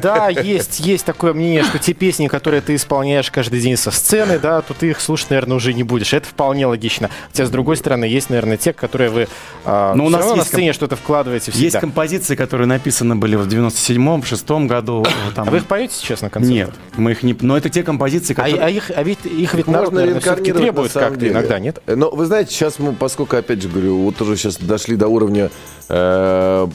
Да, 0.00 0.28
есть, 0.28 0.80
есть 0.80 1.04
такое 1.04 1.34
мнение, 1.34 1.62
что 1.62 1.78
те 1.78 1.92
песни, 1.92 2.26
которые 2.26 2.60
ты 2.60 2.74
исполняешь 2.74 3.30
каждый 3.30 3.60
день 3.60 3.76
со 3.76 3.90
сцены, 3.90 4.38
да, 4.38 4.60
то 4.62 4.74
ты 4.74 4.90
их 4.90 5.00
слушать, 5.00 5.30
наверное, 5.30 5.56
уже 5.56 5.72
не 5.72 5.82
будешь. 5.82 6.12
Это 6.12 6.26
вполне 6.26 6.66
логично. 6.66 7.10
Хотя, 7.28 7.46
с 7.46 7.50
другой 7.50 7.76
стороны, 7.76 8.04
есть, 8.04 8.30
наверное, 8.30 8.56
те, 8.56 8.72
которые 8.72 9.10
вы 9.10 9.28
а, 9.64 9.94
Но 9.94 10.06
у 10.06 10.08
нас 10.08 10.20
равно 10.20 10.36
на 10.36 10.40
есть 10.40 10.50
сцене 10.50 10.72
что-то 10.72 10.96
вкладываете 10.96 11.50
всегда. 11.50 11.64
Есть 11.64 11.78
композиции, 11.78 12.34
которые 12.34 12.66
написаны 12.66 13.16
были 13.16 13.36
в 13.36 13.46
97-м, 13.46 14.22
6 14.24 14.50
году. 14.66 15.04
Там... 15.34 15.48
А 15.48 15.50
вы 15.50 15.58
их 15.58 15.66
поете 15.66 15.94
сейчас 15.94 16.22
на 16.22 16.30
концертах? 16.30 16.74
Нет, 16.74 16.74
мы 16.96 17.12
их 17.12 17.22
не... 17.22 17.36
Но 17.40 17.56
это 17.56 17.68
те 17.68 17.82
композиции, 17.82 18.32
А, 18.32 18.36
которые... 18.36 18.62
а 18.62 18.70
их, 18.70 18.90
а 18.94 19.01
ведь 19.02 19.24
их 19.24 19.54
ведь 19.54 19.66
народ, 19.66 19.86
Можно 19.86 20.00
наверное, 20.00 20.20
все-таки 20.20 20.52
требует 20.52 20.92
как-то 20.92 21.18
деле. 21.18 21.32
иногда, 21.32 21.58
нет? 21.58 21.82
Но 21.86 22.10
вы 22.10 22.26
знаете, 22.26 22.52
сейчас 22.52 22.78
мы, 22.78 22.92
поскольку, 22.92 23.36
опять 23.36 23.62
же 23.62 23.68
говорю, 23.68 23.98
вот 23.98 24.20
уже 24.20 24.36
сейчас 24.36 24.56
дошли 24.56 24.96
до 24.96 25.08
уровня 25.08 25.50
э, 25.88 26.68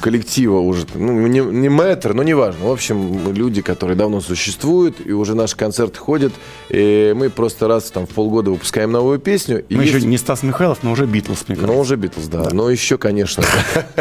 коллектива 0.00 0.58
уже, 0.58 0.86
ну, 0.94 1.26
не, 1.26 1.40
не 1.40 1.68
мэтр, 1.68 2.14
но 2.14 2.22
неважно. 2.22 2.66
В 2.66 2.72
общем, 2.72 3.32
люди, 3.32 3.62
которые 3.62 3.96
давно 3.96 4.20
существуют, 4.20 4.96
и 5.04 5.12
уже 5.12 5.34
наши 5.34 5.56
концерты 5.56 5.98
ходят, 5.98 6.32
и 6.68 7.12
мы 7.16 7.30
просто 7.30 7.68
раз 7.68 7.90
там 7.90 8.06
в 8.06 8.10
полгода 8.10 8.50
выпускаем 8.50 8.92
новую 8.92 9.18
песню. 9.18 9.64
Мы 9.70 9.82
есть... 9.82 9.94
еще 9.94 10.06
не 10.06 10.18
Стас 10.18 10.42
Михайлов, 10.42 10.78
но 10.82 10.92
уже 10.92 11.06
Битлз, 11.06 11.44
мне 11.48 11.56
кажется. 11.56 11.74
Ну, 11.74 11.80
уже 11.80 11.96
Битлз, 11.96 12.26
да. 12.26 12.44
да. 12.44 12.50
Но 12.52 12.70
еще, 12.70 12.98
конечно. 12.98 13.44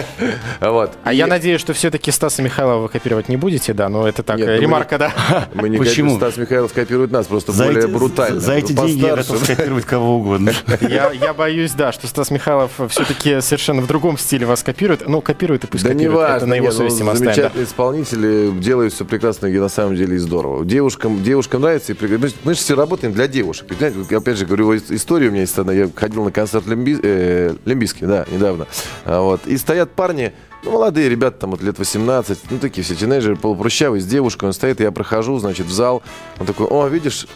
вот. 0.62 0.92
А 1.04 1.14
я 1.14 1.28
надеюсь, 1.28 1.62
что 1.62 1.74
все-таки 1.74 2.12
Стаса 2.12 2.42
Михайлова 2.42 2.84
вы 2.84 2.90
копировать 2.90 3.30
не 3.30 3.38
будете, 3.38 3.74
да? 3.74 3.90
Но 3.90 4.08
это 4.08 4.24
так, 4.24 4.40
ну, 4.40 4.46
ремарка, 4.46 4.98
да? 4.98 5.48
Мы 5.54 5.70
не 5.70 5.78
Почему? 5.78 6.18
Стас 6.18 6.38
Михайлов 6.38 6.74
копирует 6.74 7.12
нас, 7.12 7.28
просто 7.28 7.52
более 7.65 7.84
эти, 7.84 7.91
брутально. 7.91 8.39
За 8.39 8.54
эти 8.54 8.74
деньги 8.74 9.06
я 9.06 9.15
готов 9.15 9.43
скопировать 9.43 9.86
кого 9.86 10.17
угодно. 10.17 10.52
Я, 10.82 11.12
я 11.12 11.34
боюсь, 11.34 11.72
да, 11.74 11.91
что 11.91 12.08
Стас 12.08 12.32
Михайлов 12.32 12.72
все-таки 12.89 13.41
совершенно 13.41 13.82
в 13.82 13.88
другом 13.88 14.17
стиле 14.17 14.46
вас 14.46 14.63
копирует. 14.63 15.08
Ну, 15.08 15.22
копирует 15.22 15.63
и 15.63 15.67
пусть 15.67 15.84
да 15.84 15.89
копирует. 15.89 16.12
Не 16.12 16.15
важно, 16.15 16.36
это 16.36 16.46
на 16.46 16.54
его 16.54 16.72
совести 16.72 17.02
ну, 17.04 17.13
Замечательные 17.15 17.52
да. 17.54 17.63
исполнители 17.63 18.52
делают 18.60 18.93
все 18.93 19.06
прекрасно 19.06 19.48
и 19.48 19.58
на 19.58 19.70
самом 19.70 19.96
деле 19.96 20.15
и 20.15 20.20
здорово. 20.20 20.65
Девушкам, 20.65 21.24
девушкам 21.24 21.62
нравится. 21.62 21.93
И 21.93 22.17
мы, 22.17 22.30
мы 22.43 22.54
же 22.54 22.60
все 22.60 22.76
работаем 22.76 23.13
для 23.13 23.28
девушек. 23.28 23.67
Я 23.80 24.17
опять 24.17 24.38
же 24.38 24.46
говорю, 24.46 24.76
история 24.76 25.28
у 25.28 25.32
меня 25.32 25.41
есть 25.41 25.58
одна. 25.58 25.74
Я 25.74 25.89
ходил 25.93 26.24
на 26.24 26.32
концерт 26.32 26.65
Лимби, 26.67 26.98
э, 27.02 27.56
да, 28.02 28.26
недавно. 28.32 28.67
А, 29.06 29.22
вот. 29.22 29.46
И 29.46 29.58
стоят 29.58 29.91
парни, 29.91 30.34
ну, 30.63 30.72
молодые 30.72 31.10
ребята, 31.10 31.39
там 31.39 31.52
вот 31.52 31.62
лет 31.62 31.78
18, 31.78 32.39
ну, 32.50 32.60
такие 32.60 32.84
все 32.84 32.96
тинейджеры, 32.96 33.36
полупрущавые, 33.36 34.02
с 34.02 34.06
девушкой. 34.06 34.46
Он 34.46 34.54
стоит, 34.54 34.80
я 34.80 34.91
прохожу, 34.91 35.38
значит, 35.39 35.67
в 35.67 35.72
зал. 35.72 36.04
Он 36.39 36.46
такой, 36.46 36.67
о, 36.67 36.88
видишь, 36.88 37.28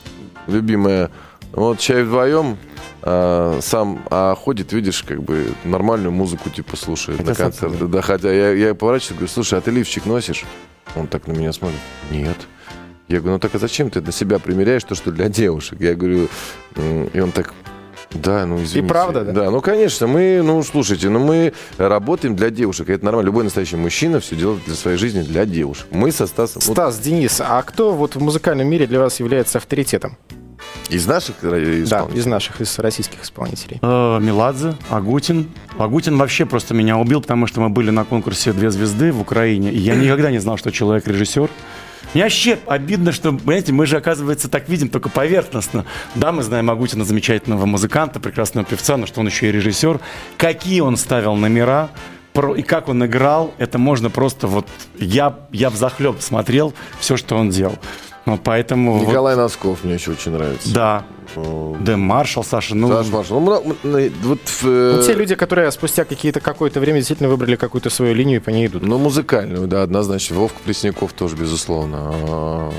любимая, 0.48 1.12
вот 1.54 1.80
чай 1.80 2.04
вдвоем, 2.04 2.58
а, 3.04 3.60
сам 3.62 4.04
а 4.10 4.36
ходит, 4.36 4.74
видишь, 4.74 5.04
как 5.04 5.24
бы 5.24 5.54
нормальную 5.64 6.12
музыку 6.12 6.50
типа 6.50 6.76
слушает 6.76 7.20
Это 7.20 7.30
на 7.30 7.36
концерты. 7.36 7.88
Да, 7.88 8.02
хотя 8.02 8.32
я, 8.32 8.52
я 8.52 8.76
поворачиваюсь, 8.76 9.18
говорю, 9.18 9.32
слушай, 9.32 9.58
а 9.58 9.62
ты 9.62 9.72
лифчик 9.72 10.06
носишь? 10.06 10.46
Он 10.96 11.08
так 11.08 11.28
на 11.28 11.32
меня 11.32 11.54
смотрит. 11.54 11.80
Нет. 12.10 12.38
Я 13.08 13.20
говорю, 13.20 13.34
ну 13.34 13.40
так 13.40 13.54
а 13.56 13.60
зачем 13.60 13.90
ты 13.90 14.02
на 14.02 14.12
себя 14.12 14.40
примеряешь 14.40 14.84
то, 14.84 14.96
что 14.96 15.12
для 15.12 15.30
девушек? 15.30 15.80
Я 15.82 15.96
говорю, 15.96 16.30
и 17.14 17.20
он 17.20 17.32
так, 17.32 17.54
да, 18.14 18.46
ну 18.46 18.56
извините. 18.56 18.80
И 18.80 18.82
правда, 18.82 19.24
да? 19.24 19.32
Да, 19.32 19.52
ну 19.52 19.62
конечно, 19.62 20.08
мы, 20.08 20.42
ну 20.44 20.62
слушайте, 20.64 21.10
ну 21.10 21.20
мы 21.20 21.54
работаем 21.78 22.36
для 22.36 22.50
девушек, 22.50 22.90
это 22.90 23.06
нормально. 23.06 23.28
Любой 23.28 23.44
настоящий 23.44 23.78
мужчина 23.78 24.20
все 24.20 24.36
делает 24.36 24.64
для 24.66 24.76
своей 24.76 24.98
жизни 24.98 25.22
для 25.22 25.46
девушек. 25.46 25.88
Мы 25.92 26.12
со 26.12 26.28
Стасом... 26.28 26.62
Стас, 26.62 26.96
вот... 26.96 27.04
Денис, 27.04 27.42
а 27.42 27.62
кто 27.64 27.94
вот 27.94 28.16
в 28.16 28.22
музыкальном 28.22 28.68
мире 28.68 28.88
для 28.88 29.00
вас 29.00 29.20
является 29.20 29.58
авторитетом? 29.58 30.18
Из 30.90 31.08
наших 31.08 31.38
исполнителей? 31.38 31.86
Да, 31.86 32.08
из 32.14 32.26
наших, 32.26 32.62
из 32.62 32.78
российских 32.80 33.24
исполнителей. 33.24 33.80
Э, 33.82 34.20
Меладзе, 34.20 34.76
Агутин. 34.90 35.50
Агутин 35.78 36.18
вообще 36.18 36.46
просто 36.46 36.74
меня 36.74 36.98
убил, 36.98 37.22
потому 37.22 37.48
что 37.48 37.62
мы 37.62 37.70
были 37.70 37.92
на 37.92 38.04
конкурсе 38.04 38.52
«Две 38.52 38.70
звезды» 38.72 39.12
в 39.12 39.22
Украине, 39.22 39.72
и 39.72 39.78
я 39.78 39.96
никогда 39.96 40.32
не 40.32 40.40
знал, 40.40 40.58
что 40.58 40.72
человек 40.72 41.08
режиссер. 41.08 41.50
Мне 42.14 42.24
вообще 42.24 42.60
обидно, 42.66 43.12
что, 43.14 43.32
понимаете, 43.32 43.72
мы 43.72 43.86
же, 43.86 43.98
оказывается, 43.98 44.50
так 44.50 44.68
видим 44.68 44.90
только 44.90 45.10
поверхностно. 45.10 45.86
Да, 46.16 46.32
мы 46.32 46.44
знаем 46.44 46.70
Агутина, 46.70 47.06
замечательного 47.06 47.66
музыканта, 47.66 48.20
прекрасного 48.20 48.66
певца, 48.66 48.98
но 48.98 49.06
что 49.06 49.22
он 49.22 49.28
еще 49.28 49.48
и 49.48 49.52
режиссер. 49.52 50.00
Какие 50.38 50.82
он 50.82 50.98
ставил 50.98 51.36
номера, 51.36 51.90
и 52.58 52.62
как 52.64 52.90
он 52.90 53.06
играл, 53.06 53.54
это 53.58 53.78
можно 53.78 54.10
просто 54.10 54.48
вот... 54.48 54.68
Я, 54.98 55.40
я 55.52 55.70
в 55.70 55.76
захлеб 55.76 56.22
смотрел 56.22 56.74
все, 57.00 57.18
что 57.18 57.36
он 57.36 57.50
делал. 57.50 57.78
Вот 58.26 58.42
поэтому... 58.44 59.00
Николай 59.00 59.36
вот... 59.36 59.42
Носков 59.42 59.84
мне 59.84 59.96
еще 59.96 60.12
очень 60.12 60.32
нравится. 60.32 60.74
Да. 60.74 61.04
Дэн 61.36 62.00
Маршал, 62.00 62.44
Саша, 62.44 62.76
ну... 62.76 62.88
Саша 62.90 63.10
Маршал. 63.10 63.40
Ну, 63.40 63.76
вот, 64.24 64.40
э... 64.64 64.94
ну, 64.98 65.04
те 65.04 65.14
люди, 65.14 65.36
которые 65.36 65.72
спустя 65.72 66.06
какие-то 66.06 66.40
какое-то 66.40 66.80
время 66.80 67.00
действительно 67.00 67.30
выбрали 67.30 67.56
какую-то 67.56 67.90
свою 67.90 68.14
линию 68.14 68.40
и 68.40 68.44
по 68.44 68.50
ней 68.50 68.68
идут. 68.68 68.84
Ну, 68.84 68.98
музыкальную, 68.98 69.68
да, 69.68 69.84
однозначно. 69.84 70.36
Вовка 70.36 70.60
Пресняков 70.64 71.14
тоже, 71.14 71.36
безусловно. 71.36 72.72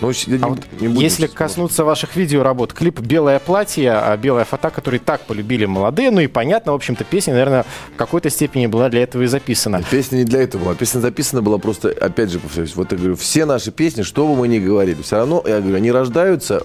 Ну, 0.00 0.12
не, 0.26 0.38
а 0.40 0.48
вот 0.48 0.60
не 0.80 1.02
если 1.02 1.26
коснуться 1.26 1.84
ваших 1.84 2.16
видеоработ, 2.16 2.72
клип 2.72 3.00
«Белое 3.00 3.38
платье», 3.38 3.92
а 3.92 4.16
«Белая 4.16 4.44
фата», 4.44 4.70
который 4.70 4.98
так 4.98 5.22
полюбили 5.22 5.64
молодые, 5.64 6.10
ну 6.10 6.20
и 6.20 6.26
понятно, 6.26 6.72
в 6.72 6.74
общем-то, 6.76 7.04
песня, 7.04 7.32
наверное, 7.32 7.64
в 7.94 7.96
какой-то 7.96 8.30
степени 8.30 8.66
была 8.66 8.88
для 8.88 9.02
этого 9.02 9.22
и 9.22 9.26
записана. 9.26 9.82
Песня 9.90 10.18
не 10.18 10.24
для 10.24 10.42
этого 10.42 10.64
была. 10.64 10.74
Песня 10.74 11.00
записана 11.00 11.42
была 11.42 11.58
просто, 11.58 11.88
опять 11.88 12.30
же, 12.30 12.38
повторюсь, 12.38 12.76
вот 12.76 12.92
я 12.92 12.98
говорю, 12.98 13.16
все 13.16 13.44
наши 13.44 13.72
песни, 13.72 14.02
что 14.02 14.26
бы 14.26 14.36
мы 14.36 14.48
ни 14.48 14.58
говорили, 14.58 15.02
все 15.02 15.16
равно, 15.16 15.42
я 15.46 15.60
говорю, 15.60 15.76
они 15.76 15.90
рождаются 15.90 16.62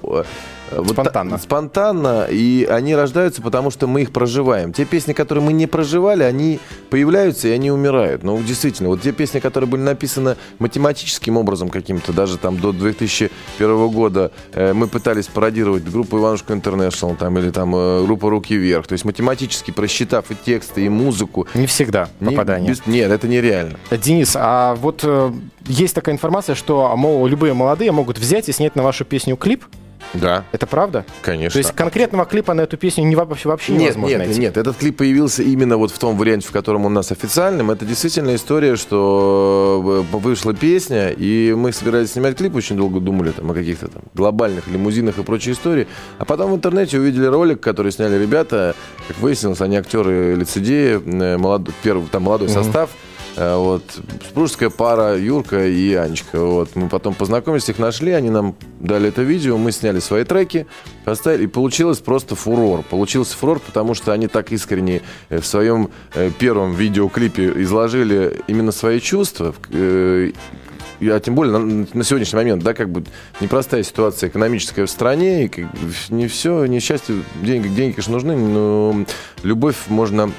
вот 0.71 0.91
спонтанно. 0.91 1.32
Та, 1.32 1.38
спонтанно, 1.38 2.27
и 2.30 2.65
они 2.69 2.95
рождаются, 2.95 3.41
потому 3.41 3.71
что 3.71 3.88
мы 3.88 4.01
их 4.01 4.12
проживаем. 4.12 4.73
Те 4.73 4.86
песни, 4.86 5.13
которые 5.13 5.43
мы 5.43 5.53
не 5.53 5.67
проживали, 5.67 6.23
они 6.23 6.60
появляются 6.89 7.47
и 7.47 7.51
они 7.51 7.71
умирают. 7.71 8.23
Ну, 8.23 8.41
действительно, 8.41 8.89
вот 8.89 9.01
те 9.01 9.12
песни, 9.12 9.39
которые 9.39 9.69
были 9.69 9.82
написаны 9.82 10.36
математическим 10.60 11.38
образом 11.38 11.69
каким-то, 11.69 12.13
даже 12.13 12.38
там 12.38 12.58
до 12.58 12.71
2001 12.71 13.88
года, 13.89 14.32
э, 14.53 14.73
мы 14.73 14.88
пытались 14.88 15.27
пародировать 15.27 15.84
группу 15.84 16.17
Иванушка 16.17 16.53
Интернешнл 16.53 17.15
там, 17.15 17.38
или 17.38 17.51
там 17.51 17.75
э, 17.75 18.03
группу 18.03 18.30
Руки 18.30 18.56
Вверх. 18.56 18.88
То 18.88 18.93
есть 18.93 19.06
математически 19.06 19.71
просчитав 19.71 20.32
и 20.32 20.36
тексты, 20.36 20.86
и 20.86 20.89
музыку. 20.89 21.47
Не 21.53 21.67
всегда 21.67 22.10
попадание. 22.19 22.69
Не, 22.69 22.73
без, 22.73 22.86
нет, 22.86 23.12
это 23.12 23.27
нереально. 23.27 23.77
Денис, 23.91 24.34
а 24.36 24.75
вот 24.75 25.01
э, 25.03 25.32
есть 25.65 25.95
такая 25.95 26.15
информация, 26.15 26.56
что 26.56 26.95
мол, 26.95 27.25
любые 27.27 27.53
молодые 27.53 27.91
могут 27.91 28.17
взять 28.17 28.49
и 28.49 28.51
снять 28.51 28.75
на 28.75 28.84
вашу 28.84 29.06
песню 29.06 29.36
клип, 29.36 29.65
да. 30.13 30.43
Это 30.52 30.67
правда? 30.67 31.06
Конечно. 31.22 31.54
То 31.54 31.60
есть 31.60 31.76
конкретного 31.76 32.26
клипа 32.26 32.54
на 32.54 32.62
эту 32.62 32.78
песню 32.78 33.06
не, 33.06 33.15
вообще, 33.15 33.50
вообще 33.50 33.74
нет, 33.74 33.82
невозможно 33.82 34.10
нет, 34.10 34.26
найти? 34.26 34.39
Нет, 34.39 34.58
этот 34.58 34.78
клип 34.78 34.98
появился 34.98 35.43
именно 35.43 35.78
вот 35.78 35.91
в 35.91 36.00
том 36.00 36.17
варианте, 36.17 36.48
в 36.48 36.52
котором 36.52 36.86
он 36.86 36.93
у 36.93 36.96
нас 36.96 37.12
официальным. 37.12 37.72
Это 37.72 37.86
действительно 37.86 38.36
история, 38.36 38.76
что 38.76 40.06
э, 40.12 40.17
вышла 40.17 40.54
песня, 40.54 41.10
и 41.10 41.54
мы 41.54 41.72
собирались 41.72 42.13
снимать 42.13 42.38
клип, 42.38 42.56
очень 42.56 42.78
долго 42.78 43.00
думали 43.00 43.32
там, 43.32 43.52
о 43.52 43.54
каких-то 43.54 43.88
там 43.88 44.02
глобальных 44.13 44.67
лимузинах 44.67 45.17
и 45.17 45.24
прочей 45.24 45.52
истории. 45.52 45.88
А 46.17 46.26
потом 46.26 46.52
в 46.52 46.56
интернете 46.56 47.00
увидели 47.00 47.26
ролик, 47.26 47.60
который 47.60 47.91
сняли 47.91 48.17
ребята. 48.17 48.76
Как 49.08 49.17
выяснилось, 49.20 49.62
они 49.62 49.78
актеры 49.78 50.36
лицедеи, 50.36 51.02
э, 51.04 51.38
молод... 51.38 51.70
первый, 51.84 52.08
там 52.08 52.24
молодой 52.24 52.48
угу. 52.48 52.54
состав. 52.54 52.89
Э, 53.38 53.56
вот, 53.56 53.84
супружеская 54.28 54.71
пара 54.71 55.15
Юрка 55.15 55.67
и 55.67 55.93
Анечка. 55.93 56.39
Вот, 56.39 56.76
мы 56.76 56.89
потом 56.89 57.13
познакомились, 57.13 57.69
их 57.69 57.78
нашли, 57.78 58.12
они 58.12 58.32
нам 58.32 58.56
дали 58.80 59.10
это 59.10 59.21
видео, 59.21 59.58
мы 59.58 59.71
сняли 59.71 60.00
свои 60.00 60.23
треки, 60.23 60.65
поставили, 61.06 61.43
и 61.43 61.47
получилось 61.47 62.00
просто 62.00 62.36
фурор. 62.36 62.82
Получился 62.82 63.38
фурор, 63.38 63.60
потому 63.60 63.93
что 63.93 64.12
они 64.12 64.28
так 64.28 64.52
искренне 64.52 65.04
э, 65.30 65.39
в 65.39 65.45
своем 65.45 65.91
э, 66.15 66.32
первом 66.32 66.73
видеоклипе 66.73 67.54
изложили 67.62 68.41
именно 68.47 68.71
свои 68.71 69.00
чувства, 69.00 69.54
а 69.71 71.19
тем 71.19 71.36
более 71.36 71.56
на, 71.56 71.88
на 71.93 72.04
сегодняшний 72.04 72.38
момент, 72.38 72.63
да, 72.63 72.73
как 72.73 72.89
бы 72.89 73.04
непростая 73.39 73.84
ситуация 73.84 74.30
экономическая 74.30 74.88
в 74.88 74.89
стране, 74.89 75.45
и 75.45 75.47
как 75.47 75.65
не 76.10 76.28
все, 76.28 76.65
не 76.65 76.80
счастье, 76.80 77.17
деньги, 77.43 77.67
деньги, 77.67 77.93
конечно, 77.93 78.13
нужны, 78.13 78.36
но 78.36 79.06
любовь 79.43 79.76
можно 79.89 80.32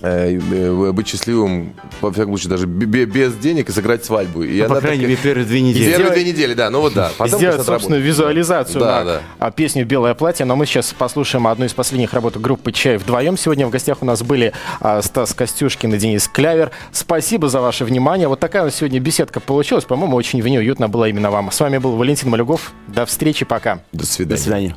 быть 0.00 1.08
счастливым, 1.08 1.74
во 2.00 2.12
всяком 2.12 2.32
случае, 2.32 2.50
даже 2.50 2.66
без 2.66 3.34
денег 3.36 3.68
и 3.68 3.72
сыграть 3.72 4.04
свадьбу. 4.04 4.42
И 4.42 4.58
ну, 4.60 4.66
она 4.66 4.74
по 4.76 4.80
крайней 4.80 5.04
мере, 5.04 5.16
первые 5.16 5.46
две 5.46 5.60
недели. 5.60 5.90
Первые 5.90 6.10
две 6.12 6.24
недели, 6.24 6.54
да, 6.54 6.70
ну 6.70 6.80
вот 6.80 6.94
да. 6.94 7.10
Потом 7.18 7.38
Сделать 7.38 7.62
собственную 7.64 8.02
визуализацию 8.02 8.80
да, 8.80 8.98
на 8.98 9.04
да. 9.04 9.22
А, 9.38 9.50
песню 9.50 9.84
«Белое 9.84 10.14
платье». 10.14 10.46
Но 10.46 10.56
мы 10.56 10.66
сейчас 10.66 10.94
послушаем 10.96 11.46
одну 11.46 11.66
из 11.66 11.74
последних 11.74 12.14
работ 12.14 12.36
группы 12.36 12.72
«Чай 12.72 12.96
вдвоем». 12.96 13.36
Сегодня 13.36 13.66
в 13.66 13.70
гостях 13.70 13.98
у 14.02 14.04
нас 14.06 14.22
были 14.22 14.52
а, 14.80 15.02
Стас 15.02 15.34
Костюшкин 15.34 15.94
и 15.94 15.98
Денис 15.98 16.28
Клявер. 16.28 16.70
Спасибо 16.92 17.48
за 17.48 17.60
ваше 17.60 17.84
внимание. 17.84 18.28
Вот 18.28 18.40
такая 18.40 18.62
у 18.62 18.64
нас 18.66 18.76
сегодня 18.76 19.00
беседка 19.00 19.40
получилась. 19.40 19.84
По-моему, 19.84 20.16
очень 20.16 20.42
в 20.42 20.48
ней 20.48 20.58
уютно 20.58 20.88
было 20.88 21.08
именно 21.08 21.30
вам. 21.30 21.50
С 21.50 21.60
вами 21.60 21.78
был 21.78 21.96
Валентин 21.96 22.30
Малюгов. 22.30 22.72
До 22.88 23.04
встречи, 23.06 23.44
пока. 23.44 23.80
До 23.92 24.06
свидания. 24.06 24.36
До 24.36 24.42
свидания. 24.42 24.76